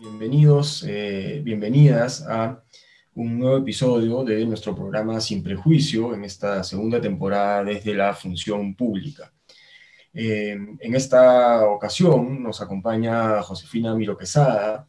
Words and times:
Bienvenidos, 0.00 0.82
eh, 0.88 1.42
bienvenidas 1.44 2.26
a 2.26 2.64
un 3.16 3.38
nuevo 3.38 3.58
episodio 3.58 4.24
de 4.24 4.46
nuestro 4.46 4.74
programa 4.74 5.20
Sin 5.20 5.42
Prejuicio 5.42 6.14
en 6.14 6.24
esta 6.24 6.64
segunda 6.64 6.98
temporada 6.98 7.62
desde 7.64 7.92
la 7.92 8.14
función 8.14 8.74
pública. 8.74 9.30
Eh, 10.14 10.56
en 10.78 10.94
esta 10.94 11.66
ocasión 11.66 12.42
nos 12.42 12.62
acompaña 12.62 13.42
Josefina 13.42 13.94
Miro 13.94 14.16
Quesada 14.16 14.88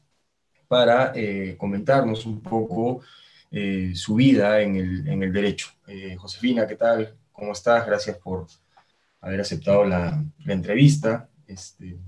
para 0.70 1.12
eh, 1.14 1.58
comentarnos 1.58 2.26
un 2.26 2.42
poco 2.42 3.02
su 3.94 4.16
vida 4.16 4.62
en 4.62 4.78
el, 4.78 5.34
derecho. 5.34 5.72
Josefina, 6.18 6.66
¿qué 6.66 6.78
tal? 6.78 7.18
¿Cómo 7.34 7.52
estás? 7.52 7.86
Gracias 7.86 8.18
por 8.18 8.48
haber 9.20 9.42
aceptado 9.42 9.84
la, 9.84 10.24
entrevista. 10.48 11.30
Este, 11.46 12.00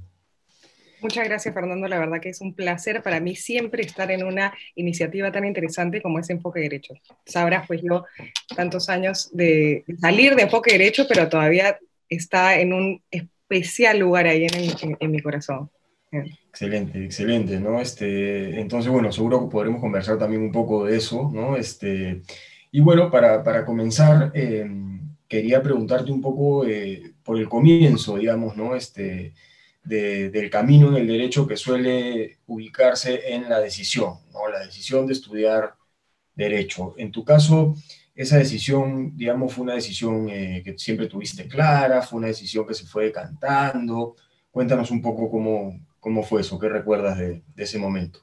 Muchas 1.04 1.28
gracias, 1.28 1.54
Fernando. 1.54 1.86
La 1.90 2.00
verdad 2.00 2.22
que 2.22 2.30
es 2.30 2.40
un 2.40 2.54
placer 2.54 3.04
para 3.04 3.20
mí 3.20 3.36
siempre 3.36 3.84
estar 3.84 4.10
en 4.10 4.24
una 4.24 4.54
iniciativa 4.74 5.34
tan 5.34 5.44
interesante 5.44 6.02
como 6.02 6.18
es 6.18 6.30
Enfoque 6.30 6.62
Derecho. 6.62 6.94
Sabrás, 7.26 7.68
pues 7.68 7.82
yo, 7.84 8.06
tantos 8.56 8.88
años 8.88 9.30
de 9.34 9.84
salir 10.00 10.34
de 10.34 10.44
Enfoque 10.44 10.72
Derecho, 10.72 11.06
pero 11.10 11.28
todavía 11.28 11.78
está 12.08 12.58
en 12.58 12.72
un 12.72 13.02
especial 13.12 14.00
lugar 14.00 14.28
ahí 14.28 14.48
en, 14.98 15.12
mi 15.12 15.20
corazón. 15.20 15.70
Excelente, 16.50 17.04
excelente, 17.04 17.60
¿no? 17.60 17.82
Este, 17.82 18.62
entonces, 18.62 18.90
bueno, 18.90 19.12
seguro 19.12 19.42
que 19.42 19.52
podremos 19.52 19.82
conversar 19.82 20.18
también 20.18 20.42
un 20.42 20.54
poco 20.54 20.86
de 20.86 20.96
eso, 20.96 21.30
¿no? 21.34 21.58
Este, 21.58 22.22
y 22.72 22.80
bueno, 22.80 23.12
para, 23.12 23.44
para 23.44 23.66
comenzar, 23.66 24.32
eh, 24.34 24.66
quería 25.28 25.62
preguntarte 25.62 26.14
un 26.14 26.22
poco 26.22 26.66
eh, 26.66 27.12
por 27.24 27.38
el 27.38 27.50
comienzo, 27.50 28.16
digamos, 28.18 28.56
¿no? 28.56 28.74
Este, 28.74 29.34
del 29.84 30.50
camino 30.50 30.90
en 30.90 30.96
el 30.96 31.08
derecho 31.08 31.46
que 31.46 31.58
suele 31.58 32.40
ubicarse 32.48 33.34
en 33.34 33.50
la 33.50 33.60
decisión, 33.60 34.16
¿no? 34.32 34.48
la 34.48 34.60
decisión 34.66 35.06
de 35.06 35.14
estudiar 35.14 35.76
derecho. 36.36 36.96
En 36.98 37.12
tu 37.12 37.24
caso, 37.26 37.76
esa 38.16 38.38
decisión, 38.38 39.16
digamos, 39.18 39.54
fue 39.54 39.64
una 39.64 39.76
decisión 39.76 40.30
eh, 40.30 40.62
que 40.64 40.78
siempre 40.78 41.08
tuviste 41.08 41.48
clara, 41.48 42.02
fue 42.02 42.20
una 42.20 42.28
decisión 42.28 42.66
que 42.66 42.74
se 42.74 42.86
fue 42.86 43.06
decantando. 43.06 44.16
Cuéntanos 44.52 44.92
un 44.92 45.02
poco 45.02 45.30
cómo, 45.30 45.80
cómo 46.00 46.24
fue 46.24 46.42
eso, 46.42 46.60
qué 46.60 46.70
recuerdas 46.70 47.18
de, 47.18 47.44
de 47.54 47.64
ese 47.64 47.80
momento. 47.80 48.20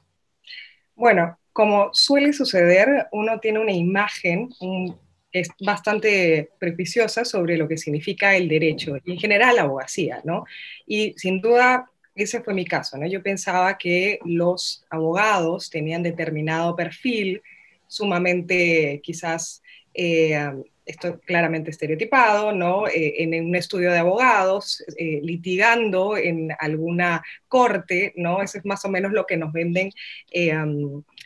Bueno, 0.95 1.37
como 1.53 1.89
suele 1.93 2.31
suceder, 2.31 3.07
uno 3.11 3.39
tiene 3.39 3.59
una 3.59 3.73
imagen, 3.73 4.49
un 4.61 4.97
es 5.31 5.49
bastante 5.59 6.49
prejuiciosa 6.59 7.25
sobre 7.25 7.57
lo 7.57 7.67
que 7.67 7.77
significa 7.77 8.35
el 8.35 8.47
derecho 8.47 8.97
y 9.05 9.13
en 9.13 9.19
general 9.19 9.55
la 9.55 9.63
abogacía, 9.63 10.21
¿no? 10.23 10.45
Y 10.85 11.13
sin 11.17 11.41
duda 11.41 11.89
ese 12.15 12.41
fue 12.41 12.53
mi 12.53 12.65
caso, 12.65 12.97
¿no? 12.97 13.07
Yo 13.07 13.23
pensaba 13.23 13.77
que 13.77 14.19
los 14.25 14.85
abogados 14.89 15.69
tenían 15.69 16.03
determinado 16.03 16.75
perfil 16.75 17.41
sumamente 17.87 19.01
quizás 19.03 19.61
eh, 19.93 20.37
esto 20.85 21.19
claramente 21.21 21.69
estereotipado, 21.69 22.51
¿no? 22.51 22.87
Eh, 22.87 23.23
en 23.23 23.45
un 23.45 23.55
estudio 23.55 23.91
de 23.91 23.99
abogados, 23.99 24.83
eh, 24.97 25.19
litigando 25.23 26.17
en 26.17 26.49
alguna 26.59 27.23
corte, 27.47 28.13
¿no? 28.15 28.41
Eso 28.41 28.57
es 28.57 28.65
más 28.65 28.83
o 28.83 28.89
menos 28.89 29.11
lo 29.11 29.25
que 29.25 29.37
nos 29.37 29.53
venden, 29.53 29.91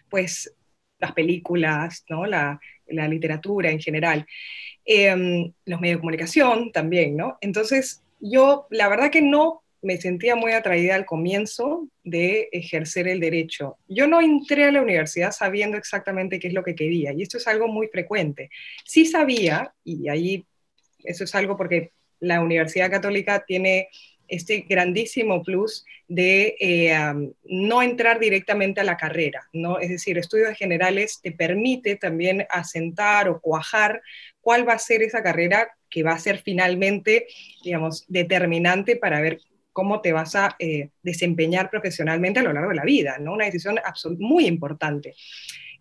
pues, 0.09 0.53
las 0.99 1.13
películas, 1.13 2.05
¿no? 2.09 2.25
La, 2.25 2.59
literatura 2.87 3.71
en 3.71 3.79
general, 3.79 4.25
em, 4.85 5.51
los 5.65 5.81
medios 5.81 5.97
de 5.97 6.01
comunicación 6.01 6.71
también, 6.71 7.17
¿no? 7.17 7.37
Entonces, 7.41 8.03
yo 8.19 8.67
la 8.69 8.87
verdad 8.89 9.09
que 9.09 9.21
no 9.23 9.63
me 9.81 9.97
sentía 9.97 10.35
muy 10.35 10.51
atraída 10.51 10.95
al 10.95 11.05
comienzo 11.05 11.87
de 12.03 12.49
ejercer 12.51 13.07
el 13.07 13.19
derecho. 13.19 13.77
Yo 13.87 14.07
no 14.07 14.21
entré 14.21 14.65
a 14.65 14.71
la 14.71 14.81
universidad 14.81 15.31
sabiendo 15.31 15.77
exactamente 15.77 16.39
qué 16.39 16.47
es 16.47 16.53
lo 16.53 16.63
que 16.63 16.75
quería, 16.75 17.13
y 17.13 17.21
esto 17.23 17.37
es 17.37 17.47
algo 17.47 17.67
muy 17.67 17.87
frecuente. 17.87 18.49
Sí 18.83 19.05
sabía, 19.05 19.73
y 19.83 20.07
ahí 20.09 20.45
eso 21.03 21.23
es 21.23 21.35
algo 21.35 21.55
porque 21.57 21.91
la 22.19 22.41
Universidad 22.41 22.89
Católica 22.89 23.43
tiene 23.45 23.89
este 24.27 24.65
grandísimo 24.67 25.43
plus 25.43 25.85
de 26.07 26.55
eh, 26.59 26.95
no 27.43 27.81
entrar 27.81 28.19
directamente 28.19 28.81
a 28.81 28.83
la 28.83 28.97
carrera, 28.97 29.47
¿no? 29.53 29.79
Es 29.79 29.89
decir, 29.89 30.17
estudios 30.17 30.57
generales 30.57 31.19
te 31.21 31.31
permite 31.31 31.95
también 31.95 32.45
asentar 32.49 33.29
o 33.29 33.39
cuajar 33.39 34.01
cuál 34.41 34.67
va 34.67 34.73
a 34.73 34.79
ser 34.79 35.01
esa 35.01 35.23
carrera 35.23 35.69
que 35.89 36.03
va 36.03 36.13
a 36.13 36.19
ser 36.19 36.39
finalmente, 36.39 37.27
digamos, 37.63 38.05
determinante 38.07 38.95
para 38.95 39.21
ver 39.21 39.39
cómo 39.71 40.01
te 40.01 40.13
vas 40.13 40.35
a 40.35 40.55
eh, 40.59 40.89
desempeñar 41.03 41.69
profesionalmente 41.69 42.39
a 42.39 42.43
lo 42.43 42.53
largo 42.53 42.69
de 42.69 42.75
la 42.75 42.85
vida, 42.85 43.17
¿no? 43.19 43.33
Una 43.33 43.45
decisión 43.45 43.77
muy 44.19 44.45
importante. 44.45 45.15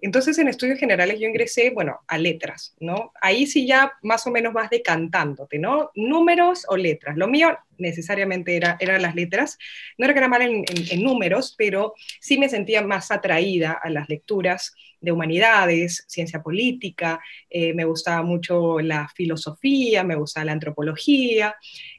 Entonces, 0.05 0.37
en 0.37 0.49
estudios 0.49 0.79
generales 0.79 1.19
yo 1.19 1.27
ingresé, 1.27 1.71
bueno, 1.71 2.01
a 2.07 2.19
letras, 2.19 2.77
¿no? 2.79 3.15
Ahí 3.23 3.47
sí 3.47 3.67
ya 3.67 3.91
más 4.03 4.27
o 4.27 4.31
menos 4.31 4.53
vas 4.53 4.69
decantándote, 4.69 5.59
¿no? 5.59 5.93
Números 5.95 6.67
o 6.69 6.77
letras. 6.77 7.17
Lo 7.17 7.27
mío 7.27 7.57
necesariamente 7.79 8.55
era, 8.55 8.77
eran 8.81 9.01
las 9.01 9.15
letras. 9.15 9.57
No 9.97 10.05
era 10.05 10.13
que 10.13 10.19
era 10.19 10.29
mal 10.29 10.43
en, 10.43 11.03
números, 11.03 11.55
pero 11.57 11.95
sí 12.21 12.37
me 12.37 12.51
sentía 12.51 12.83
más 12.83 13.11
atraída 13.11 13.81
a 13.83 13.89
las 13.89 14.11
lecturas 14.11 14.75
de 15.01 15.11
humanidades, 15.11 16.05
ciencia 16.07 16.43
política, 16.43 17.19
eh, 17.49 17.73
me 17.73 17.87
gustaba 17.87 18.23
mucho 18.23 18.81
la 18.81 19.09
filosofía, 19.09 20.05
me 20.05 20.17
gustaba 20.17 20.45
la 20.45 20.53
antropología, 20.53 21.57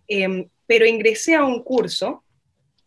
em, 0.08 0.48
pero 0.68 0.86
ingresé 0.86 1.34
a 1.34 1.44
un 1.44 1.64
curso 1.64 2.25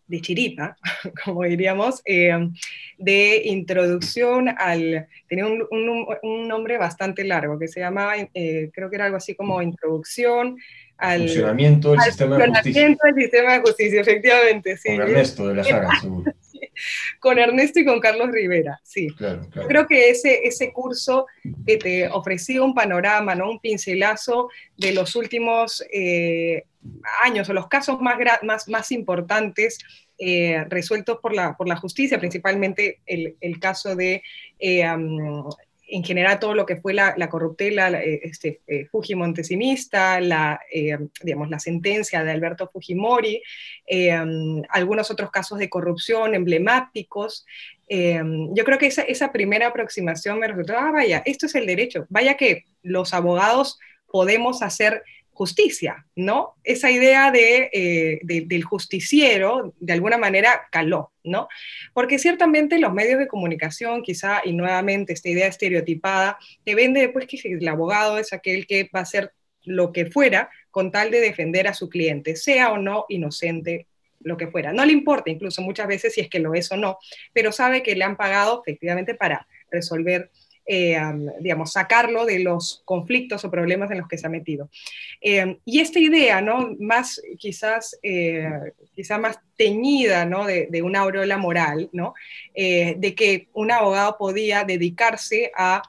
de 0.08 0.20
chiripa, 0.20 0.76
como 1.24 1.44
diríamos, 1.44 2.02
eh, 2.04 2.50
de 2.98 3.42
introducción 3.44 4.48
al... 4.48 5.06
Tenía 5.28 5.46
un, 5.46 6.48
nombre 6.48 6.78
bastante 6.78 7.24
largo 7.24 7.58
que 7.58 7.68
se 7.68 7.80
llamaba, 7.80 8.14
eh, 8.16 8.70
creo 8.72 8.88
que 8.90 8.96
era 8.96 9.04
algo 9.04 9.18
así 9.18 9.34
como 9.34 9.60
introducción 9.62 10.56
al 10.96 11.20
funcionamiento 11.20 11.92
del 11.92 12.00
sistema 12.00 12.36
de 12.36 12.48
justicia. 12.48 12.88
del 12.88 13.14
sistema 13.14 13.52
de 13.52 13.60
justicia, 13.60 14.00
efectivamente, 14.00 14.76
sí. 14.76 14.88
Con 14.96 15.02
Ernesto 15.02 15.48
de 15.48 15.54
la 15.54 15.64
Jara, 15.64 15.88
seguro. 16.00 16.32
con 17.20 17.38
Ernesto 17.38 17.80
y 17.80 17.84
con 17.84 18.00
Carlos 18.00 18.30
Rivera, 18.30 18.78
sí. 18.82 19.08
Creo 19.68 19.86
que 19.86 20.10
ese, 20.10 20.46
ese 20.46 20.72
curso 20.72 21.26
que 21.66 21.76
te 21.76 22.08
ofrecía 22.08 22.62
un 22.62 22.74
panorama, 22.74 23.34
¿no? 23.34 23.50
un 23.50 23.60
pincelazo 23.60 24.48
de 24.76 24.92
los 24.92 25.16
últimos 25.16 25.84
eh, 25.92 26.64
años 27.22 27.48
o 27.48 27.52
los 27.52 27.68
casos 27.68 28.00
más, 28.00 28.16
más, 28.42 28.68
más 28.68 28.92
importantes 28.92 29.78
eh, 30.18 30.64
resueltos 30.68 31.18
por 31.20 31.32
la, 31.32 31.56
por 31.56 31.68
la 31.68 31.76
justicia, 31.76 32.18
principalmente 32.18 33.00
el, 33.06 33.36
el 33.40 33.60
caso 33.60 33.94
de, 33.94 34.22
eh, 34.58 34.84
en 35.88 36.04
general, 36.04 36.38
todo 36.38 36.54
lo 36.54 36.66
que 36.66 36.76
fue 36.76 36.94
la, 36.94 37.14
la 37.16 37.28
corruptela 37.28 37.90
eh, 38.02 38.20
este, 38.22 38.60
Fujimontesimista, 38.90 40.20
la, 40.20 40.60
digamos, 41.22 41.50
la 41.50 41.58
sentencia 41.58 42.22
de 42.22 42.30
Alberto 42.30 42.68
Fujimori, 42.72 43.42
algunos 44.68 45.10
otros 45.10 45.30
casos 45.30 45.58
de 45.58 45.70
corrupción 45.70 46.34
emblemáticos. 46.34 47.46
yo 47.88 48.64
creo 48.64 48.78
que 48.78 48.86
esa, 48.86 49.02
esa 49.02 49.32
primera 49.32 49.68
aproximación 49.68 50.38
me 50.38 50.48
resultó, 50.48 50.74
ah, 50.76 50.90
vaya, 50.92 51.22
esto 51.24 51.46
es 51.46 51.54
el 51.54 51.66
derecho, 51.66 52.06
vaya 52.10 52.34
que 52.34 52.64
los 52.82 53.14
abogados 53.14 53.78
podemos 54.10 54.62
hacer 54.62 55.02
justicia, 55.38 56.04
¿no? 56.16 56.56
Esa 56.64 56.90
idea 56.90 57.32
eh, 57.32 58.18
de, 58.24 58.40
del 58.40 58.64
justiciero, 58.64 59.72
de 59.78 59.92
alguna 59.92 60.18
manera, 60.18 60.66
caló, 60.72 61.12
¿no? 61.22 61.46
Porque 61.94 62.18
ciertamente 62.18 62.80
los 62.80 62.92
medios 62.92 63.20
de 63.20 63.28
comunicación, 63.28 64.02
quizá, 64.02 64.40
y 64.44 64.52
nuevamente 64.52 65.12
esta 65.12 65.28
idea 65.28 65.46
estereotipada, 65.46 66.38
te 66.64 66.74
vende 66.74 67.02
después 67.02 67.26
que 67.28 67.38
el 67.44 67.68
abogado 67.68 68.18
es 68.18 68.32
aquel 68.32 68.66
que 68.66 68.90
va 68.92 68.98
a 68.98 69.02
hacer 69.02 69.32
lo 69.62 69.92
que 69.92 70.06
fuera 70.06 70.50
con 70.72 70.90
tal 70.90 71.12
de 71.12 71.20
defender 71.20 71.68
a 71.68 71.74
su 71.74 71.88
cliente, 71.88 72.34
sea 72.34 72.72
o 72.72 72.78
no 72.78 73.04
inocente 73.08 73.86
lo 74.18 74.36
que 74.36 74.48
fuera. 74.48 74.72
No 74.72 74.84
le 74.84 74.92
importa 74.92 75.30
incluso 75.30 75.62
muchas 75.62 75.86
veces 75.86 76.14
si 76.14 76.20
es 76.20 76.28
que 76.28 76.40
lo 76.40 76.52
es 76.54 76.72
o 76.72 76.76
no, 76.76 76.98
pero 77.32 77.52
sabe 77.52 77.84
que 77.84 77.94
le 77.94 78.02
han 78.02 78.16
pagado 78.16 78.60
efectivamente 78.66 79.14
para 79.14 79.46
resolver 79.70 80.32
eh, 80.70 81.00
digamos, 81.40 81.72
sacarlo 81.72 82.26
de 82.26 82.40
los 82.40 82.82
conflictos 82.84 83.42
o 83.42 83.50
problemas 83.50 83.90
en 83.90 83.98
los 83.98 84.06
que 84.06 84.18
se 84.18 84.26
ha 84.26 84.30
metido. 84.30 84.68
Eh, 85.22 85.56
y 85.64 85.80
esta 85.80 85.98
idea, 85.98 86.42
¿no? 86.42 86.76
Más, 86.78 87.22
quizás, 87.38 87.98
eh, 88.02 88.50
más 89.18 89.38
teñida, 89.56 90.26
¿no? 90.26 90.44
De, 90.44 90.82
una 90.82 91.00
aureola 91.00 91.38
moral, 91.38 91.88
¿no? 91.92 92.14
de 92.54 93.14
que 93.16 93.48
un 93.52 93.72
abogado 93.72 94.16
podía 94.18 94.64
dedicarse 94.64 95.50
a 95.56 95.82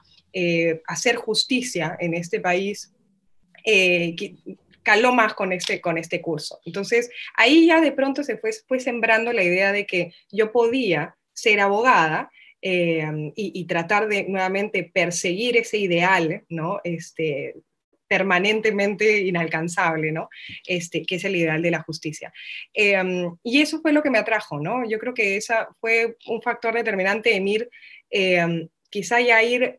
hacer 0.86 1.16
justicia 1.16 1.96
en 2.00 2.14
este 2.14 2.40
país, 2.40 2.92
caló 4.82 5.12
más 5.12 5.34
con 5.34 5.52
este, 5.52 5.80
con 5.80 5.98
este 5.98 6.20
curso. 6.20 6.58
Entonces, 6.64 7.10
ahí 7.36 7.66
ya 7.66 7.80
de 7.80 7.92
pronto 7.92 8.24
se 8.24 8.36
fue, 8.38 8.50
fue 8.66 8.80
sembrando 8.80 9.32
la 9.32 9.44
idea 9.44 9.72
de 9.72 9.86
que 9.86 10.12
yo 10.32 10.52
podía 10.52 11.16
ser 11.32 11.60
abogada, 11.60 12.30
eh, 12.62 13.32
y, 13.36 13.64
tratar 13.64 14.08
de 14.08 14.24
nuevamente 14.24 14.90
perseguir 14.92 15.56
ese 15.56 15.78
ideal, 15.78 16.44
¿no? 16.48 16.80
Este, 16.84 17.54
permanentemente 18.10 19.20
inalcanzable, 19.20 20.10
¿no? 20.10 20.28
Este, 20.66 21.04
que 21.04 21.14
es 21.14 21.24
el 21.24 21.36
ideal 21.36 21.62
de 21.62 21.70
la 21.70 21.82
justicia. 21.82 22.32
Em, 22.74 23.36
y 23.44 23.60
eso 23.60 23.80
fue 23.80 23.92
lo 23.92 24.02
que 24.02 24.10
me 24.10 24.18
atrajo, 24.18 24.58
¿no? 24.58 24.88
Yo 24.88 24.98
creo 24.98 25.14
que 25.14 25.36
esa 25.36 25.68
fue 25.80 26.16
un 26.26 26.42
factor 26.42 26.74
determinante 26.74 27.36
en 27.36 27.46
ir, 27.46 27.70
em, 28.10 28.68
quizá 28.90 29.20
ya 29.20 29.42
ir 29.44 29.78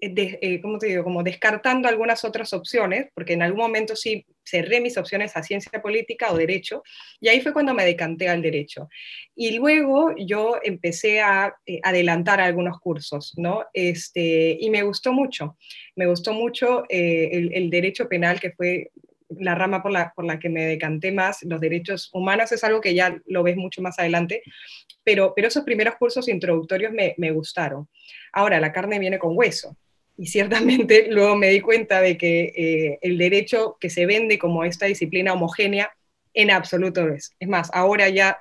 de, 0.00 0.38
eh, 0.40 0.60
¿cómo 0.60 0.78
te 0.78 0.86
digo? 0.86 1.04
Como 1.04 1.22
descartando 1.22 1.88
algunas 1.88 2.24
otras 2.24 2.52
opciones, 2.52 3.08
porque 3.14 3.32
en 3.32 3.42
algún 3.42 3.60
momento 3.60 3.96
sí 3.96 4.24
cerré 4.44 4.80
mis 4.80 4.96
opciones 4.96 5.36
a 5.36 5.42
ciencia 5.42 5.82
política 5.82 6.32
o 6.32 6.36
derecho, 6.36 6.82
y 7.20 7.28
ahí 7.28 7.40
fue 7.40 7.52
cuando 7.52 7.74
me 7.74 7.84
decanté 7.84 8.28
al 8.28 8.42
derecho. 8.42 8.88
Y 9.34 9.52
luego 9.52 10.14
yo 10.16 10.58
empecé 10.62 11.20
a 11.20 11.54
eh, 11.66 11.80
adelantar 11.82 12.40
algunos 12.40 12.78
cursos, 12.80 13.34
¿no? 13.36 13.64
Este, 13.72 14.56
y 14.60 14.70
me 14.70 14.82
gustó 14.82 15.12
mucho, 15.12 15.56
me 15.96 16.06
gustó 16.06 16.32
mucho 16.32 16.84
eh, 16.88 17.28
el, 17.32 17.52
el, 17.54 17.70
derecho 17.70 18.08
penal, 18.08 18.40
que 18.40 18.52
fue 18.52 18.90
la 19.28 19.54
rama 19.54 19.82
por 19.82 19.92
la, 19.92 20.12
por 20.14 20.24
la 20.24 20.38
que 20.38 20.48
me 20.48 20.64
decanté 20.64 21.12
más, 21.12 21.42
los 21.42 21.60
derechos 21.60 22.08
humanos 22.12 22.50
es 22.52 22.64
algo 22.64 22.80
que 22.80 22.94
ya 22.94 23.20
lo 23.26 23.42
ves 23.42 23.56
mucho 23.56 23.82
más 23.82 23.98
adelante, 23.98 24.42
pero, 25.04 25.32
pero 25.34 25.48
esos 25.48 25.64
primeros 25.64 25.96
cursos 25.96 26.28
introductorios 26.28 26.92
me, 26.92 27.14
me 27.18 27.30
gustaron. 27.30 27.88
Ahora, 28.32 28.60
la 28.60 28.72
carne 28.72 28.98
viene 28.98 29.18
con 29.18 29.36
hueso, 29.36 29.76
y 30.18 30.26
ciertamente 30.26 31.06
luego 31.10 31.36
me 31.36 31.48
di 31.48 31.60
cuenta 31.60 32.02
de 32.02 32.18
que 32.18 32.52
eh, 32.56 32.98
el 33.00 33.16
derecho 33.16 33.78
que 33.80 33.88
se 33.88 34.04
vende 34.04 34.38
como 34.38 34.64
esta 34.64 34.86
disciplina 34.86 35.32
homogénea 35.32 35.92
en 36.34 36.50
absoluto 36.50 37.08
es. 37.08 37.34
Es 37.40 37.48
más, 37.48 37.70
ahora 37.72 38.08
ya 38.10 38.38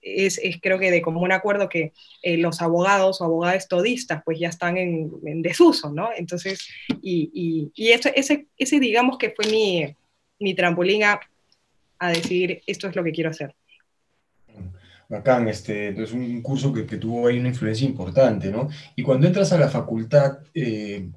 es, 0.00 0.40
creo 0.62 0.78
que 0.78 0.90
de 0.90 1.02
común 1.02 1.32
acuerdo 1.32 1.68
que 1.68 1.92
eh, 2.22 2.38
los 2.38 2.62
abogados 2.62 3.20
o 3.20 3.24
abogadas 3.24 3.68
todistas 3.68 4.22
pues 4.24 4.38
ya 4.38 4.48
están 4.48 4.78
en, 4.78 5.42
desuso, 5.42 5.92
¿no? 5.92 6.10
Entonces, 6.16 6.66
y, 7.02 7.70
y, 7.74 7.90
ese, 7.90 8.46
ese, 8.56 8.80
digamos 8.80 9.18
que 9.18 9.30
fue 9.30 9.46
mi, 9.50 9.94
mi 10.38 10.54
trampolín 10.54 11.04
a, 11.04 11.20
decidir 12.14 12.62
esto 12.66 12.88
es 12.88 12.96
lo 12.96 13.04
que 13.04 13.12
quiero 13.12 13.28
hacer. 13.28 13.54
Bacán, 15.10 15.48
este, 15.48 15.88
es 16.00 16.12
un 16.12 16.40
curso 16.40 16.72
que, 16.72 16.84
tuvo 16.84 17.26
ahí 17.26 17.40
una 17.40 17.48
influencia 17.48 17.84
importante, 17.84 18.48
¿no? 18.52 18.68
Y 18.94 19.02
cuando 19.02 19.26
entras 19.26 19.52
a 19.52 19.58
la 19.58 19.68
facultad, 19.68 20.38
eh, 20.54 21.10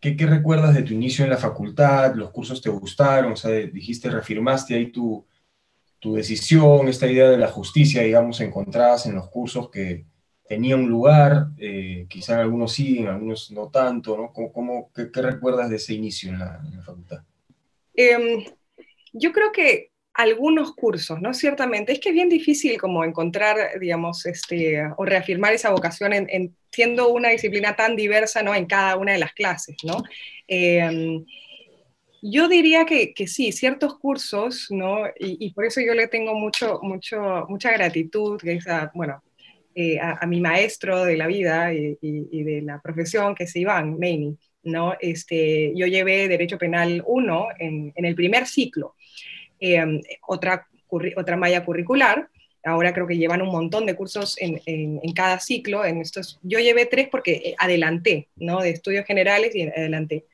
¿qué, 0.00 0.16
recuerdas 0.26 0.74
de 0.74 0.82
tu 0.82 0.92
inicio 0.92 1.24
en 1.24 1.30
la 1.30 1.36
facultad? 1.36 2.16
¿Los 2.16 2.32
cursos 2.32 2.60
te 2.60 2.68
gustaron? 2.68 3.32
O 3.34 3.36
sea, 3.36 3.52
dijiste, 3.52 4.10
reafirmaste 4.10 4.74
ahí 4.74 4.90
tu, 4.90 5.24
decisión, 6.02 6.88
esta 6.88 7.06
idea 7.06 7.30
de 7.30 7.38
la 7.38 7.46
justicia, 7.46 8.02
digamos, 8.02 8.40
encontradas 8.40 9.06
en 9.06 9.14
los 9.14 9.28
cursos 9.30 9.70
que 9.70 10.04
tenía 10.48 10.74
un 10.74 10.88
lugar, 10.88 11.50
eh, 11.58 12.06
quizá 12.08 12.34
en 12.34 12.40
algunos 12.40 12.72
sí, 12.72 12.98
en 12.98 13.06
algunos 13.06 13.52
no 13.52 13.68
tanto, 13.68 14.16
¿no? 14.16 14.32
¿Cómo, 14.32 14.90
qué, 14.92 15.10
recuerdas 15.22 15.70
de 15.70 15.76
ese 15.76 15.94
inicio 15.94 16.32
en 16.32 16.40
la, 16.40 16.60
facultad? 16.84 17.22
Em, 17.94 18.44
yo 19.12 19.30
creo 19.30 19.52
que 19.52 19.92
algunos 20.18 20.74
cursos, 20.74 21.20
¿no? 21.20 21.32
Ciertamente, 21.32 21.92
es 21.92 22.00
que 22.00 22.08
es 22.08 22.14
bien 22.14 22.28
difícil 22.28 22.76
como 22.76 23.04
encontrar, 23.04 23.78
digamos, 23.78 24.26
este, 24.26 24.82
o 24.96 25.04
reafirmar 25.04 25.52
esa 25.52 25.70
vocación 25.70 26.12
en, 26.12 26.56
siendo 26.72 27.10
una 27.10 27.28
disciplina 27.28 27.76
tan 27.76 27.94
diversa, 27.94 28.42
¿no? 28.42 28.52
En 28.52 28.66
cada 28.66 28.96
una 28.96 29.12
de 29.12 29.18
las 29.18 29.32
clases, 29.32 29.76
¿no? 29.84 30.02
Em, 30.48 31.24
yo 32.20 32.48
diría 32.48 32.84
que, 32.84 33.14
que, 33.14 33.28
sí, 33.28 33.52
ciertos 33.52 33.96
cursos, 33.96 34.66
¿no? 34.70 35.04
Y, 35.20 35.52
por 35.52 35.66
eso 35.66 35.80
yo 35.80 35.94
le 35.94 36.08
tengo 36.08 36.34
mucho, 36.34 36.80
mucho, 36.82 37.46
mucha 37.48 37.70
gratitud, 37.70 38.40
que 38.40 38.54
es 38.54 38.66
a, 38.66 38.90
bueno, 38.94 39.22
eh, 39.76 40.00
a, 40.00 40.26
mi 40.26 40.40
maestro 40.40 41.04
de 41.04 41.16
la 41.16 41.28
vida 41.28 41.72
y, 41.72 42.42
de 42.42 42.62
la 42.62 42.80
profesión, 42.80 43.36
que 43.36 43.44
es 43.44 43.54
Iván 43.54 43.96
Meini, 44.00 44.36
¿no? 44.64 44.94
Este, 45.00 45.72
yo 45.76 45.86
llevé 45.86 46.26
Derecho 46.26 46.58
Penal 46.58 47.04
1 47.06 47.48
en, 47.60 47.92
en 47.94 48.04
el 48.04 48.16
primer 48.16 48.48
ciclo, 48.48 48.96
Em, 49.60 50.00
otra, 50.26 50.66
otra 51.16 51.36
malla 51.36 51.64
curricular. 51.64 52.28
Ahora 52.64 52.92
creo 52.92 53.06
que 53.06 53.16
llevan 53.16 53.42
un 53.42 53.50
montón 53.50 53.86
de 53.86 53.94
cursos 53.94 54.36
en, 54.40 54.60
en, 54.66 55.12
cada 55.12 55.40
ciclo. 55.40 55.84
En 55.84 56.00
estos, 56.00 56.38
yo 56.42 56.58
llevé 56.58 56.86
tres 56.86 57.08
porque 57.08 57.32
eh, 57.32 57.54
adelanté, 57.58 58.28
¿no? 58.36 58.60
De 58.60 58.70
estudios 58.70 59.06
generales 59.06 59.54
y 59.54 59.62
adelanté. 59.62 60.26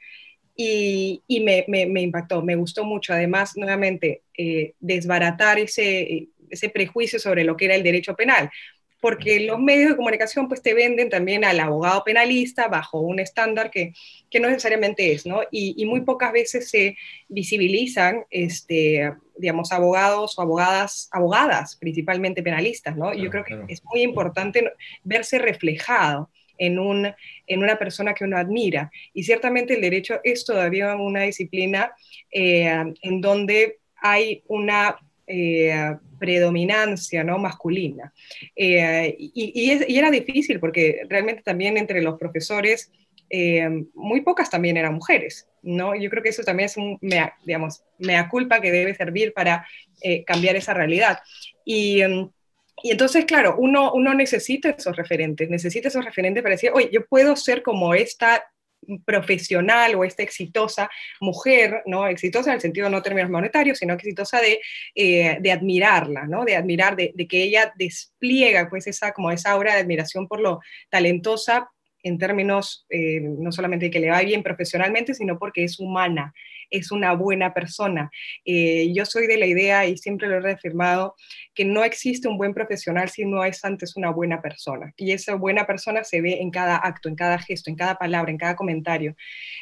Y, 0.57 1.23
y 1.27 1.41
me, 1.41 1.65
me, 1.69 2.01
impactó, 2.01 2.43
me 2.43 2.57
gustó 2.57 2.85
mucho. 2.85 3.13
Además, 3.13 3.57
nuevamente, 3.57 4.23
eh, 4.37 4.75
desbaratar 4.81 5.59
ese, 5.59 6.29
ese 6.51 6.69
prejuicio 6.71 7.19
sobre 7.19 7.45
lo 7.45 7.57
que 7.57 7.67
era 7.67 7.75
el 7.75 7.83
derecho 7.83 8.15
penal 8.15 8.51
porque 9.05 9.39
los 9.41 9.61
medios 9.61 9.91
de 9.91 9.97
comunicación 9.97 10.49
pues 10.49 10.63
te 10.63 10.73
venden 10.73 11.11
también 11.11 11.45
al 11.45 11.61
abogado 11.61 12.03
penalista 12.05 12.69
bajo 12.69 13.01
un 13.01 13.21
estándar 13.21 13.71
que, 13.71 13.93
que 14.31 14.41
no 14.41 14.49
necesariamente 14.49 15.13
es, 15.13 15.27
¿no? 15.27 15.43
Y, 15.51 15.75
y, 15.77 15.85
muy 15.85 16.01
pocas 16.01 16.33
veces 16.33 16.71
se 16.71 16.97
visibilizan, 17.29 18.25
este, 18.31 19.13
digamos, 19.37 19.73
abogados 19.73 20.39
o 20.39 20.41
abogadas, 20.41 21.11
abogadas, 21.13 21.77
principalmente 21.77 22.43
penalistas, 22.43 22.97
¿no? 22.97 23.13
Yo 23.13 23.29
creo 23.29 23.45
que 23.45 23.61
es 23.69 23.85
muy 23.85 24.01
importante 24.01 24.73
verse 25.03 25.39
reflejado 25.39 26.31
en, 26.57 26.79
un, 26.79 27.13
en 27.47 27.63
una 27.63 27.79
persona 27.79 28.15
que 28.15 28.25
uno 28.25 28.39
admira. 28.39 28.91
Y 29.13 29.25
ciertamente 29.25 29.75
el 29.75 29.83
derecho 29.83 30.19
es 30.25 30.47
todavía 30.47 30.97
una 30.97 31.25
disciplina 31.25 31.93
eh, 32.31 32.85
en 33.03 33.21
donde 33.21 33.81
hay 34.01 34.43
una 34.47 34.97
eh, 35.27 35.95
predominancia 36.25 37.23
¿no? 37.23 37.39
masculina. 37.39 38.13
Eh, 38.57 39.15
y, 39.19 39.97
era 39.99 40.11
difícil 40.11 40.59
porque 40.59 41.03
realmente 41.09 41.43
también 41.43 41.77
entre 41.77 42.01
los 42.01 42.19
profesores, 42.19 42.91
eh, 43.29 43.69
muy 43.95 44.23
pocas 44.23 44.49
también 44.49 44.77
eran 44.77 44.95
mujeres. 44.95 45.47
¿no? 45.63 45.95
Yo 45.95 46.09
creo 46.09 46.23
que 46.23 46.31
eso 46.31 46.43
también 46.43 46.67
es 46.67 46.77
un, 46.77 46.99
mea, 47.03 47.35
digamos, 47.45 47.83
mea 47.99 48.29
culpa 48.29 48.61
que 48.61 48.73
debe 48.73 48.95
servir 48.95 49.33
para 49.35 49.67
cambiar 50.27 50.57
esa 50.57 50.75
realidad. 50.75 51.19
Y, 51.65 52.03
y 52.83 52.91
entonces, 52.91 53.25
claro, 53.25 53.57
uno, 53.59 53.93
uno 53.95 54.13
necesita 54.13 54.71
esos 54.71 54.95
referentes, 54.97 55.49
necesita 55.49 55.89
esos 55.89 56.05
referentes 56.05 56.43
para 56.43 56.55
decir, 56.55 56.71
oye, 56.75 56.91
yo 56.93 57.07
puedo 57.07 57.35
ser 57.37 57.63
como 57.63 57.95
esta 57.95 58.45
profesional 59.05 59.95
o 59.95 60.05
esta 60.05 60.23
exitosa 60.23 60.91
mujer, 61.21 61.83
¿no? 61.87 62.07
Exitosa 62.07 62.51
en 62.51 62.57
el 62.57 62.61
sentido 62.61 62.89
no 62.89 63.03
términos 63.03 63.31
monetarios, 63.31 63.79
sino 63.79 63.95
exitosa 63.95 64.41
de, 64.41 64.61
eh, 64.95 65.39
de 65.41 65.53
admirarla, 65.53 66.27
¿no? 66.27 66.45
De 66.45 66.57
admirar, 66.57 66.97
de, 66.97 67.13
que 67.29 67.43
ella 67.43 67.73
despliega 67.77 68.69
pues 68.69 68.87
esa, 68.87 69.13
como 69.13 69.31
esa 69.31 69.53
aura 69.53 69.75
de 69.75 69.81
admiración 69.81 70.29
por 70.29 70.41
lo 70.41 70.61
talentosa 70.91 71.71
en 72.03 72.19
términos 72.19 72.87
eh, 72.91 73.21
no 73.21 73.51
solamente 73.51 73.87
de 73.87 73.91
que 73.91 74.01
le 74.01 74.11
va 74.11 74.21
bien 74.21 74.43
profesionalmente, 74.43 75.15
sino 75.15 75.39
porque 75.39 75.65
es 75.65 75.81
humana, 75.81 76.35
es 76.71 76.91
una 76.91 77.13
buena 77.13 77.53
persona. 77.55 78.11
Eh, 78.45 78.93
yo 78.95 79.05
soy 79.05 79.27
de 79.27 79.37
la 79.37 79.47
idea, 79.47 79.87
y 79.87 79.97
siempre 79.97 80.29
lo 80.29 80.37
he 80.37 80.41
reafirmado, 80.41 81.15
que 81.55 81.65
no 81.65 81.85
existe 81.85 82.29
un 82.29 82.37
buen 82.39 82.55
profesional 82.55 83.09
si 83.09 83.25
no 83.25 83.45
es 83.45 83.65
antes 83.65 83.97
una 83.97 84.11
buena 84.11 84.43
persona. 84.43 84.93
Y 84.97 85.13
esa 85.13 85.35
buena 85.35 85.67
persona 85.67 86.05
se 86.05 86.21
ve 86.21 86.41
en 86.41 86.51
cada 86.51 86.77
acto, 86.77 87.09
en 87.09 87.15
cada 87.15 87.39
gesto, 87.39 87.71
en 87.71 87.77
cada 87.77 87.97
palabra, 87.97 88.31
en 88.31 88.39
cada 88.39 88.57
comentario. 88.57 89.17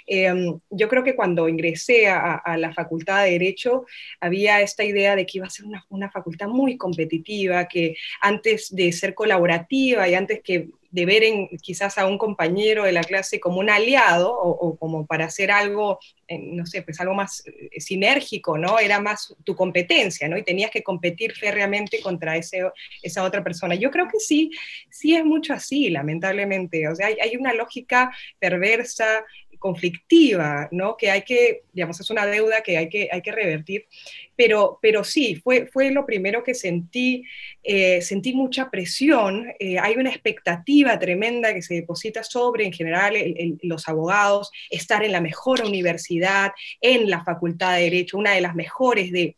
Em, 0.07 0.59
yo 0.71 0.89
creo 0.89 1.05
que 1.05 1.15
cuando 1.15 1.49
ingresé 1.49 2.09
a, 2.09 2.41
la 2.57 2.73
Facultad 2.73 3.25
de 3.25 3.33
Derecho, 3.33 3.87
había 4.21 4.61
esta 4.61 4.85
idea 4.85 5.17
de 5.17 5.27
que 5.27 5.39
iba 5.39 5.47
a 5.47 5.51
ser 5.51 5.67
una, 5.67 5.85
una 5.89 6.11
facultad 6.11 6.49
muy 6.49 6.77
competitiva, 6.77 7.67
que 7.67 7.97
antes 8.21 8.75
de 8.75 8.93
ser 8.93 9.15
colaborativa 9.15 10.09
y 10.09 10.15
antes 10.15 10.41
que 10.43 10.69
de 10.93 11.07
ver 11.07 11.25
en, 11.25 11.49
quizás 11.61 11.99
a 11.99 12.07
un 12.07 12.19
compañero 12.19 12.85
de 12.85 12.93
la 12.93 13.03
clase 13.03 13.41
como 13.41 13.59
un 13.59 13.71
aliado 13.71 14.33
o, 14.33 14.77
como 14.77 15.07
para 15.07 15.25
hacer 15.25 15.51
algo, 15.51 15.99
eh, 16.29 16.39
no 16.39 16.67
sé, 16.67 16.83
pues 16.83 17.01
algo 17.01 17.15
más 17.15 17.43
eh, 17.47 17.81
sinérgico, 17.81 18.59
¿no? 18.59 18.79
Era 18.79 19.01
más 19.01 19.35
tu 19.43 19.57
competencia, 19.57 20.29
¿no? 20.29 20.37
Y 20.37 20.45
tenías 20.45 20.71
que 20.71 20.83
competir 20.83 21.33
férreamente 21.33 22.01
contra 22.01 22.37
ese, 22.37 22.63
esa 23.03 23.25
otra 23.25 23.43
persona. 23.43 23.75
Yo 23.75 23.91
creo 23.91 24.07
que 24.07 24.21
sí, 24.21 24.51
sí 24.91 25.17
es 25.17 25.25
mucho 25.25 25.55
así, 25.55 25.89
lamentablemente. 25.89 26.87
O 26.89 26.95
sea, 26.95 27.07
hay 27.07 27.37
una 27.37 27.55
lógica 27.55 28.15
perversa, 28.39 29.25
conflictiva, 29.63 30.69
¿no? 30.73 30.97
Que 30.97 31.11
hay 31.11 31.23
que, 31.23 31.63
digamos, 31.73 32.01
es 32.01 32.11
una 32.11 32.27
deuda 32.27 32.61
que 32.63 32.77
hay 32.77 32.89
que, 32.89 33.09
hay 33.11 33.23
que 33.23 33.31
revertir. 33.31 33.87
Pero, 34.35 34.81
pero 34.83 35.05
sí, 35.05 35.37
fue, 35.37 35.67
fue 35.67 35.93
lo 35.93 36.05
primero 36.05 36.43
que 36.43 36.55
sentí, 36.55 37.23
eh, 37.63 38.03
sentí 38.03 38.35
mucha 38.35 38.71
presión, 38.71 39.47
eh, 39.61 39.79
hay 39.79 39.95
una 39.95 40.11
expectativa 40.11 40.99
tremenda 40.99 41.55
que 41.55 41.63
se 41.63 41.75
deposita 41.75 42.25
sobre, 42.25 42.65
en 42.67 42.73
general, 42.73 43.15
los 43.63 43.89
abogados, 43.89 44.51
estar 44.69 45.05
en 45.05 45.13
la 45.13 45.21
mejor 45.21 45.65
universidad, 45.65 46.51
en 46.81 47.09
la 47.09 47.23
Facultad 47.23 47.77
de 47.77 47.85
Derecho, 47.85 48.19
una 48.19 48.33
de 48.33 48.41
las 48.41 48.57
mejores 48.57 49.13
de, 49.13 49.37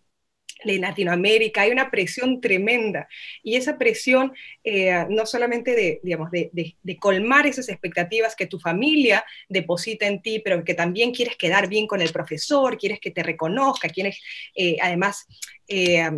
de 0.64 0.78
Latinoamérica, 0.78 1.62
hay 1.62 1.70
una 1.70 1.90
presión 1.90 2.40
tremenda 2.40 3.08
y 3.42 3.56
esa 3.56 3.78
presión 3.78 4.32
eh, 4.62 5.04
no 5.08 5.26
solamente 5.26 5.74
de, 5.74 6.00
digamos, 6.02 6.30
de, 6.30 6.74
colmar 7.00 7.46
esas 7.46 7.68
expectativas 7.68 8.34
que 8.34 8.46
tu 8.46 8.58
familia 8.58 9.24
deposita 9.48 10.06
en 10.06 10.22
ti, 10.22 10.38
pero 10.38 10.64
que 10.64 10.74
también 10.74 11.12
quieres 11.12 11.36
quedar 11.36 11.68
bien 11.68 11.86
con 11.86 12.00
el 12.00 12.12
profesor, 12.12 12.78
quieres 12.78 13.00
que 13.00 13.10
te 13.10 13.22
reconozca, 13.22 13.88
quieres, 13.88 14.20
eh, 14.54 14.76
además, 14.80 15.26
eh, 15.68 16.10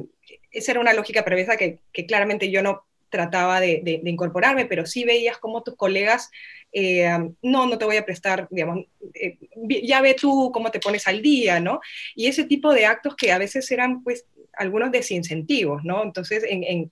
esa 0.50 0.73
era 0.73 0.81
una 0.81 0.93
lógica 0.93 1.25
perversa 1.25 1.57
que, 1.57 1.81
claramente 2.07 2.50
yo 2.50 2.62
no, 2.62 2.85
trataba 3.09 3.61
de, 3.61 4.00
incorporarme, 4.05 4.67
pero 4.67 4.85
sí 4.85 5.05
veías 5.05 5.38
como 5.38 5.62
tus 5.62 5.76
colegas, 5.76 6.31
no, 7.43 7.67
no 7.67 7.79
te 7.79 7.85
voy 7.85 7.97
a 7.97 8.05
prestar, 8.05 8.49
digamos, 8.50 8.85
ya 9.83 10.00
ve 10.03 10.15
tú 10.15 10.50
cómo 10.53 10.71
te 10.71 10.81
pones 10.81 11.07
al 11.07 11.23
día, 11.23 11.61
¿no? 11.61 11.81
Y 12.15 12.26
ese 12.26 12.45
tipo 12.45 12.75
de 12.75 12.87
actos 12.87 13.17
que 13.17 13.33
a 13.33 13.38
veces 13.38 13.71
eran, 13.71 14.03
pues, 14.03 14.26
algunos 14.57 14.91
desincentivos, 14.91 15.85
¿no? 15.85 16.03
Entonces, 16.03 16.45
en, 16.49 16.91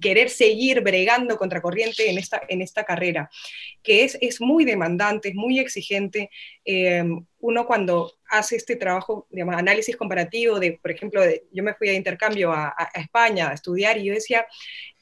querer 0.00 0.30
seguir 0.30 0.80
bregando 0.80 1.36
contra 1.36 1.60
corriente 1.60 2.10
en 2.10 2.18
esta, 2.18 2.42
en 2.48 2.62
esta 2.62 2.84
carrera, 2.84 3.30
que 3.82 4.04
es, 4.04 4.18
es 4.20 4.40
muy 4.40 4.64
demandante, 4.64 5.30
es 5.30 5.34
muy 5.34 5.58
exigente. 5.58 6.30
Eh, 6.64 7.04
uno 7.40 7.66
cuando 7.66 8.12
hace 8.28 8.56
este 8.56 8.76
trabajo, 8.76 9.26
digamos, 9.30 9.56
análisis 9.56 9.96
comparativo 9.96 10.60
de, 10.60 10.78
por 10.80 10.90
ejemplo, 10.90 11.22
yo 11.52 11.62
me 11.62 11.74
fui 11.74 11.88
de 11.88 11.94
intercambio 11.94 12.52
a, 12.52 12.68
a, 12.68 13.00
España 13.00 13.50
a 13.50 13.54
estudiar 13.54 13.98
y 13.98 14.04
yo 14.04 14.14
decía, 14.14 14.46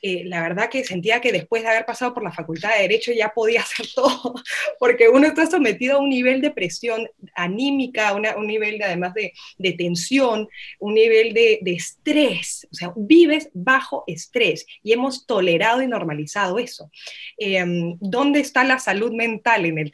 eh, 0.03 0.23
la 0.25 0.41
verdad 0.41 0.71
que 0.71 0.83
sentía 0.83 1.21
que 1.21 1.31
después 1.31 1.63
de 1.63 1.69
haber 1.69 1.85
pasado 1.85 2.15
por 2.15 2.25
la 2.25 2.33
facultad 2.33 2.71
de 2.75 2.83
Derecho 2.83 3.13
ya 3.13 3.29
podía 3.35 3.61
hacer 3.63 3.87
todo, 3.95 4.35
porque 4.79 5.09
uno 5.09 5.27
está 5.27 5.47
sometido 5.47 5.97
a 5.97 6.01
un 6.01 6.09
nivel 6.09 6.41
de 6.41 6.51
presión 6.51 7.07
anímica, 7.35 8.15
un 8.15 8.47
nivel 8.47 8.79
de, 8.79 8.85
además 8.85 9.13
de, 9.13 9.33
de, 9.59 9.73
tensión, 9.73 10.49
un 10.79 10.95
nivel 10.95 11.35
de, 11.35 11.59
de, 11.61 11.73
estrés, 11.73 12.67
o 12.71 12.75
sea, 12.75 12.93
vives 12.97 13.51
bajo 13.53 14.05
estrés 14.07 14.40
y 14.83 14.93
hemos 14.93 15.27
tolerado 15.27 15.83
y 15.83 15.87
normalizado 15.87 16.59
eso. 16.59 16.91
Em, 17.37 17.97
¿Dónde 18.01 18.41
está 18.41 18.65
la 18.65 18.79
salud 18.79 19.13
mental 19.13 19.67
en, 19.67 19.79
el, 19.79 19.93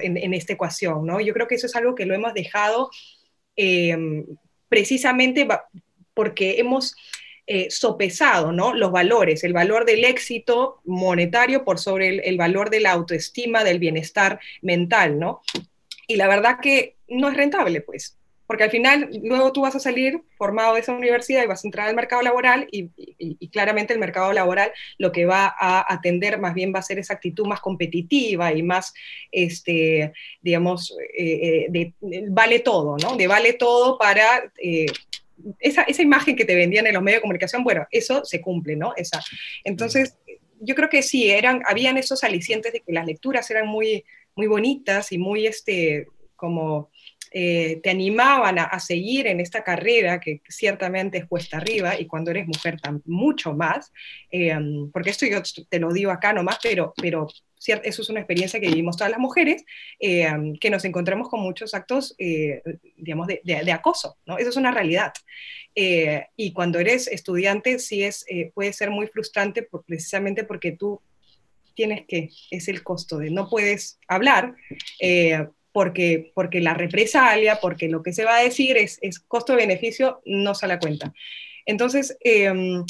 en, 0.00 0.34
esta 0.34 0.52
ecuación? 0.52 1.06
¿no? 1.06 1.20
Yo 1.20 1.32
creo 1.32 1.46
que 1.46 1.56
eso 1.56 1.66
es 1.66 1.76
algo 1.76 1.94
que 1.94 2.06
lo 2.06 2.14
hemos 2.14 2.34
dejado 2.34 2.90
em, 3.56 4.24
precisamente 4.68 5.46
porque 6.14 6.58
hemos 6.58 6.94
eh, 7.48 7.70
sopesado 7.70 8.50
¿no? 8.50 8.74
los 8.74 8.90
valores, 8.90 9.44
el 9.44 9.52
valor 9.52 9.84
del 9.84 10.04
éxito 10.04 10.80
monetario 10.84 11.64
por 11.64 11.78
sobre 11.78 12.28
el, 12.28 12.36
valor 12.36 12.70
de 12.70 12.80
la 12.80 12.90
autoestima, 12.90 13.62
del 13.62 13.78
bienestar 13.78 14.40
mental, 14.62 15.20
¿no? 15.20 15.42
Y 16.08 16.16
la 16.16 16.26
verdad 16.26 16.58
que 16.60 16.96
no 17.06 17.28
es 17.28 17.36
rentable, 17.36 17.82
pues, 17.82 18.16
porque 18.46 18.64
al 18.64 18.70
final 18.70 19.10
luego 19.22 19.52
tú 19.52 19.62
vas 19.62 19.74
a 19.76 19.80
salir 19.80 20.20
formado 20.36 20.74
de 20.74 20.80
esa 20.80 20.92
universidad 20.92 21.42
y 21.42 21.46
vas 21.46 21.64
a 21.64 21.68
entrar 21.68 21.88
al 21.88 21.96
mercado 21.96 22.22
laboral 22.22 22.66
y, 22.70 22.88
claramente 23.48 23.92
el 23.92 23.98
mercado 23.98 24.32
laboral 24.32 24.72
lo 24.98 25.12
que 25.12 25.24
va 25.24 25.54
a 25.58 25.92
atender 25.92 26.38
más 26.38 26.54
bien 26.54 26.72
va 26.74 26.80
a 26.80 26.82
ser 26.82 26.98
esa 26.98 27.14
actitud 27.14 27.46
más 27.46 27.60
competitiva 27.60 28.52
y 28.52 28.62
más, 28.62 28.92
este, 29.32 30.12
digamos, 30.42 30.94
eh, 31.16 31.68
eh, 31.72 31.92
vale 32.28 32.60
todo, 32.60 32.96
¿no? 32.98 33.16
De 33.16 33.26
vale 33.26 33.54
todo 33.54 33.96
para 33.98 34.52
esa, 35.60 35.82
esa, 35.82 36.02
imagen 36.02 36.36
que 36.36 36.44
te 36.44 36.54
vendían 36.54 36.86
en 36.86 36.94
los 36.94 37.02
medios 37.02 37.18
de 37.18 37.22
comunicación, 37.22 37.64
bueno, 37.64 37.86
eso 37.90 38.24
se 38.24 38.40
cumple, 38.40 38.76
¿no? 38.76 38.94
Esa. 38.96 39.22
Entonces, 39.64 40.16
yo 40.60 40.74
creo 40.74 40.88
que 40.88 41.02
sí, 41.02 41.30
eran, 41.30 41.62
habían 41.66 41.96
esos 41.96 42.24
alicientes 42.24 42.72
de 42.72 42.80
que 42.80 42.92
las 42.92 43.06
lecturas 43.06 43.50
eran 43.50 43.66
muy, 43.66 44.04
muy 44.34 44.46
bonitas 44.46 45.12
y 45.12 45.18
muy, 45.18 45.46
este, 45.46 46.06
como 46.34 46.90
eh, 47.38 47.80
te 47.82 47.90
animaban 47.90 48.58
a, 48.58 48.80
seguir 48.80 49.26
en 49.26 49.40
esta 49.40 49.62
carrera 49.62 50.20
que 50.20 50.40
ciertamente 50.48 51.18
es 51.18 51.26
cuesta 51.26 51.58
arriba 51.58 52.00
y 52.00 52.06
cuando 52.06 52.30
eres 52.30 52.46
mujer 52.46 52.80
tan, 52.80 53.02
mucho 53.04 53.52
más, 53.52 53.92
eh, 54.30 54.56
porque 54.90 55.10
esto 55.10 55.26
yo 55.26 55.42
te 55.68 55.78
lo 55.78 55.92
digo 55.92 56.10
acá 56.10 56.32
nomás, 56.32 56.58
pero, 56.62 56.94
pero 56.96 57.28
eso 57.66 58.02
es 58.02 58.08
una 58.08 58.20
experiencia 58.20 58.58
que 58.58 58.68
vivimos 58.68 58.96
todas 58.96 59.10
las 59.10 59.20
mujeres, 59.20 59.66
eh, 60.00 60.32
que 60.58 60.70
nos 60.70 60.86
encontramos 60.86 61.28
con 61.28 61.40
muchos 61.40 61.74
actos, 61.74 62.16
digamos, 62.96 63.26
de, 63.26 63.42
de, 63.44 63.72
acoso, 63.72 64.16
¿no? 64.24 64.38
Eso 64.38 64.48
es 64.48 64.56
una 64.56 64.70
realidad. 64.70 65.12
y 65.74 66.52
cuando 66.54 66.78
eres 66.78 67.06
estudiante 67.06 67.78
sí 67.80 68.02
es, 68.02 68.24
puede 68.54 68.72
ser 68.72 68.88
muy 68.88 69.08
frustrante 69.08 69.68
precisamente 69.86 70.44
porque 70.44 70.72
tú 70.72 71.02
tienes 71.74 72.06
que, 72.06 72.30
es 72.50 72.68
el 72.68 72.82
costo 72.82 73.18
de 73.18 73.30
no 73.30 73.50
puedes 73.50 73.98
hablar, 74.08 74.54
porque, 75.76 76.32
porque 76.34 76.62
la 76.62 76.72
represalia, 76.72 77.58
porque 77.60 77.86
lo 77.86 78.02
que 78.02 78.14
se 78.14 78.24
va 78.24 78.36
a 78.36 78.42
decir 78.42 78.78
es, 78.78 78.98
es 79.02 79.20
costo-beneficio, 79.20 80.22
no 80.24 80.54
se 80.54 80.66
la 80.66 80.78
cuenta. 80.78 81.12
Entonces, 81.66 82.16
em, 82.20 82.82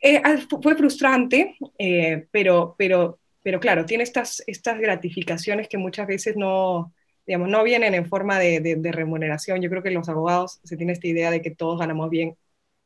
eh, 0.00 0.22
ah, 0.24 0.38
fue 0.62 0.74
frustrante, 0.74 1.54
eh, 1.78 2.28
pero, 2.30 2.74
pero, 2.78 3.18
pero 3.42 3.60
claro, 3.60 3.84
tiene 3.84 4.04
estas, 4.04 4.42
estas 4.46 4.80
gratificaciones 4.80 5.68
que 5.68 5.76
muchas 5.76 6.06
veces 6.06 6.34
no, 6.34 6.94
digamos, 7.26 7.50
no 7.50 7.62
vienen 7.62 7.92
en 7.92 8.06
forma 8.06 8.38
de, 8.38 8.60
de, 8.60 8.92
remuneración. 8.92 9.60
Yo 9.60 9.68
creo 9.68 9.82
que 9.82 9.90
los 9.90 10.08
abogados 10.08 10.60
se 10.64 10.78
tiene 10.78 10.94
esta 10.94 11.08
idea 11.08 11.30
de 11.30 11.42
que 11.42 11.50
todos 11.50 11.78
ganamos 11.78 12.08
bien. 12.08 12.38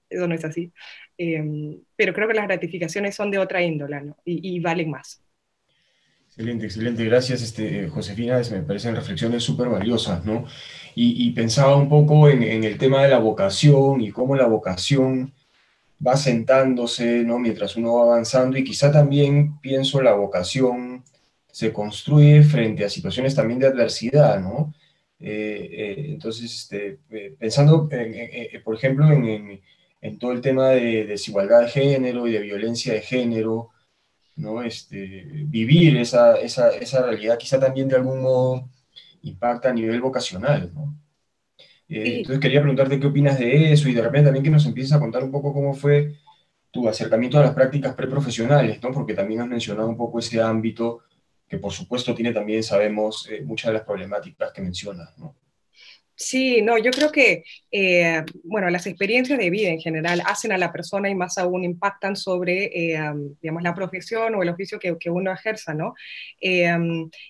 Eso 0.09 0.27
no 0.27 0.35
es 0.35 0.45
así. 0.45 0.73
Em, 1.17 1.81
pero 1.95 2.13
creo 2.13 2.27
que 2.27 2.35
las 2.35 2.49
gratificaciones 2.49 3.15
son 3.15 3.31
de 3.31 3.39
otra 3.39 3.63
índole 3.63 4.01
¿no? 4.01 4.17
y, 4.25 4.57
y 4.57 4.59
valen 4.59 4.91
más. 4.91 5.23
Excelente, 6.41 6.65
excelente. 6.65 7.05
Gracias, 7.05 7.43
este, 7.43 7.89
Josefina. 7.91 8.41
Me 8.51 8.63
parecen 8.63 8.97
reflexiones 8.97 9.43
súper 9.43 9.69
valiosas, 9.69 10.25
¿no? 10.25 10.47
Y, 10.95 11.31
pensaba 11.33 11.77
un 11.77 11.91
poco 11.91 12.31
en, 12.31 12.43
el 12.65 12.79
tema 12.79 13.03
de 13.03 13.11
la 13.11 13.19
vocación 13.19 14.01
y 14.01 14.11
cómo 14.11 14.35
la 14.35 14.47
vocación 14.47 15.35
va 16.05 16.17
sentándose, 16.17 17.25
¿no? 17.25 17.39
Mientras 17.39 17.77
uno 17.77 17.97
va 17.97 18.05
avanzando 18.05 18.57
y 18.57 18.65
quizá 18.65 18.91
también 18.91 19.61
pienso 19.61 20.01
la 20.01 20.15
vocación 20.15 21.05
se 21.53 21.75
construye 21.75 22.43
frente 22.43 22.87
a 22.87 22.89
situaciones 22.89 23.35
también 23.35 23.61
de 23.61 23.67
adversidad, 23.67 24.41
¿no? 24.41 24.73
Eh, 25.21 25.69
eh, 25.71 26.07
entonces, 26.09 26.51
este, 26.55 27.01
eh, 27.11 27.35
pensando, 27.39 27.87
por 28.65 28.75
ejemplo, 28.77 29.13
en, 29.13 29.61
en, 30.01 30.19
todo 30.19 30.33
el 30.33 30.41
tema 30.41 30.71
de 30.71 31.05
desigualdad 31.05 31.63
de 31.63 31.69
género 31.69 32.27
y 32.27 32.33
de 32.33 32.41
violencia 32.41 32.95
de 32.95 33.03
género, 33.03 33.71
¿no? 34.41 34.63
Este, 34.63 35.25
vivir 35.47 35.97
esa, 35.99 36.37
esa, 36.41 36.71
esa, 36.71 37.03
realidad 37.05 37.39
quizá 37.39 37.61
también 37.61 37.89
de 37.89 37.97
algún 37.97 38.23
modo 38.23 38.69
impacta 39.23 39.71
a 39.71 39.73
nivel 39.75 40.01
vocacional, 40.01 40.73
¿no? 40.75 40.97
Eh, 41.89 42.19
entonces 42.19 42.41
quería 42.41 42.61
preguntarte 42.61 43.01
qué 43.01 43.07
opinas 43.07 43.39
de 43.39 43.73
eso 43.73 43.89
y 43.89 43.95
de 43.95 44.03
repente 44.03 44.27
también 44.27 44.45
que 44.45 44.51
nos 44.51 44.65
empieces 44.65 44.93
a 44.93 45.01
contar 45.01 45.25
un 45.25 45.33
poco 45.33 45.53
cómo 45.53 45.75
fue 45.75 46.15
tu 46.71 46.89
acercamiento 46.89 47.39
a 47.39 47.43
las 47.43 47.55
prácticas 47.55 47.95
preprofesionales, 47.95 48.81
¿no? 48.83 48.93
Porque 48.93 49.15
también 49.15 49.41
has 49.41 49.49
mencionado 49.49 49.89
un 49.89 49.97
poco 49.97 50.21
ese 50.21 50.41
ámbito 50.41 51.01
que 51.49 51.59
por 51.59 51.73
supuesto 51.73 52.15
tiene 52.15 52.33
también, 52.33 52.63
sabemos, 52.63 53.29
eh, 53.29 53.43
muchas 53.45 53.71
de 53.71 53.75
las 53.75 53.83
problemáticas 53.83 54.53
que 54.53 54.63
mencionas, 54.63 55.19
¿no? 55.19 55.35
Sí, 56.23 56.61
no, 56.61 56.77
yo 56.77 56.91
creo 56.91 57.11
que, 57.11 57.45
eh, 57.71 58.23
bueno, 58.45 58.69
las 58.69 58.87
experiencias 58.87 59.39
de 59.39 59.49
vida 59.49 59.71
en 59.71 59.81
general 59.81 60.21
hacen 60.27 60.53
a 60.53 60.59
la 60.59 60.71
persona 60.71 61.09
y 61.09 61.15
más 61.15 61.39
aún 61.39 61.65
impactan 61.65 62.15
sobre, 62.15 62.65
eh, 62.67 63.01
digamos, 63.41 63.63
la 63.63 63.75
profesión 63.75 64.35
o 64.35 64.43
el 64.43 64.51
oficio 64.51 64.79
que, 64.79 65.11
uno 65.11 65.33
ejerza, 65.33 65.73
¿no? 65.73 65.95
Eh, 66.39 66.77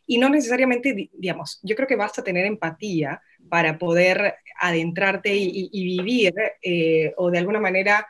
y 0.09 0.19
no 0.19 0.29
necesariamente, 0.29 1.09
digamos, 1.13 1.61
yo 1.63 1.77
creo 1.77 1.87
que 1.87 1.95
basta 1.95 2.25
tener 2.25 2.47
empatía 2.47 3.23
para 3.49 3.79
poder 3.79 4.35
adentrarte 4.61 5.37
y, 5.37 5.71
y 5.73 5.85
vivir 5.85 6.35
o 7.17 7.31
de 7.31 7.39
alguna 7.39 7.61
manera 7.61 8.09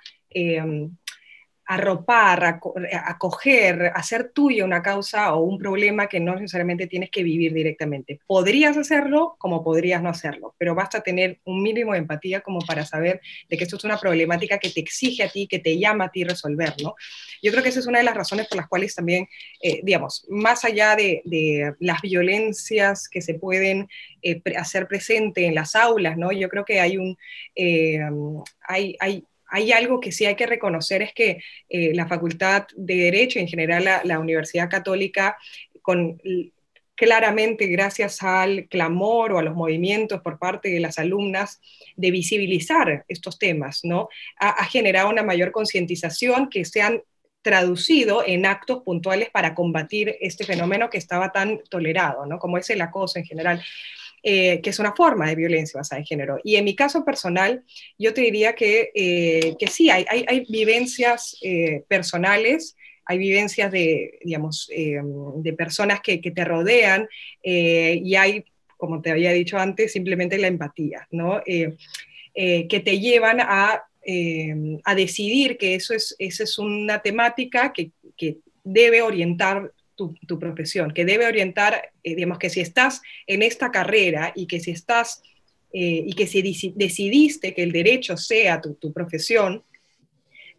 arropar, 1.70 2.58
acoger, 3.04 3.92
hacer 3.94 4.32
tuya 4.34 4.64
una 4.64 4.82
causa 4.82 5.32
o 5.34 5.44
un 5.44 5.56
problema 5.56 6.08
que 6.08 6.18
no 6.18 6.34
necesariamente 6.34 6.88
tienes 6.88 7.10
que 7.10 7.22
vivir 7.22 7.52
directamente. 7.52 8.18
Podrías 8.26 8.76
hacerlo 8.76 9.36
como 9.38 9.62
podrías 9.62 10.02
no 10.02 10.08
hacerlo, 10.08 10.56
pero 10.58 10.74
basta 10.74 11.00
tener 11.00 11.38
un 11.44 11.62
mínimo 11.62 11.92
de 11.92 12.00
empatía 12.00 12.40
como 12.40 12.58
para 12.58 12.84
saber 12.84 13.20
de 13.48 13.56
que 13.56 13.62
esto 13.62 13.76
es 13.76 13.84
una 13.84 14.00
problemática 14.00 14.58
que 14.58 14.70
te 14.70 14.80
exige 14.80 15.22
a 15.22 15.28
ti, 15.28 15.46
que 15.46 15.60
te 15.60 15.78
llama 15.78 16.06
a 16.06 16.10
ti 16.10 16.24
resolver, 16.24 16.74
¿no? 16.82 16.96
Yo 17.40 17.52
creo 17.52 17.62
que 17.62 17.68
esa 17.68 17.78
es 17.78 17.86
una 17.86 17.98
de 17.98 18.04
las 18.04 18.16
razones 18.16 18.48
por 18.48 18.56
las 18.56 18.66
cuales 18.66 18.92
también, 18.92 19.28
eh, 19.62 19.78
digamos, 19.84 20.26
más 20.28 20.64
allá 20.64 20.96
de, 20.96 21.22
las 21.78 22.00
violencias 22.02 23.08
que 23.08 23.22
se 23.22 23.34
pueden 23.34 23.88
eh, 24.22 24.42
hacer 24.56 24.88
presente 24.88 25.46
en 25.46 25.54
las 25.54 25.76
aulas, 25.76 26.16
¿no? 26.16 26.32
Yo 26.32 26.48
creo 26.48 26.64
que 26.64 26.80
hay 26.80 26.96
un... 26.96 27.16
Eh, 27.54 28.00
hay, 28.66 28.96
hay 28.98 29.24
hay 29.50 29.72
algo 29.72 30.00
que 30.00 30.12
sí 30.12 30.26
hay 30.26 30.36
que 30.36 30.46
reconocer, 30.46 31.02
es 31.02 31.12
que 31.12 31.42
eh, 31.68 31.92
la 31.94 32.06
Facultad 32.06 32.66
de 32.76 32.96
Derecho, 32.96 33.38
en 33.38 33.48
general 33.48 33.84
la, 34.04 34.18
Universidad 34.18 34.70
Católica, 34.70 35.36
con 35.82 36.20
claramente 37.00 37.66
gracias 37.66 38.22
al 38.22 38.68
clamor 38.68 39.32
o 39.32 39.38
a 39.38 39.42
los 39.42 39.54
movimientos 39.54 40.20
por 40.20 40.38
parte 40.38 40.68
de 40.68 40.80
las 40.80 40.98
alumnas 40.98 41.58
de 41.96 42.10
visibilizar 42.10 43.06
estos 43.08 43.38
temas, 43.38 43.80
¿no? 43.84 44.10
Ha, 44.36 44.66
generado 44.66 45.08
una 45.08 45.22
mayor 45.22 45.50
concientización 45.50 46.50
que 46.50 46.66
se 46.66 46.82
han 46.82 47.02
traducido 47.40 48.22
en 48.26 48.44
actos 48.44 48.82
puntuales 48.82 49.30
para 49.30 49.54
combatir 49.54 50.14
este 50.20 50.44
fenómeno 50.44 50.90
que 50.90 50.98
estaba 50.98 51.32
tan 51.32 51.62
tolerado, 51.70 52.26
¿no? 52.26 52.38
Como 52.38 52.58
es 52.58 52.68
el 52.68 52.82
acoso 52.82 53.18
en 53.18 53.24
general. 53.24 53.62
Eh, 54.22 54.60
que 54.60 54.68
es 54.68 54.78
una 54.78 54.92
forma 54.92 55.28
de 55.28 55.34
violencia 55.34 55.78
basada 55.78 55.98
en 55.98 56.04
género. 56.04 56.38
Y 56.44 56.56
en 56.56 56.64
mi 56.66 56.76
caso 56.76 57.06
personal, 57.06 57.64
yo 57.98 58.12
te 58.12 58.20
diría 58.20 58.54
que, 58.54 58.90
eh, 58.94 59.54
que 59.58 59.66
sí, 59.66 59.88
hay, 59.88 60.04
hay, 60.10 60.44
vivencias 60.46 61.38
eh, 61.40 61.84
personales, 61.88 62.76
hay 63.06 63.16
vivencias 63.16 63.72
de, 63.72 64.18
digamos, 64.22 64.68
de 64.68 65.52
personas 65.54 66.02
que, 66.02 66.20
que, 66.20 66.30
te 66.32 66.44
rodean 66.44 67.08
y 67.42 68.14
hay, 68.14 68.44
como 68.76 69.00
te 69.00 69.10
había 69.10 69.32
dicho 69.32 69.58
antes, 69.58 69.92
simplemente 69.92 70.36
la 70.38 70.48
empatía, 70.48 71.08
¿no? 71.10 71.42
que 71.44 72.82
te 72.84 73.00
llevan 73.00 73.40
a 73.40 73.84
a 74.84 74.94
decidir 74.94 75.58
que 75.58 75.74
eso 75.74 75.92
es, 75.92 76.14
esa 76.18 76.44
es 76.44 76.58
una 76.58 77.00
temática 77.00 77.72
que, 77.72 77.90
que 78.16 78.38
debe 78.64 79.02
orientar 79.02 79.72
tu, 80.26 80.38
profesión, 80.38 80.92
que 80.92 81.04
debe 81.04 81.26
orientar, 81.26 81.92
digamos, 82.02 82.38
que 82.38 82.50
si 82.50 82.60
estás 82.60 83.02
en 83.26 83.42
esta 83.42 83.70
carrera 83.70 84.32
y 84.34 84.46
que 84.46 84.60
si 84.60 84.70
estás 84.70 85.22
eh, 85.72 86.02
y 86.04 86.12
que 86.14 86.26
si 86.26 86.72
decidiste 86.74 87.54
que 87.54 87.62
el 87.62 87.72
derecho 87.72 88.16
sea 88.16 88.60
tu, 88.60 88.92
profesión, 88.92 89.62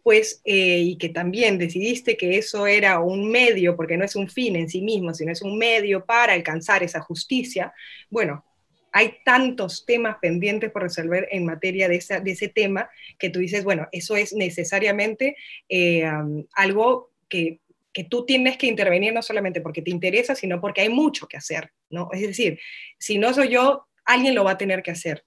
pues, 0.02 0.40
eh, 0.44 0.80
y 0.80 0.96
que 0.96 1.10
también 1.10 1.58
decidiste 1.58 2.16
que 2.16 2.38
eso 2.38 2.66
era 2.66 3.00
un 3.00 3.30
medio, 3.30 3.76
porque 3.76 3.96
no 3.96 4.04
es 4.04 4.16
un 4.16 4.28
fin 4.28 4.56
en 4.56 4.68
sí 4.68 4.80
mismo, 4.80 5.12
sino 5.14 5.30
es 5.30 5.42
un 5.42 5.58
medio 5.58 6.04
para 6.04 6.32
alcanzar 6.32 6.82
esa 6.82 7.00
justicia, 7.00 7.72
bueno, 8.10 8.44
hay 8.92 9.14
tantos 9.24 9.86
temas 9.86 10.16
pendientes 10.20 10.70
por 10.70 10.82
resolver 10.82 11.26
en 11.30 11.46
materia 11.46 11.88
de, 11.88 11.96
esa, 11.96 12.20
de 12.20 12.32
ese 12.32 12.48
tema 12.48 12.90
que 13.18 13.30
tú 13.30 13.38
dices, 13.40 13.64
bueno, 13.64 13.88
eso 13.90 14.16
es 14.16 14.34
necesariamente 14.34 15.36
eh, 15.68 16.04
algo 16.54 17.10
que, 17.28 17.60
que, 17.92 18.04
tú 18.04 18.24
tienes 18.24 18.56
que 18.56 18.66
intervenir 18.66 19.12
no 19.12 19.22
solamente 19.22 19.60
porque 19.60 19.82
te 19.82 19.90
interesa, 19.90 20.34
sino 20.34 20.60
porque 20.60 20.82
hay 20.82 20.88
mucho 20.88 21.26
que 21.26 21.36
hacer, 21.36 21.70
¿no? 21.90 22.08
Es 22.12 22.22
decir, 22.22 22.58
si 22.98 23.18
no 23.18 23.32
soy 23.32 23.48
yo, 23.48 23.86
alguien 24.04 24.34
lo 24.34 24.44
va 24.44 24.52
a 24.52 24.58
tener 24.58 24.82
que 24.82 24.90
hacer. 24.90 25.24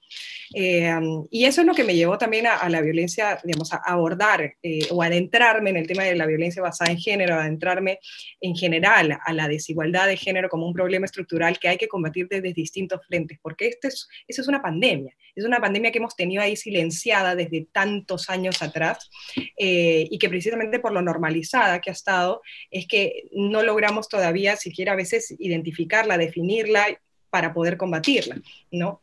Eh, 0.53 0.91
y 1.32 1.46
eso 1.46 1.62
es 1.62 1.67
lo 1.67 1.74
que 1.74 1.84
me 1.84 1.96
llevó 1.96 2.17
también 2.17 2.48
a, 2.48 2.67
la 2.70 2.82
violencia, 2.82 3.39
digamos, 3.44 3.74
a 3.74 3.77
abordar 3.77 4.55
eh, 4.62 4.88
o 4.91 5.01
adentrarme 5.01 5.70
en 5.72 5.77
el 5.77 5.88
tema 5.88 6.03
de 6.03 6.15
la 6.15 6.25
violencia 6.25 6.62
basada 6.62 6.91
en 6.91 6.98
género, 6.98 7.36
adentrarme 7.36 8.00
en 8.41 8.55
general 8.55 9.17
a 9.24 9.34
la 9.34 9.48
desigualdad 9.48 10.08
de 10.08 10.17
género 10.17 10.50
como 10.50 10.67
un 10.67 10.74
problema 10.74 11.05
estructural 11.05 11.58
que 11.60 11.67
hay 11.67 11.77
que 11.77 11.88
combatir 11.88 12.27
desde 12.29 12.53
distintos 12.53 13.01
frentes, 13.08 13.39
porque 13.41 13.67
esto 13.67 13.88
es, 13.88 14.08
eso 14.27 14.41
es 14.41 14.48
una 14.48 14.62
pandemia, 14.62 15.15
es 15.36 15.46
una 15.46 15.60
pandemia 15.60 15.91
que 15.91 16.00
hemos 16.00 16.15
tenido 16.15 16.41
ahí 16.41 16.55
silenciada 16.55 17.36
desde 17.36 17.67
tantos 17.72 18.29
años 18.29 18.62
atrás 18.62 19.10
eh, 19.58 20.08
y 20.10 20.17
que 20.17 20.29
precisamente 20.29 20.79
por 20.79 20.91
lo 20.91 21.01
normalizada 21.01 21.82
que 21.82 21.89
ha 21.89 21.94
estado 21.94 22.41
es 22.72 22.88
que 22.88 23.24
no 23.32 23.63
logramos 23.63 24.08
todavía 24.08 24.55
siquiera 24.55 24.94
a 24.94 24.96
veces 24.96 25.34
identificarla, 25.38 26.17
definirla 26.17 26.88
para 27.29 27.53
poder 27.53 27.77
combatirla, 27.77 28.38
¿no? 28.72 29.01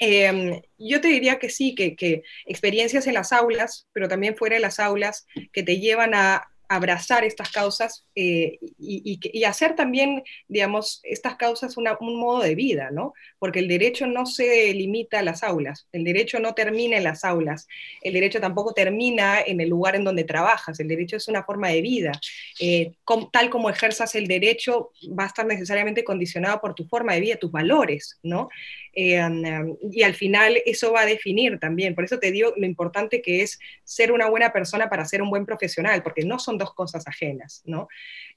Em, 0.00 0.60
yo 0.78 1.00
te 1.00 1.08
diría 1.08 1.38
que 1.38 1.50
sí, 1.50 1.74
que, 1.74 1.94
que, 1.96 2.22
experiencias 2.46 3.06
en 3.06 3.14
las 3.14 3.32
aulas, 3.32 3.88
pero 3.92 4.08
también 4.08 4.36
fuera 4.36 4.56
de 4.56 4.62
las 4.62 4.80
aulas, 4.80 5.26
que 5.52 5.62
te 5.62 5.78
llevan 5.78 6.14
a, 6.14 6.51
abrazar 6.74 7.24
estas 7.24 7.50
causas 7.50 8.06
eh, 8.14 8.58
y, 8.78 9.44
hacer 9.44 9.74
también, 9.76 10.22
digamos, 10.48 11.00
estas 11.02 11.36
causas 11.36 11.76
un 11.76 12.16
modo 12.18 12.42
de 12.42 12.54
vida, 12.54 12.90
¿no? 12.90 13.12
Porque 13.38 13.58
el 13.58 13.68
derecho 13.68 14.06
no 14.06 14.24
se 14.24 14.72
limita 14.72 15.18
a 15.18 15.22
las 15.22 15.42
aulas, 15.42 15.86
el 15.92 16.04
derecho 16.04 16.38
no 16.40 16.54
termina 16.54 16.96
en 16.96 17.04
las 17.04 17.24
aulas, 17.24 17.68
el 18.00 18.14
derecho 18.14 18.40
tampoco 18.40 18.72
termina 18.72 19.40
en 19.40 19.60
el 19.60 19.68
lugar 19.68 19.96
en 19.96 20.04
donde 20.04 20.24
trabajas, 20.24 20.80
el 20.80 20.88
derecho 20.88 21.16
es 21.16 21.28
una 21.28 21.42
forma 21.42 21.68
de 21.68 21.82
vida. 21.82 22.12
Eh, 22.58 22.92
tal 23.32 23.50
como 23.50 23.68
ejerzas 23.68 24.14
el 24.14 24.26
derecho, 24.26 24.92
va 25.18 25.24
a 25.24 25.26
estar 25.26 25.44
necesariamente 25.44 26.04
condicionado 26.04 26.60
por 26.60 26.74
tu 26.74 26.86
forma 26.86 27.14
de 27.14 27.20
vida, 27.20 27.36
tus 27.36 27.52
valores, 27.52 28.18
¿no? 28.22 28.48
Eh, 28.94 29.24
um, 29.24 29.76
y 29.90 30.02
al 30.02 30.14
final 30.14 30.58
eso 30.66 30.92
va 30.92 31.00
a 31.00 31.06
definir 31.06 31.58
también, 31.58 31.94
por 31.94 32.04
eso 32.04 32.18
te 32.18 32.30
digo 32.30 32.52
lo 32.56 32.66
importante 32.66 33.22
que 33.22 33.40
es 33.40 33.58
ser 33.84 34.12
una 34.12 34.28
buena 34.28 34.52
persona 34.52 34.90
para 34.90 35.06
ser 35.06 35.22
un 35.22 35.30
buen 35.30 35.46
profesional, 35.46 36.02
porque 36.02 36.24
no 36.24 36.38
son 36.38 36.58
cosas 36.70 37.06
ajenas, 37.08 37.62
¿no? 37.64 37.88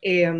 Eh, 0.01 0.31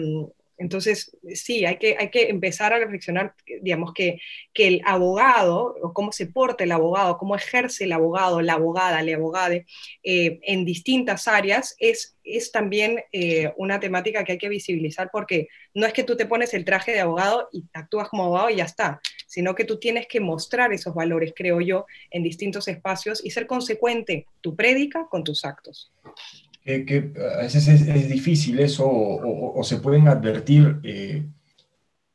entonces, 0.58 1.18
sí, 1.34 1.66
hay 1.66 1.78
que, 1.78 1.98
hay 2.00 2.10
que 2.10 2.30
empezar 2.30 2.72
a 2.72 2.80
reflexionar, 2.80 3.36
digamos, 3.62 3.94
que, 3.94 4.20
que 4.54 4.68
el 4.68 4.82
abogado, 4.86 5.76
o 5.82 5.94
cómo 5.94 6.14
se 6.14 6.28
porta 6.28 6.64
el 6.64 6.72
abogado, 6.72 7.18
cómo 7.18 7.36
ejerce 7.36 7.84
el 7.84 7.92
abogado, 7.92 8.42
la 8.42 8.54
abogada, 8.54 9.02
la 9.02 9.16
abogada, 9.16 9.56
eh, 9.56 9.66
en 10.04 10.64
distintas 10.64 11.28
áreas, 11.28 11.76
es, 11.80 12.16
es 12.24 12.52
también 12.54 13.04
eh, 13.12 13.52
una 13.58 13.82
temática 13.82 14.24
que 14.24 14.34
hay 14.34 14.38
que 14.38 14.50
visibilizar, 14.50 15.10
porque 15.12 15.50
no 15.74 15.86
es 15.86 15.92
que 15.92 16.04
tú 16.04 16.16
te 16.16 16.26
pones 16.26 16.54
el 16.54 16.64
traje 16.64 16.94
de 16.94 17.02
abogado 17.02 17.50
y 17.52 17.66
actúas 17.74 18.08
como 18.08 18.24
abogado 18.24 18.50
y 18.50 18.56
ya 18.56 18.66
está, 18.66 19.02
sino 19.28 19.56
que 19.56 19.66
tú 19.66 19.78
tienes 19.78 20.08
que 20.08 20.22
mostrar 20.22 20.72
esos 20.72 20.96
valores, 20.96 21.34
creo 21.36 21.60
yo, 21.60 21.86
en 22.12 22.24
distintos 22.24 22.70
espacios 22.70 23.24
y 23.26 23.32
ser 23.32 23.46
consecuente 23.46 24.28
tu 24.40 24.56
prédica 24.56 25.08
con 25.10 25.26
tus 25.26 25.44
actos 25.44 25.92
que, 26.66 27.14
a 27.38 27.44
veces 27.44 27.68
es, 27.68 28.10
difícil 28.10 28.60
eso 28.60 28.86
o, 28.90 29.64
se 29.64 29.78
pueden 29.78 30.08
advertir 30.08 30.80
eh, 30.84 31.24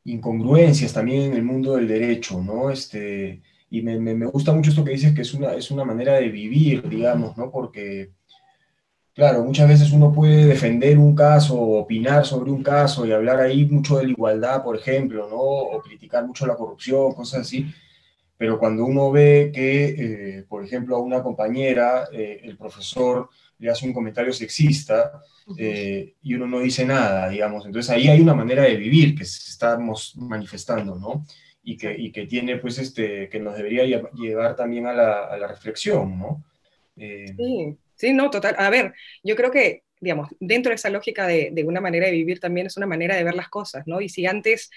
incongruencias 0.03 0.91
también 0.91 1.31
en 1.31 1.33
el 1.35 1.43
mundo 1.43 1.75
del 1.75 1.87
derecho, 1.87 2.41
¿no? 2.41 2.69
Este, 2.69 3.41
y 3.69 3.81
me, 3.81 3.97
me, 3.97 4.25
gusta 4.25 4.51
mucho 4.51 4.71
esto 4.71 4.83
que 4.83 4.91
dices 4.91 5.13
que 5.13 5.21
es 5.21 5.33
una, 5.33 5.53
es 5.53 5.71
una 5.71 5.85
manera 5.85 6.15
de 6.15 6.27
vivir, 6.27 6.87
digamos, 6.89 7.37
¿no? 7.37 7.49
Porque, 7.49 8.11
claro, 9.13 9.43
muchas 9.45 9.69
veces 9.69 9.93
uno 9.93 10.11
puede 10.11 10.45
defender 10.45 10.97
un 10.97 11.15
caso, 11.15 11.57
opinar 11.57 12.25
sobre 12.25 12.51
un 12.51 12.61
caso 12.61 13.05
y 13.05 13.13
hablar 13.13 13.39
ahí 13.39 13.65
mucho 13.65 13.97
de 13.97 14.05
la 14.05 14.11
igualdad, 14.11 14.63
por 14.63 14.75
ejemplo, 14.75 15.29
¿no? 15.29 15.37
O 15.37 15.81
criticar 15.81 16.25
mucho 16.27 16.45
la 16.45 16.57
corrupción, 16.57 17.13
cosas 17.13 17.41
así. 17.41 17.73
Pero 18.37 18.59
cuando 18.59 18.83
uno 18.83 19.11
ve 19.11 19.51
que, 19.53 20.39
eh, 20.39 20.45
por 20.49 20.65
ejemplo, 20.65 20.97
a 20.97 20.99
una 20.99 21.23
compañera, 21.23 22.09
eh, 22.11 22.41
el 22.43 22.57
profesor 22.57 23.29
le 23.61 23.69
hace 23.69 23.85
un 23.85 23.93
comentario 23.93 24.33
sexista 24.33 25.21
eh, 25.55 26.15
y 26.23 26.33
uno 26.33 26.47
no 26.47 26.59
dice 26.59 26.83
nada, 26.83 27.29
digamos. 27.29 27.63
Entonces 27.65 27.91
ahí 27.91 28.07
hay 28.07 28.19
una 28.19 28.33
manera 28.33 28.63
de 28.63 28.75
vivir 28.75 29.15
que 29.15 29.23
estamos 29.23 30.15
manifestando, 30.17 30.95
¿no? 30.95 31.25
Y 31.63 31.77
que, 31.77 31.95
y 31.95 32.11
que 32.11 32.25
tiene, 32.25 32.57
pues, 32.57 32.79
este, 32.79 33.29
que 33.29 33.39
nos 33.39 33.55
debería 33.55 33.85
llevar 33.85 34.55
también 34.55 34.87
a 34.87 34.93
la, 34.93 35.25
a 35.25 35.37
la 35.37 35.47
reflexión, 35.47 36.17
¿no? 36.17 36.43
Eh, 36.97 37.27
sí, 37.37 37.77
sí, 37.95 38.13
no, 38.13 38.31
total. 38.31 38.55
A 38.57 38.71
ver, 38.71 38.95
yo 39.23 39.35
creo 39.35 39.51
que, 39.51 39.83
digamos, 39.99 40.29
dentro 40.39 40.71
de 40.71 40.77
esa 40.77 40.89
lógica 40.89 41.27
de, 41.27 41.51
de 41.53 41.63
una 41.63 41.81
manera 41.81 42.07
de 42.07 42.13
vivir 42.13 42.39
también 42.39 42.65
es 42.65 42.77
una 42.77 42.87
manera 42.87 43.15
de 43.15 43.23
ver 43.23 43.35
las 43.35 43.49
cosas, 43.49 43.85
¿no? 43.85 44.01
Y 44.01 44.09
si 44.09 44.25
antes 44.25 44.71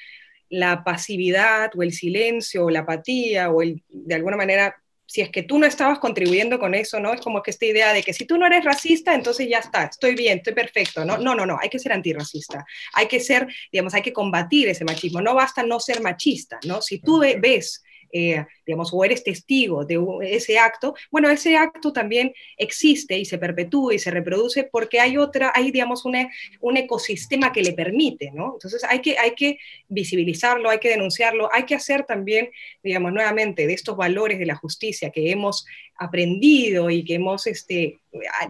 la 0.51 0.85
pasividad 0.85 1.71
o 1.75 1.83
el 1.83 1.93
silencio 1.93 2.67
o 2.67 2.71
la 2.71 2.81
apatía 2.81 3.51
o 3.51 3.63
el, 3.63 3.83
de 3.89 4.15
alguna 4.15 4.37
manera 4.37 4.77
si 5.07 5.21
es 5.21 5.31
que 5.31 5.43
tú 5.43 5.59
no 5.59 5.67
estabas 5.67 5.99
contribuyendo 5.99 6.59
con 6.59 6.75
eso, 6.75 7.01
¿no? 7.01 7.13
Es 7.13 7.21
como 7.21 7.43
que 7.43 7.51
esta 7.51 7.67
idea 7.67 7.93
de 7.93 8.03
que 8.03 8.13
si 8.13 8.25
tú 8.25 8.39
no 8.39 8.47
eres 8.47 8.65
racista, 8.65 9.15
entonces 9.15 9.49
ya 9.49 9.59
está, 9.59 9.85
estoy 9.85 10.15
bien, 10.15 10.39
estoy 10.39 10.55
perfecto, 10.55 11.05
¿no? 11.05 11.19
No, 11.19 11.35
no, 11.35 11.47
no, 11.47 11.59
hay 11.61 11.69
que 11.69 11.79
ser 11.79 11.93
antirracista, 11.93 12.65
hay 12.93 13.07
que 13.07 13.21
ser, 13.21 13.47
digamos, 13.71 13.95
hay 13.95 14.03
que 14.03 14.13
combatir 14.13 14.69
ese 14.69 14.85
machismo, 14.85 15.21
no 15.21 15.35
basta 15.35 15.63
no 15.63 15.81
ser 15.81 16.01
machista, 16.01 16.59
¿no? 16.65 16.81
Si 16.81 16.99
tú 16.99 17.19
ves 17.19 17.84
eh, 18.13 18.45
digamos, 18.67 18.91
o 18.93 19.05
eres 19.05 19.23
testigo 19.23 19.85
de 19.85 19.99
ese 20.23 20.59
acto, 20.59 20.95
bueno, 21.11 21.29
ese 21.29 21.57
acto 21.57 21.93
también 21.93 22.33
existe 22.57 23.19
y 23.19 23.25
se 23.25 23.39
perpetúa 23.39 23.95
y 23.95 23.99
se 23.99 24.11
reproduce 24.11 24.65
porque 24.65 25.01
hay 25.01 25.17
otra, 25.17 25.53
hay, 25.55 25.71
digamos, 25.71 26.05
un 26.05 26.77
ecosistema 26.77 27.53
que 27.53 27.63
le 27.63 27.73
permite, 27.73 28.31
¿no? 28.33 28.55
Entonces 28.55 28.85
hay 28.85 29.01
que, 29.01 29.19
hay 29.19 29.35
que 29.35 29.59
visibilizarlo, 29.89 30.71
hay 30.71 30.79
que 30.79 30.89
denunciarlo, 30.91 31.49
hay 31.53 31.65
que 31.65 31.75
hacer 31.75 32.05
también, 32.05 32.51
digamos, 32.83 33.13
nuevamente 33.13 33.67
de 33.67 33.75
estos 33.75 33.97
valores 33.97 34.39
de 34.39 34.47
la 34.47 34.57
justicia 34.57 35.11
que 35.11 35.31
hemos 35.31 35.67
aprendido 35.97 36.91
y 36.91 37.05
que 37.05 37.15
hemos, 37.15 37.47
este, 37.47 38.01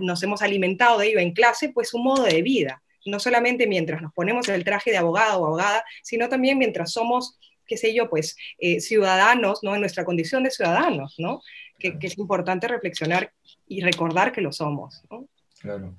nos 0.01 0.23
hemos 0.23 0.43
alimentado 0.43 0.99
de 0.99 1.09
ello 1.09 1.19
en 1.19 1.33
clase, 1.33 1.71
pues 1.71 1.95
un 1.95 2.05
modo 2.05 2.25
de 2.25 2.43
vida 2.43 2.81
no 3.07 3.21
solamente 3.21 3.67
mientras 3.67 4.03
nos 4.03 4.12
ponemos 4.12 4.49
el 4.49 4.64
traje 4.64 4.90
de 4.90 4.97
abogado 4.97 5.40
o 5.40 5.47
abogada, 5.47 5.85
sino 6.03 6.29
también 6.29 6.59
mientras 6.59 6.93
somos 6.93 7.38
qué 7.66 7.77
sé 7.77 7.94
yo, 7.94 8.09
pues 8.09 8.37
eh, 8.59 8.81
ciudadanos, 8.81 9.61
¿no? 9.62 9.74
En 9.74 9.81
nuestra 9.81 10.05
condición 10.05 10.42
de 10.42 10.50
ciudadanos, 10.50 11.14
¿no? 11.18 11.40
Que, 11.79 11.96
es 12.00 12.18
importante 12.18 12.68
reflexionar 12.68 13.33
y 13.66 13.81
recordar 13.81 14.33
que 14.33 14.40
lo 14.40 14.53
somos, 14.53 15.03
¿no? 15.11 15.29
Claro, 15.61 15.96